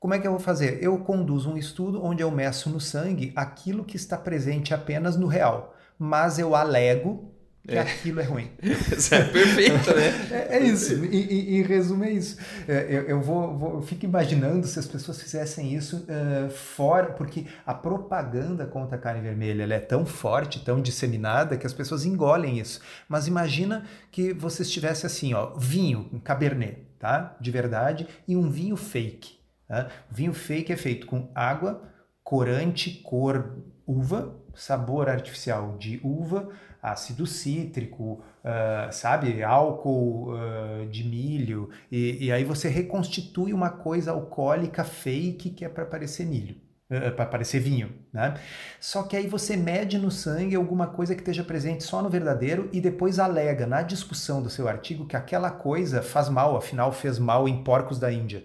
Como 0.00 0.14
é 0.14 0.18
que 0.18 0.26
eu 0.26 0.30
vou 0.30 0.40
fazer? 0.40 0.82
Eu 0.82 0.98
conduzo 1.00 1.50
um 1.50 1.58
estudo 1.58 2.02
onde 2.04 2.22
eu 2.22 2.30
meço 2.30 2.70
no 2.70 2.80
sangue 2.80 3.32
aquilo 3.34 3.84
que 3.84 3.96
está 3.96 4.16
presente 4.16 4.72
apenas 4.72 5.16
no 5.16 5.26
real, 5.26 5.74
mas 5.98 6.38
eu 6.38 6.54
alego 6.54 7.34
que 7.68 7.76
é. 7.76 7.80
aquilo 7.80 8.20
é 8.20 8.24
ruim. 8.24 8.50
Isso 8.62 9.14
é 9.14 9.24
perfeito, 9.24 9.94
né? 9.94 10.28
é, 10.30 10.56
é, 10.56 10.62
isso. 10.64 10.94
Em, 11.04 11.62
resumo, 11.62 12.02
é 12.02 12.10
isso. 12.10 12.38
É, 12.66 12.86
eu, 12.88 13.02
eu, 13.02 13.20
vou, 13.20 13.56
vou, 13.58 13.74
eu 13.74 13.82
fico 13.82 14.06
imaginando 14.06 14.66
se 14.66 14.78
as 14.78 14.86
pessoas 14.86 15.20
fizessem 15.20 15.74
isso 15.74 16.06
uh, 16.08 16.50
fora, 16.50 17.12
porque 17.12 17.44
a 17.66 17.74
propaganda 17.74 18.64
contra 18.66 18.96
a 18.96 18.98
carne 18.98 19.20
vermelha 19.20 19.64
ela 19.64 19.74
é 19.74 19.80
tão 19.80 20.06
forte, 20.06 20.64
tão 20.64 20.80
disseminada, 20.80 21.58
que 21.58 21.66
as 21.66 21.74
pessoas 21.74 22.06
engolem 22.06 22.58
isso. 22.58 22.80
Mas 23.06 23.26
imagina 23.26 23.84
que 24.10 24.32
você 24.32 24.62
estivesse 24.62 25.04
assim, 25.04 25.34
ó, 25.34 25.54
vinho, 25.58 26.08
um 26.10 26.18
cabernet, 26.18 26.86
tá? 26.98 27.36
De 27.38 27.50
verdade, 27.50 28.08
e 28.26 28.34
um 28.34 28.48
vinho 28.48 28.76
fake. 28.76 29.38
Tá? 29.68 29.88
Vinho 30.10 30.32
fake 30.32 30.72
é 30.72 30.76
feito 30.76 31.06
com 31.06 31.30
água, 31.34 31.82
corante, 32.28 32.90
cor 33.02 33.56
uva, 33.86 34.36
sabor 34.54 35.08
artificial 35.08 35.78
de 35.78 35.98
uva, 36.04 36.50
ácido 36.82 37.26
cítrico, 37.26 38.22
uh, 38.44 38.92
sabe, 38.92 39.42
álcool 39.42 40.34
uh, 40.34 40.86
de 40.90 41.04
milho, 41.04 41.70
e, 41.90 42.26
e, 42.26 42.30
aí 42.30 42.44
você 42.44 42.68
reconstitui 42.68 43.54
uma 43.54 43.70
coisa 43.70 44.10
alcoólica 44.10 44.84
fake 44.84 45.48
que 45.48 45.64
é 45.64 45.70
para 45.70 45.86
parecer 45.86 46.26
milho. 46.26 46.56
Uh, 46.90 47.10
para 47.16 47.24
parecer 47.24 47.60
vinho, 47.60 47.94
né? 48.12 48.34
Só 48.78 49.04
que 49.04 49.16
aí 49.16 49.26
você 49.26 49.56
mede 49.56 49.96
no 49.96 50.10
sangue 50.10 50.54
alguma 50.54 50.86
coisa 50.86 51.14
que 51.14 51.22
esteja 51.22 51.42
presente 51.42 51.82
só 51.82 52.02
no 52.02 52.10
verdadeiro 52.10 52.68
e 52.74 52.80
depois 52.80 53.18
alega 53.18 53.66
na 53.66 53.80
discussão 53.80 54.42
do 54.42 54.50
seu 54.50 54.68
artigo 54.68 55.06
que 55.06 55.16
aquela 55.16 55.50
coisa 55.50 56.02
faz 56.02 56.28
mal, 56.28 56.56
afinal 56.56 56.92
fez 56.92 57.18
mal 57.18 57.48
em 57.48 57.64
porcos 57.64 57.98
da 57.98 58.12
Índia. 58.12 58.44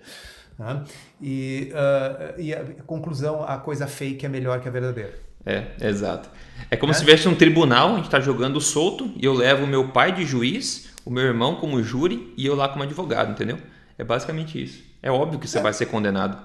Né? 0.57 0.83
E, 1.21 1.71
uh, 1.73 2.39
e 2.39 2.53
a 2.53 2.63
conclusão, 2.85 3.43
a 3.43 3.57
coisa 3.57 3.87
fake 3.87 4.25
é 4.25 4.29
melhor 4.29 4.59
que 4.59 4.67
a 4.67 4.71
verdadeira. 4.71 5.13
É, 5.45 5.67
exato. 5.81 6.29
É 6.71 6.77
como 6.77 6.91
é? 6.91 6.95
se 6.95 7.01
tivesse 7.01 7.27
um 7.27 7.35
tribunal, 7.35 7.93
a 7.93 7.95
gente 7.95 8.05
está 8.05 8.19
jogando 8.19 8.61
solto 8.61 9.11
e 9.17 9.25
eu 9.25 9.33
levo 9.33 9.65
o 9.65 9.67
meu 9.67 9.89
pai 9.89 10.13
de 10.13 10.25
juiz, 10.25 10.93
o 11.05 11.09
meu 11.09 11.23
irmão 11.23 11.55
como 11.55 11.83
júri 11.83 12.33
e 12.37 12.45
eu 12.45 12.55
lá 12.55 12.69
como 12.69 12.83
advogado, 12.83 13.31
entendeu? 13.31 13.57
É 13.97 14.03
basicamente 14.03 14.61
isso. 14.61 14.83
É 15.01 15.11
óbvio 15.11 15.39
que 15.39 15.47
você 15.47 15.59
é. 15.59 15.61
vai 15.61 15.73
ser 15.73 15.87
condenado. 15.87 16.37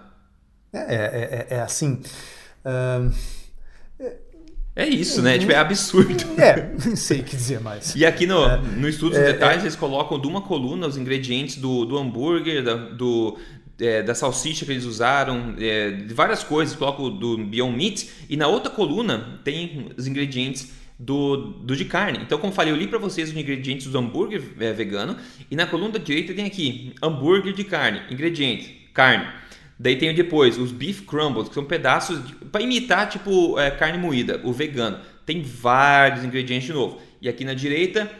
É, 0.72 0.78
é, 0.78 1.46
é, 1.50 1.56
é 1.56 1.60
assim. 1.60 2.02
Uh, 2.64 3.12
é 4.78 4.86
isso, 4.86 5.20
né? 5.22 5.36
Tipo, 5.36 5.50
é 5.50 5.56
absurdo. 5.56 6.14
É, 6.40 6.70
não 6.86 6.94
sei 6.94 7.18
o 7.18 7.24
que 7.24 7.34
dizer 7.34 7.60
mais. 7.60 7.96
E 7.96 8.06
aqui 8.06 8.26
no, 8.26 8.44
é, 8.44 8.58
no 8.58 8.88
estudo 8.88 9.10
dos 9.10 9.18
é, 9.18 9.32
detalhes, 9.32 9.62
é. 9.62 9.66
eles 9.66 9.74
colocam 9.74 10.20
de 10.20 10.28
uma 10.28 10.40
coluna 10.40 10.86
os 10.86 10.96
ingredientes 10.96 11.56
do, 11.56 11.84
do 11.84 11.98
hambúrguer, 11.98 12.62
da, 12.62 12.74
do, 12.74 13.36
é, 13.80 14.02
da 14.02 14.14
salsicha 14.14 14.64
que 14.64 14.72
eles 14.72 14.84
usaram, 14.84 15.54
é, 15.58 15.90
de 15.90 16.14
várias 16.14 16.42
coisas, 16.42 16.74
colocam 16.74 17.10
do 17.10 17.38
Beyond 17.38 17.76
Meat, 17.76 18.10
e 18.28 18.36
na 18.36 18.46
outra 18.46 18.70
coluna 18.70 19.40
tem 19.44 19.90
os 19.96 20.06
ingredientes 20.06 20.72
do, 20.98 21.36
do 21.36 21.76
de 21.76 21.84
carne. 21.84 22.18
Então, 22.22 22.38
como 22.38 22.52
falei, 22.52 22.72
eu 22.72 22.76
li 22.76 22.88
para 22.88 22.98
vocês 22.98 23.30
os 23.30 23.36
ingredientes 23.36 23.86
do 23.86 23.98
hambúrguer 23.98 24.42
é, 24.58 24.72
vegano, 24.72 25.16
e 25.50 25.54
na 25.54 25.66
coluna 25.66 25.92
da 25.92 25.98
direita 25.98 26.34
tem 26.34 26.46
aqui 26.46 26.92
hambúrguer 27.02 27.52
de 27.52 27.64
carne, 27.64 28.02
ingrediente, 28.10 28.88
carne. 28.92 29.26
Daí 29.78 29.94
tem 29.94 30.12
depois 30.12 30.58
os 30.58 30.72
beef 30.72 31.02
crumbles, 31.02 31.48
que 31.48 31.54
são 31.54 31.64
pedaços 31.64 32.18
para 32.50 32.62
imitar 32.62 33.08
tipo 33.08 33.58
é, 33.58 33.70
carne 33.70 33.96
moída, 33.96 34.40
o 34.42 34.52
vegano. 34.52 34.98
Tem 35.24 35.40
vários 35.40 36.24
ingredientes 36.24 36.66
de 36.66 36.72
novo. 36.72 37.00
E 37.22 37.28
aqui 37.28 37.44
na 37.44 37.54
direita, 37.54 38.10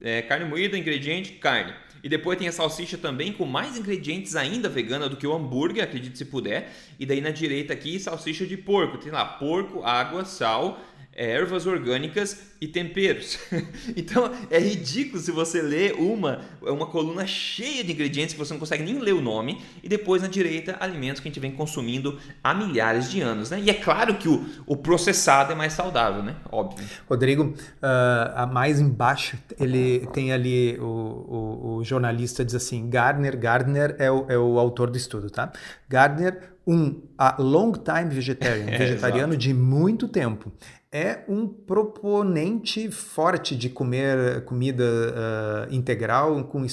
é, 0.00 0.20
carne 0.22 0.46
moída, 0.46 0.76
ingrediente, 0.76 1.32
carne. 1.32 1.72
E 2.06 2.08
depois 2.08 2.38
tem 2.38 2.46
a 2.46 2.52
salsicha 2.52 2.96
também 2.96 3.32
com 3.32 3.44
mais 3.44 3.76
ingredientes 3.76 4.36
ainda 4.36 4.68
vegana 4.68 5.08
do 5.08 5.16
que 5.16 5.26
o 5.26 5.34
hambúrguer, 5.34 5.82
acredite 5.82 6.16
se 6.16 6.24
puder. 6.24 6.72
E 7.00 7.04
daí 7.04 7.20
na 7.20 7.30
direita 7.30 7.72
aqui, 7.72 7.98
salsicha 7.98 8.46
de 8.46 8.56
porco. 8.56 8.96
Tem 8.96 9.10
lá 9.10 9.24
porco, 9.24 9.82
água, 9.82 10.24
sal 10.24 10.78
é, 11.16 11.30
ervas 11.32 11.66
orgânicas 11.66 12.42
e 12.60 12.68
temperos. 12.68 13.38
então 13.96 14.30
é 14.50 14.58
ridículo 14.58 15.20
se 15.20 15.30
você 15.30 15.62
lê 15.62 15.92
uma, 15.92 16.40
uma 16.60 16.86
coluna 16.86 17.26
cheia 17.26 17.82
de 17.82 17.92
ingredientes 17.92 18.34
que 18.34 18.38
você 18.38 18.52
não 18.52 18.60
consegue 18.60 18.84
nem 18.84 18.98
ler 18.98 19.14
o 19.14 19.20
nome, 19.20 19.60
e 19.82 19.88
depois 19.88 20.20
na 20.20 20.28
direita, 20.28 20.76
alimentos 20.78 21.20
que 21.20 21.28
a 21.28 21.30
gente 21.30 21.40
vem 21.40 21.52
consumindo 21.52 22.18
há 22.44 22.52
milhares 22.52 23.10
de 23.10 23.20
anos. 23.20 23.50
Né? 23.50 23.60
E 23.60 23.70
é 23.70 23.74
claro 23.74 24.14
que 24.16 24.28
o, 24.28 24.44
o 24.66 24.76
processado 24.76 25.52
é 25.52 25.54
mais 25.54 25.72
saudável, 25.72 26.22
né? 26.22 26.36
Óbvio. 26.52 26.86
Rodrigo, 27.08 27.44
uh, 27.44 28.52
mais 28.52 28.80
embaixo 28.80 29.38
ele 29.58 30.06
tem 30.12 30.32
ali 30.32 30.78
o, 30.78 30.84
o, 30.84 31.76
o, 31.76 31.84
jornalista 31.84 32.44
diz 32.44 32.54
assim: 32.54 32.88
Gardner, 32.90 33.38
Gardner 33.38 33.96
é 33.98 34.10
o, 34.10 34.26
é 34.28 34.38
o 34.38 34.58
autor 34.58 34.90
do 34.90 34.96
estudo, 34.96 35.30
tá? 35.30 35.52
Gardner, 35.88 36.56
um 36.66 37.00
a 37.16 37.40
long 37.40 37.72
time 37.72 38.12
vegetarian, 38.12 38.66
é, 38.68 38.76
vegetariano 38.76 39.36
de 39.36 39.54
muito 39.54 40.08
tempo 40.08 40.52
é 40.96 41.22
um 41.28 41.46
proponente 41.46 42.90
forte 42.90 43.54
de 43.54 43.68
comer 43.68 44.42
comida 44.46 44.82
uh, 44.82 45.74
integral 45.74 46.42
com, 46.44 46.64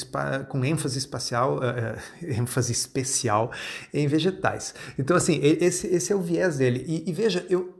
com 0.47 0.63
ênfase 0.63 0.97
espacial, 0.97 1.57
uh, 1.57 1.99
ênfase 2.25 2.71
especial 2.71 3.51
em 3.93 4.07
vegetais. 4.07 4.73
Então, 4.97 5.17
assim, 5.17 5.41
esse, 5.43 5.87
esse 5.87 6.13
é 6.13 6.15
o 6.15 6.21
viés 6.21 6.57
dele. 6.57 6.85
E, 6.87 7.09
e, 7.09 7.11
veja, 7.11 7.45
eu, 7.49 7.73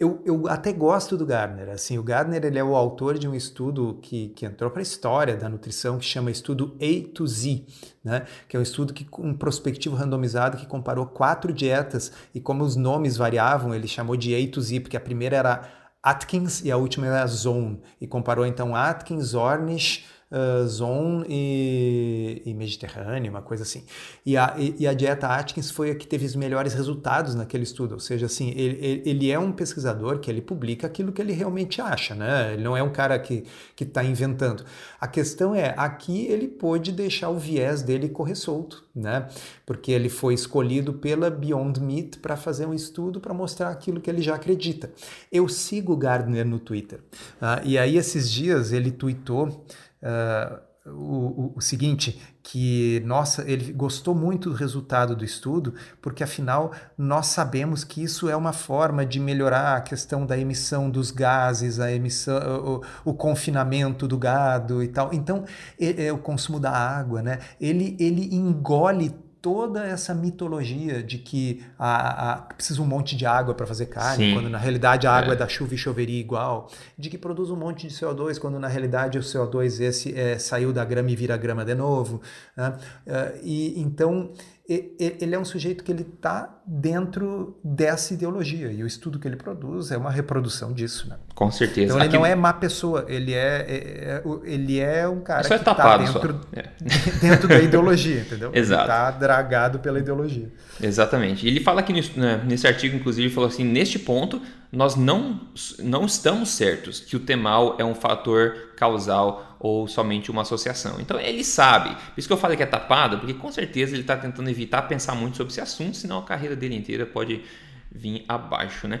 eu, 0.00 0.20
eu 0.24 0.48
até 0.48 0.72
gosto 0.72 1.16
do 1.16 1.24
Gardner. 1.24 1.68
Assim, 1.68 1.98
o 1.98 2.02
Gardner 2.02 2.44
ele 2.44 2.58
é 2.58 2.64
o 2.64 2.74
autor 2.74 3.16
de 3.16 3.28
um 3.28 3.34
estudo 3.34 4.00
que, 4.02 4.30
que 4.30 4.44
entrou 4.44 4.72
para 4.72 4.80
a 4.80 4.82
história 4.82 5.36
da 5.36 5.48
nutrição 5.48 5.98
que 5.98 6.04
chama 6.04 6.32
Estudo 6.32 6.76
A 6.80 7.14
to 7.14 7.24
Z, 7.28 7.64
né? 8.02 8.26
que 8.48 8.56
é 8.56 8.58
um 8.58 8.62
estudo 8.62 8.92
que, 8.92 9.06
um 9.20 9.34
prospectivo 9.34 9.94
randomizado 9.94 10.56
que 10.56 10.66
comparou 10.66 11.06
quatro 11.06 11.52
dietas 11.52 12.10
e 12.34 12.40
como 12.40 12.64
os 12.64 12.74
nomes 12.74 13.16
variavam, 13.16 13.72
ele 13.72 13.86
chamou 13.86 14.16
de 14.16 14.34
A 14.34 14.50
to 14.50 14.60
Z, 14.60 14.80
porque 14.80 14.96
a 14.96 15.00
primeira 15.00 15.36
era 15.36 15.75
Atkins 16.06 16.62
e 16.64 16.70
a 16.70 16.76
última 16.76 17.08
era 17.08 17.26
Zone, 17.26 17.80
e 18.00 18.06
comparou 18.06 18.46
então 18.46 18.76
Atkins, 18.76 19.34
Ornish, 19.34 20.04
uh, 20.30 20.66
Zone 20.66 21.24
e, 21.28 22.42
e 22.44 22.54
Mediterrâneo, 22.54 23.30
uma 23.30 23.42
coisa 23.42 23.62
assim. 23.62 23.84
E 24.24 24.36
a, 24.36 24.54
e, 24.58 24.74
e 24.80 24.86
a 24.86 24.94
dieta 24.94 25.28
Atkins 25.28 25.70
foi 25.70 25.90
a 25.90 25.94
que 25.94 26.06
teve 26.06 26.24
os 26.24 26.34
melhores 26.34 26.74
resultados 26.74 27.34
naquele 27.34 27.64
estudo, 27.64 27.92
ou 27.92 28.00
seja, 28.00 28.26
assim, 28.26 28.50
ele, 28.56 29.02
ele 29.04 29.30
é 29.30 29.38
um 29.38 29.52
pesquisador 29.52 30.18
que 30.18 30.30
ele 30.30 30.40
publica 30.40 30.86
aquilo 30.86 31.12
que 31.12 31.20
ele 31.20 31.32
realmente 31.32 31.80
acha, 31.80 32.14
né? 32.14 32.54
Ele 32.54 32.62
não 32.62 32.76
é 32.76 32.82
um 32.82 32.90
cara 32.90 33.18
que 33.18 33.44
está 33.78 34.02
inventando. 34.02 34.64
A 35.00 35.06
questão 35.06 35.54
é, 35.54 35.74
aqui 35.76 36.26
ele 36.26 36.48
pôde 36.48 36.92
deixar 36.92 37.30
o 37.30 37.38
viés 37.38 37.82
dele 37.82 38.08
correr 38.08 38.34
solto, 38.34 38.84
né? 38.94 39.28
Porque 39.64 39.92
ele 39.92 40.08
foi 40.08 40.34
escolhido 40.34 40.94
pela 40.94 41.30
Beyond 41.30 41.80
Meat 41.80 42.18
para 42.18 42.36
fazer 42.36 42.66
um 42.66 42.74
estudo 42.74 43.20
para 43.20 43.34
mostrar 43.34 43.70
aquilo 43.70 44.00
que 44.00 44.10
ele 44.10 44.22
já 44.22 44.34
acredita. 44.34 44.90
Eu 45.30 45.48
sigo 45.48 45.92
o 45.92 45.96
Gardner 45.96 46.46
no 46.46 46.58
Twitter, 46.58 47.00
uh, 47.40 47.64
e 47.64 47.78
aí 47.78 47.96
esses 47.96 48.30
dias 48.30 48.72
ele 48.72 48.90
tweetou 48.90 49.64
uh, 50.02 50.60
o, 50.88 51.52
o, 51.56 51.60
seguinte, 51.60 52.20
que 52.42 53.02
nossa, 53.04 53.48
ele 53.50 53.72
gostou 53.72 54.14
muito 54.14 54.50
do 54.50 54.54
resultado 54.54 55.16
do 55.16 55.24
estudo, 55.24 55.74
porque 56.00 56.22
afinal 56.22 56.72
nós 56.96 57.26
sabemos 57.26 57.82
que 57.82 58.02
isso 58.02 58.28
é 58.28 58.36
uma 58.36 58.52
forma 58.52 59.04
de 59.04 59.18
melhorar 59.18 59.76
a 59.76 59.80
questão 59.80 60.24
da 60.24 60.38
emissão 60.38 60.88
dos 60.88 61.10
gases, 61.10 61.80
a 61.80 61.90
emissão, 61.90 62.80
o, 63.04 63.10
o 63.10 63.14
confinamento 63.14 64.06
do 64.06 64.16
gado 64.16 64.82
e 64.82 64.88
tal. 64.88 65.12
Então, 65.12 65.44
é, 65.80 66.06
é, 66.06 66.12
o 66.12 66.18
consumo 66.18 66.60
da 66.60 66.70
água, 66.70 67.20
né? 67.20 67.40
Ele, 67.60 67.96
ele 67.98 68.34
engole 68.34 69.12
toda 69.46 69.86
essa 69.86 70.12
mitologia 70.12 71.00
de 71.00 71.18
que 71.18 71.62
a, 71.78 72.32
a, 72.32 72.36
precisa 72.38 72.82
um 72.82 72.84
monte 72.84 73.14
de 73.14 73.24
água 73.24 73.54
para 73.54 73.64
fazer 73.64 73.86
carne, 73.86 74.30
Sim. 74.30 74.34
quando 74.34 74.50
na 74.50 74.58
realidade 74.58 75.06
a 75.06 75.12
água 75.12 75.34
é. 75.34 75.36
é. 75.36 75.36
da 75.36 75.46
chuva 75.46 75.72
e 75.72 75.78
choveria 75.78 76.18
igual, 76.18 76.68
de 76.98 77.08
que 77.08 77.16
produz 77.16 77.48
um 77.48 77.54
monte 77.54 77.86
de 77.86 77.94
CO2, 77.94 78.40
quando 78.40 78.58
na 78.58 78.66
realidade 78.66 79.16
o 79.18 79.20
CO2 79.20 79.80
esse 79.80 80.12
é, 80.18 80.36
saiu 80.36 80.72
da 80.72 80.84
grama 80.84 81.12
e 81.12 81.14
vira 81.14 81.36
grama 81.36 81.64
de 81.64 81.76
novo. 81.76 82.20
Né? 82.56 82.76
Uh, 83.06 83.38
e 83.44 83.80
então 83.80 84.32
ele 84.68 85.32
é 85.32 85.38
um 85.38 85.44
sujeito 85.44 85.84
que 85.84 85.92
ele 85.92 86.02
está 86.02 86.60
dentro 86.66 87.56
dessa 87.62 88.12
ideologia 88.12 88.72
e 88.72 88.82
o 88.82 88.86
estudo 88.86 89.16
que 89.16 89.28
ele 89.28 89.36
produz 89.36 89.92
é 89.92 89.96
uma 89.96 90.10
reprodução 90.10 90.72
disso, 90.72 91.08
né? 91.08 91.16
Com 91.36 91.52
certeza. 91.52 91.86
Então 91.86 91.98
ele 91.98 92.08
Aqui... 92.08 92.16
não 92.16 92.26
é 92.26 92.34
má 92.34 92.52
pessoa, 92.52 93.04
ele 93.06 93.32
é, 93.32 93.64
é, 93.68 93.74
é 93.74 94.22
ele 94.42 94.80
é 94.80 95.06
um 95.06 95.20
cara 95.20 95.46
é 95.46 95.48
que 95.48 95.54
está 95.54 95.96
dentro, 95.98 96.40
é. 96.52 96.64
dentro 97.22 97.46
da 97.46 97.60
ideologia, 97.60 98.22
entendeu? 98.22 98.50
Exato. 98.52 98.82
Está 98.82 99.10
dragado 99.12 99.78
pela 99.78 100.00
ideologia. 100.00 100.52
Exatamente. 100.82 101.46
Ele 101.46 101.60
fala 101.60 101.80
aqui 101.80 101.92
nesse, 101.92 102.18
né, 102.18 102.42
nesse 102.44 102.66
artigo, 102.66 102.96
inclusive, 102.96 103.32
falou 103.32 103.48
assim: 103.48 103.62
neste 103.62 104.00
ponto 104.00 104.42
nós 104.72 104.96
não 104.96 105.40
não 105.78 106.04
estamos 106.04 106.50
certos 106.50 107.00
que 107.00 107.16
o 107.16 107.20
temal 107.20 107.76
é 107.78 107.84
um 107.84 107.94
fator 107.94 108.72
causal 108.76 109.56
ou 109.58 109.88
somente 109.88 110.30
uma 110.30 110.42
associação. 110.42 111.00
Então 111.00 111.18
ele 111.18 111.44
sabe. 111.44 111.90
Por 111.90 112.18
isso 112.18 112.28
que 112.28 112.32
eu 112.32 112.38
falei 112.38 112.56
que 112.56 112.62
é 112.62 112.66
tapado, 112.66 113.18
porque 113.18 113.34
com 113.34 113.50
certeza 113.50 113.94
ele 113.94 114.02
está 114.02 114.16
tentando 114.16 114.50
evitar 114.50 114.82
pensar 114.82 115.14
muito 115.14 115.36
sobre 115.36 115.52
esse 115.52 115.60
assunto, 115.60 115.96
senão 115.96 116.18
a 116.18 116.22
carreira 116.22 116.54
dele 116.54 116.76
inteira 116.76 117.06
pode 117.06 117.42
vir 117.90 118.24
abaixo, 118.28 118.86
né? 118.86 119.00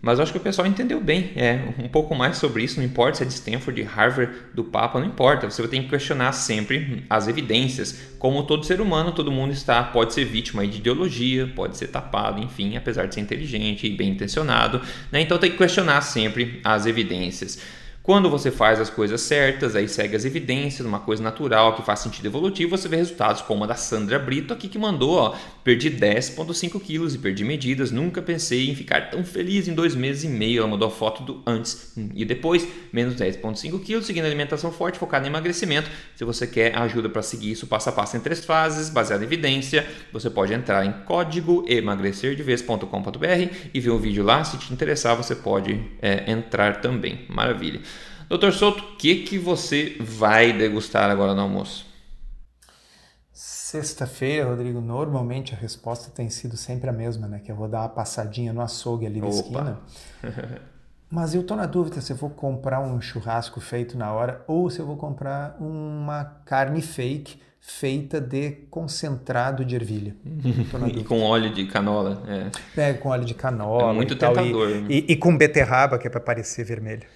Mas 0.00 0.18
eu 0.18 0.22
acho 0.22 0.32
que 0.32 0.38
o 0.38 0.42
pessoal 0.42 0.68
entendeu 0.68 1.00
bem 1.00 1.32
é, 1.34 1.58
um 1.78 1.88
pouco 1.88 2.14
mais 2.14 2.36
sobre 2.36 2.62
isso. 2.62 2.78
Não 2.78 2.84
importa 2.84 3.18
se 3.18 3.22
é 3.24 3.26
de 3.26 3.32
Stanford, 3.32 3.82
de 3.82 3.88
Harvard, 3.88 4.32
do 4.54 4.62
Papa, 4.62 5.00
não 5.00 5.06
importa. 5.06 5.50
Você 5.50 5.66
tem 5.66 5.82
que 5.82 5.88
questionar 5.88 6.32
sempre 6.32 7.04
as 7.10 7.26
evidências. 7.26 8.14
Como 8.18 8.44
todo 8.44 8.64
ser 8.64 8.80
humano, 8.80 9.12
todo 9.12 9.32
mundo 9.32 9.52
está 9.52 9.82
pode 9.82 10.14
ser 10.14 10.24
vítima 10.24 10.66
de 10.66 10.78
ideologia, 10.78 11.50
pode 11.54 11.76
ser 11.76 11.88
tapado, 11.88 12.42
enfim, 12.42 12.76
apesar 12.76 13.06
de 13.06 13.14
ser 13.14 13.20
inteligente 13.20 13.86
e 13.86 13.90
bem 13.90 14.10
intencionado. 14.10 14.80
Né? 15.10 15.22
Então 15.22 15.38
tem 15.38 15.50
que 15.50 15.58
questionar 15.58 16.00
sempre 16.02 16.60
as 16.62 16.86
evidências. 16.86 17.60
Quando 18.06 18.30
você 18.30 18.52
faz 18.52 18.80
as 18.80 18.88
coisas 18.88 19.20
certas, 19.20 19.74
aí 19.74 19.88
segue 19.88 20.14
as 20.14 20.24
evidências, 20.24 20.86
uma 20.86 21.00
coisa 21.00 21.20
natural 21.20 21.74
que 21.74 21.82
faz 21.82 21.98
sentido 21.98 22.26
evolutivo, 22.26 22.70
você 22.70 22.86
vê 22.86 22.94
resultados 22.94 23.42
como 23.42 23.64
a 23.64 23.66
da 23.66 23.74
Sandra 23.74 24.16
Brito 24.16 24.54
aqui 24.54 24.68
que 24.68 24.78
mandou, 24.78 25.16
ó, 25.16 25.34
perdi 25.64 25.90
10,5 25.90 26.80
quilos 26.80 27.16
e 27.16 27.18
perdi 27.18 27.42
medidas, 27.42 27.90
nunca 27.90 28.22
pensei 28.22 28.70
em 28.70 28.76
ficar 28.76 29.10
tão 29.10 29.24
feliz 29.24 29.66
em 29.66 29.74
dois 29.74 29.96
meses 29.96 30.22
e 30.22 30.28
meio. 30.28 30.60
Ela 30.60 30.68
mandou 30.68 30.86
a 30.86 30.90
foto 30.92 31.24
do 31.24 31.42
antes 31.44 31.94
e 32.14 32.24
depois, 32.24 32.64
menos 32.92 33.16
10,5 33.16 33.82
quilos, 33.82 34.06
seguindo 34.06 34.24
alimentação 34.24 34.70
forte, 34.70 35.00
focada 35.00 35.26
em 35.26 35.28
emagrecimento. 35.28 35.90
Se 36.14 36.24
você 36.24 36.46
quer 36.46 36.78
ajuda 36.78 37.08
para 37.08 37.22
seguir 37.22 37.50
isso 37.50 37.66
passo 37.66 37.88
a 37.88 37.92
passo 37.92 38.16
em 38.16 38.20
três 38.20 38.44
fases, 38.44 38.88
baseado 38.88 39.22
em 39.22 39.24
evidência, 39.24 39.84
você 40.12 40.30
pode 40.30 40.54
entrar 40.54 40.86
em 40.86 40.92
código 41.06 41.64
emagrecerdeves.com.br 41.66 43.52
e 43.74 43.80
ver 43.80 43.90
o 43.90 43.98
vídeo 43.98 44.22
lá. 44.22 44.44
Se 44.44 44.56
te 44.58 44.72
interessar, 44.72 45.16
você 45.16 45.34
pode 45.34 45.82
é, 46.00 46.30
entrar 46.30 46.80
também. 46.80 47.26
Maravilha. 47.28 47.80
Doutor 48.28 48.52
Souto, 48.52 48.82
o 48.82 48.96
que, 48.96 49.22
que 49.22 49.38
você 49.38 49.96
vai 50.00 50.52
degustar 50.52 51.10
agora 51.10 51.32
no 51.32 51.42
almoço? 51.42 51.86
Sexta-feira, 53.32 54.48
Rodrigo, 54.48 54.80
normalmente 54.80 55.54
a 55.54 55.56
resposta 55.56 56.10
tem 56.10 56.28
sido 56.28 56.56
sempre 56.56 56.90
a 56.90 56.92
mesma, 56.92 57.28
né? 57.28 57.40
Que 57.44 57.52
eu 57.52 57.56
vou 57.56 57.68
dar 57.68 57.82
uma 57.82 57.88
passadinha 57.88 58.52
no 58.52 58.60
açougue 58.60 59.06
ali 59.06 59.20
da 59.20 59.26
Opa. 59.26 59.36
esquina. 59.36 59.78
Mas 61.08 61.36
eu 61.36 61.44
tô 61.44 61.54
na 61.54 61.66
dúvida 61.66 62.00
se 62.00 62.12
eu 62.12 62.16
vou 62.16 62.30
comprar 62.30 62.80
um 62.80 63.00
churrasco 63.00 63.60
feito 63.60 63.96
na 63.96 64.12
hora 64.12 64.42
ou 64.48 64.68
se 64.70 64.80
eu 64.80 64.86
vou 64.86 64.96
comprar 64.96 65.56
uma 65.60 66.24
carne 66.44 66.82
fake 66.82 67.40
feita 67.60 68.20
de 68.20 68.50
concentrado 68.70 69.64
de 69.64 69.76
ervilha. 69.76 70.16
e 70.94 71.04
com 71.04 71.22
óleo 71.22 71.52
de 71.52 71.66
canola. 71.66 72.22
É, 72.76 72.90
é 72.90 72.94
com 72.94 73.08
óleo 73.08 73.24
de 73.24 73.34
canola. 73.34 73.90
É 73.90 73.94
muito 73.94 74.16
tentador. 74.16 74.70
E, 74.70 74.74
né? 74.74 74.86
e, 74.88 75.12
e, 75.12 75.16
com 75.16 75.36
beterraba, 75.36 75.98
que 75.98 76.06
é 76.06 76.10
para 76.10 76.20
parecer 76.20 76.64
vermelho. 76.64 77.06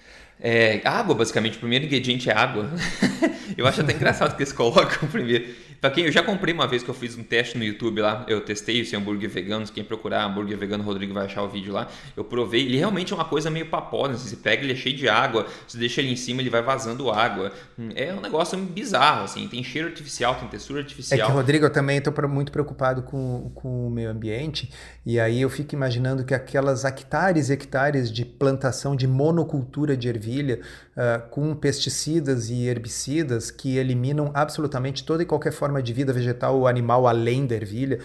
É, 0.41 0.81
água, 0.83 1.13
basicamente. 1.13 1.57
O 1.57 1.59
primeiro 1.59 1.85
ingrediente 1.85 2.29
é 2.29 2.33
água. 2.35 2.69
eu 3.55 3.67
acho 3.67 3.81
até 3.81 3.93
engraçado 3.93 4.35
que 4.35 4.41
eles 4.41 4.51
colocam 4.51 5.07
primeiro. 5.07 5.53
Pra 5.81 5.89
quem 5.89 6.05
eu 6.05 6.11
já 6.11 6.21
comprei 6.21 6.53
uma 6.53 6.67
vez 6.67 6.83
que 6.83 6.89
eu 6.89 6.93
fiz 6.93 7.17
um 7.17 7.23
teste 7.23 7.57
no 7.57 7.63
YouTube 7.63 8.01
lá, 8.01 8.23
eu 8.27 8.39
testei 8.41 8.81
esse 8.81 8.95
hambúrguer 8.95 9.27
vegano. 9.27 9.65
Quem 9.65 9.83
procurar 9.83 10.23
hambúrguer 10.23 10.55
vegano, 10.55 10.83
Rodrigo 10.83 11.11
vai 11.11 11.25
achar 11.25 11.41
o 11.41 11.49
vídeo 11.49 11.73
lá. 11.73 11.87
Eu 12.15 12.23
provei, 12.23 12.61
ele 12.61 12.77
realmente 12.77 13.11
é 13.11 13.15
uma 13.15 13.25
coisa 13.25 13.49
meio 13.49 13.65
paposa. 13.65 14.13
Assim, 14.13 14.29
você 14.29 14.35
pega, 14.35 14.63
ele 14.63 14.73
é 14.73 14.75
cheio 14.75 14.95
de 14.95 15.09
água, 15.09 15.47
você 15.67 15.79
deixa 15.79 15.99
ele 15.99 16.11
em 16.11 16.15
cima, 16.15 16.39
ele 16.39 16.51
vai 16.51 16.61
vazando 16.61 17.09
água. 17.09 17.51
Hum, 17.79 17.89
é 17.95 18.13
um 18.13 18.21
negócio 18.21 18.55
bizarro, 18.59 19.23
assim. 19.23 19.47
Tem 19.47 19.63
cheiro 19.63 19.87
artificial, 19.87 20.35
tem 20.35 20.47
textura 20.49 20.81
artificial. 20.81 21.19
É 21.19 21.25
que, 21.25 21.31
Rodrigo, 21.31 21.65
eu 21.65 21.71
também 21.71 21.97
estou 21.97 22.13
muito 22.29 22.51
preocupado 22.51 23.01
com, 23.01 23.51
com 23.55 23.87
o 23.87 23.89
meio 23.89 24.11
ambiente. 24.11 24.71
E 25.03 25.19
aí 25.19 25.41
eu 25.41 25.49
fico 25.49 25.73
imaginando 25.73 26.23
que 26.23 26.35
aquelas 26.35 26.85
hectares 26.85 27.49
e 27.49 27.53
hectares 27.53 28.11
de 28.11 28.23
plantação 28.23 28.95
de 28.95 29.07
monocultura 29.07 29.97
de 29.97 30.07
ervilha 30.07 30.61
uh, 30.95 31.27
com 31.29 31.55
pesticidas 31.55 32.51
e 32.51 32.67
herbicidas 32.67 33.49
que 33.49 33.77
eliminam 33.77 34.29
absolutamente 34.35 35.03
toda 35.03 35.23
e 35.23 35.25
qualquer 35.25 35.51
forma 35.51 35.70
de 35.79 35.93
vida 35.93 36.11
vegetal 36.11 36.57
ou 36.57 36.67
animal 36.67 37.07
além 37.07 37.45
da 37.45 37.53
ervilha, 37.53 37.99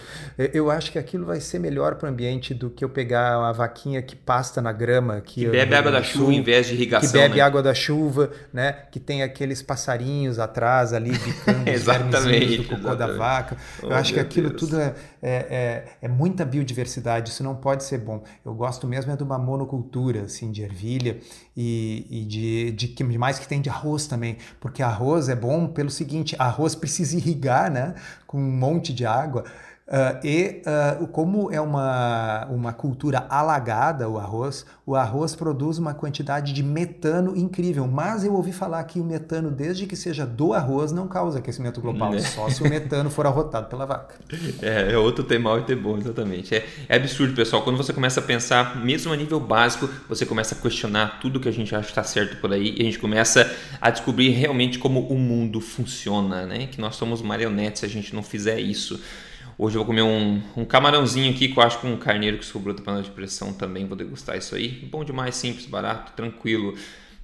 eu 0.53 0.69
acho 0.69 0.91
que 0.91 0.99
aquilo 0.99 1.25
vai 1.25 1.39
ser 1.39 1.57
melhor 1.57 1.95
para 1.95 2.07
o 2.07 2.11
ambiente 2.11 2.53
do 2.53 2.69
que 2.69 2.85
eu 2.85 2.89
pegar 2.89 3.39
uma 3.39 3.51
vaquinha 3.51 3.99
que 4.03 4.15
pasta 4.15 4.61
na 4.61 4.71
grama. 4.71 5.19
Que, 5.21 5.45
que 5.45 5.49
bebe 5.49 5.73
água 5.73 5.91
da 5.91 6.03
chuva 6.03 6.31
em 6.31 6.43
vez 6.43 6.67
de 6.67 6.75
irrigação. 6.75 7.09
Que 7.09 7.17
bebe 7.17 7.37
né? 7.37 7.41
água 7.41 7.63
da 7.63 7.73
chuva, 7.73 8.29
né? 8.53 8.73
que 8.91 8.99
tem 8.99 9.23
aqueles 9.23 9.63
passarinhos 9.63 10.37
atrás 10.37 10.93
ali 10.93 11.11
bicando 11.17 11.67
exatamente, 11.69 12.57
do 12.57 12.63
cocô 12.65 12.75
exatamente. 12.75 12.97
da 12.97 13.17
vaca. 13.17 13.57
Eu 13.81 13.89
oh, 13.89 13.93
acho 13.93 14.13
que 14.13 14.19
aquilo 14.19 14.49
Deus. 14.49 14.61
tudo 14.61 14.79
é, 14.79 14.93
é, 15.21 15.85
é, 16.01 16.05
é, 16.05 16.07
muita 16.07 16.45
biodiversidade, 16.45 17.29
isso 17.29 17.43
não 17.43 17.55
pode 17.55 17.83
ser 17.83 17.99
bom. 17.99 18.23
Eu 18.45 18.53
gosto 18.53 18.87
mesmo 18.87 19.11
é 19.11 19.15
de 19.15 19.23
uma 19.23 19.37
monocultura 19.37 20.23
assim, 20.23 20.51
de 20.51 20.61
ervilha 20.61 21.19
e, 21.55 22.05
e 22.09 22.25
de, 22.25 22.71
de 22.71 23.17
mais 23.17 23.39
que 23.39 23.47
tem 23.47 23.61
de 23.61 23.69
arroz 23.69 24.07
também, 24.07 24.37
porque 24.59 24.83
arroz 24.83 25.29
é 25.29 25.35
bom 25.35 25.67
pelo 25.67 25.89
seguinte, 25.89 26.35
arroz 26.37 26.75
precisa 26.75 27.15
irrigar, 27.17 27.71
né? 27.71 27.95
com 28.27 28.37
um 28.37 28.51
monte 28.51 28.93
de 28.93 29.05
água. 29.05 29.45
Uh, 29.87 30.19
e 30.21 30.61
uh, 31.01 31.07
como 31.07 31.49
é 31.49 31.61
uma, 31.61 32.45
uma 32.47 32.73
cultura 32.73 33.25
alagada, 33.29 34.09
o 34.09 34.17
arroz, 34.17 34.65
o 34.85 34.97
arroz 34.97 35.33
produz 35.33 35.77
uma 35.77 35.93
quantidade 35.93 36.51
de 36.51 36.61
metano 36.61 37.37
incrível. 37.37 37.87
Mas 37.87 38.25
eu 38.25 38.33
ouvi 38.33 38.51
falar 38.51 38.83
que 38.83 38.99
o 38.99 39.03
metano, 39.03 39.49
desde 39.49 39.85
que 39.85 39.95
seja 39.95 40.25
do 40.25 40.51
arroz, 40.51 40.91
não 40.91 41.07
causa 41.07 41.39
aquecimento 41.39 41.79
global, 41.79 42.13
é. 42.13 42.19
só 42.19 42.49
se 42.49 42.61
o 42.61 42.69
metano 42.69 43.09
for 43.09 43.25
arrotado 43.25 43.67
pela 43.67 43.85
vaca. 43.85 44.15
É, 44.61 44.91
é 44.91 44.97
outro 44.97 45.23
ter 45.23 45.39
mal 45.39 45.57
e 45.59 45.63
ter 45.63 45.77
bom, 45.77 45.97
exatamente. 45.97 46.53
É, 46.53 46.65
é 46.89 46.97
absurdo, 46.97 47.33
pessoal. 47.33 47.61
Quando 47.61 47.77
você 47.77 47.93
começa 47.93 48.19
a 48.19 48.23
pensar, 48.23 48.83
mesmo 48.83 49.13
a 49.13 49.15
nível 49.15 49.39
básico, 49.39 49.89
você 50.09 50.25
começa 50.25 50.53
a 50.53 50.57
questionar 50.57 51.19
tudo 51.21 51.39
que 51.39 51.47
a 51.47 51.53
gente 51.53 51.73
acha 51.73 51.85
que 51.85 51.91
está 51.91 52.03
certo 52.03 52.41
por 52.41 52.51
aí 52.51 52.75
e 52.77 52.81
a 52.81 52.83
gente 52.83 52.99
começa 52.99 53.49
a 53.79 53.89
descobrir 53.89 54.31
realmente 54.31 54.79
como 54.79 55.07
o 55.07 55.17
mundo 55.17 55.61
funciona, 55.61 56.45
né? 56.45 56.67
Que 56.67 56.81
nós 56.81 56.97
somos 56.97 57.21
marionetes 57.21 57.79
se 57.79 57.85
a 57.85 57.89
gente 57.89 58.13
não 58.13 58.21
fizer 58.21 58.59
isso. 58.59 58.99
Hoje 59.59 59.75
eu 59.75 59.79
vou 59.79 59.87
comer 59.87 60.03
um, 60.03 60.39
um 60.55 60.63
camarãozinho 60.63 61.33
aqui, 61.33 61.47
que 61.47 61.57
eu 61.57 61.63
acho 61.63 61.81
que 61.81 61.87
um 61.87 61.97
carneiro 61.97 62.37
que 62.37 62.45
sobrou 62.45 62.75
da 62.75 62.83
panela 62.83 63.03
de 63.03 63.09
pressão 63.09 63.51
também. 63.51 63.87
Vou 63.87 63.97
degustar 63.97 64.37
isso 64.37 64.53
aí. 64.53 64.67
Bom 64.67 65.03
demais, 65.03 65.35
simples, 65.35 65.65
barato, 65.65 66.13
tranquilo. 66.15 66.77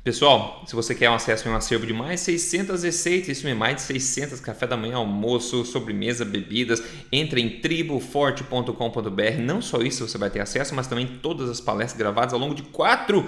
Pessoal, 0.03 0.61
se 0.65 0.75
você 0.75 0.93
quer 0.93 1.09
um 1.09 1.13
acesso 1.13 1.47
a 1.47 1.51
um 1.53 1.55
acervo 1.55 1.87
de 1.87 1.93
mais 1.93 2.19
600 2.19 2.83
receitas, 2.83 3.37
isso 3.37 3.45
mesmo, 3.45 3.61
mais 3.61 3.77
de 3.77 3.83
600 3.83 4.41
café 4.41 4.67
da 4.67 4.75
manhã, 4.75 4.97
almoço, 4.97 5.63
sobremesa, 5.63 6.25
bebidas, 6.25 6.83
entre 7.09 7.39
em 7.39 7.61
triboforte.com.br. 7.61 9.39
Não 9.39 9.61
só 9.61 9.81
isso 9.81 10.05
você 10.05 10.17
vai 10.17 10.29
ter 10.29 10.41
acesso, 10.41 10.75
mas 10.75 10.87
também 10.87 11.07
todas 11.07 11.49
as 11.49 11.61
palestras 11.61 11.97
gravadas 11.97 12.33
ao 12.33 12.39
longo 12.41 12.53
de 12.53 12.63
quatro 12.63 13.25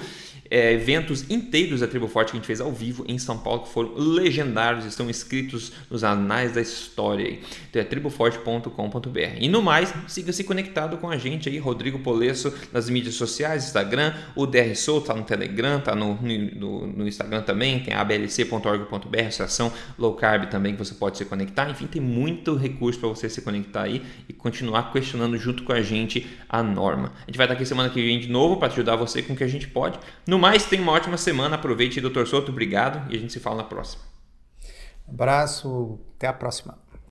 é, 0.50 0.74
eventos 0.74 1.30
inteiros 1.30 1.80
da 1.80 1.88
Tribo 1.88 2.08
Forte 2.08 2.32
que 2.32 2.38
a 2.38 2.40
gente 2.40 2.48
fez 2.48 2.62
ao 2.62 2.72
vivo 2.72 3.04
em 3.08 3.18
São 3.18 3.38
Paulo, 3.38 3.62
que 3.62 3.70
foram 3.70 3.94
legendários, 3.96 4.86
estão 4.86 5.10
escritos 5.10 5.72
nos 5.90 6.04
anais 6.04 6.54
da 6.54 6.62
história. 6.62 7.40
Então 7.70 7.82
é 7.82 7.86
triboforte.com.br. 7.86 9.38
E 9.40 9.48
no 9.48 9.62
mais, 9.62 9.94
siga-se 10.08 10.44
conectado 10.44 10.98
com 10.98 11.10
a 11.10 11.18
gente 11.18 11.50
aí, 11.50 11.58
Rodrigo 11.58 12.00
Polesso, 12.00 12.54
nas 12.72 12.90
mídias 12.90 13.16
sociais, 13.16 13.66
Instagram, 13.66 14.14
o 14.36 14.46
DR 14.46 14.76
Sou 14.76 15.02
tá 15.02 15.14
no 15.14 15.24
Telegram, 15.24 15.80
tá 15.80 15.96
no, 15.96 16.16
no, 16.22 16.65
no 16.66 17.08
Instagram 17.08 17.42
também, 17.42 17.80
tem 17.80 17.94
ablc.org.br, 17.94 19.20
associação 19.20 19.72
Low 19.98 20.16
Carb 20.16 20.46
também, 20.50 20.74
que 20.74 20.80
você 20.80 20.94
pode 20.94 21.18
se 21.18 21.26
conectar. 21.26 21.70
Enfim, 21.70 21.88
tem 21.88 22.02
muito 22.02 22.56
recurso 22.56 23.00
para 23.00 23.10
você 23.10 23.30
se 23.30 23.42
conectar 23.42 23.84
aí 23.84 24.04
e 24.28 24.34
continuar 24.34 24.92
questionando 24.92 25.38
junto 25.38 25.64
com 25.64 25.74
a 25.74 25.82
gente 25.82 26.28
a 26.50 26.62
norma. 26.62 27.14
A 27.24 27.26
gente 27.26 27.38
vai 27.38 27.46
estar 27.46 27.56
aqui 27.56 27.66
semana 27.66 27.90
que 27.90 28.02
vem 28.02 28.20
de 28.20 28.30
novo 28.30 28.58
para 28.58 28.68
ajudar 28.72 28.96
você 28.96 29.22
com 29.22 29.34
o 29.34 29.36
que 29.36 29.44
a 29.44 29.48
gente 29.48 29.68
pode. 29.68 30.00
No 30.28 30.40
mais, 30.40 30.66
tenha 30.66 30.82
uma 30.82 30.92
ótima 30.92 31.18
semana. 31.18 31.56
Aproveite, 31.56 32.02
doutor 32.02 32.28
Souto. 32.28 32.52
Obrigado 32.52 33.12
e 33.12 33.16
a 33.16 33.20
gente 33.20 33.34
se 33.34 33.40
fala 33.40 33.58
na 33.58 33.64
próxima. 33.64 34.04
Abraço, 35.08 36.00
até 36.16 36.28
a 36.28 36.34
próxima. 36.34 36.85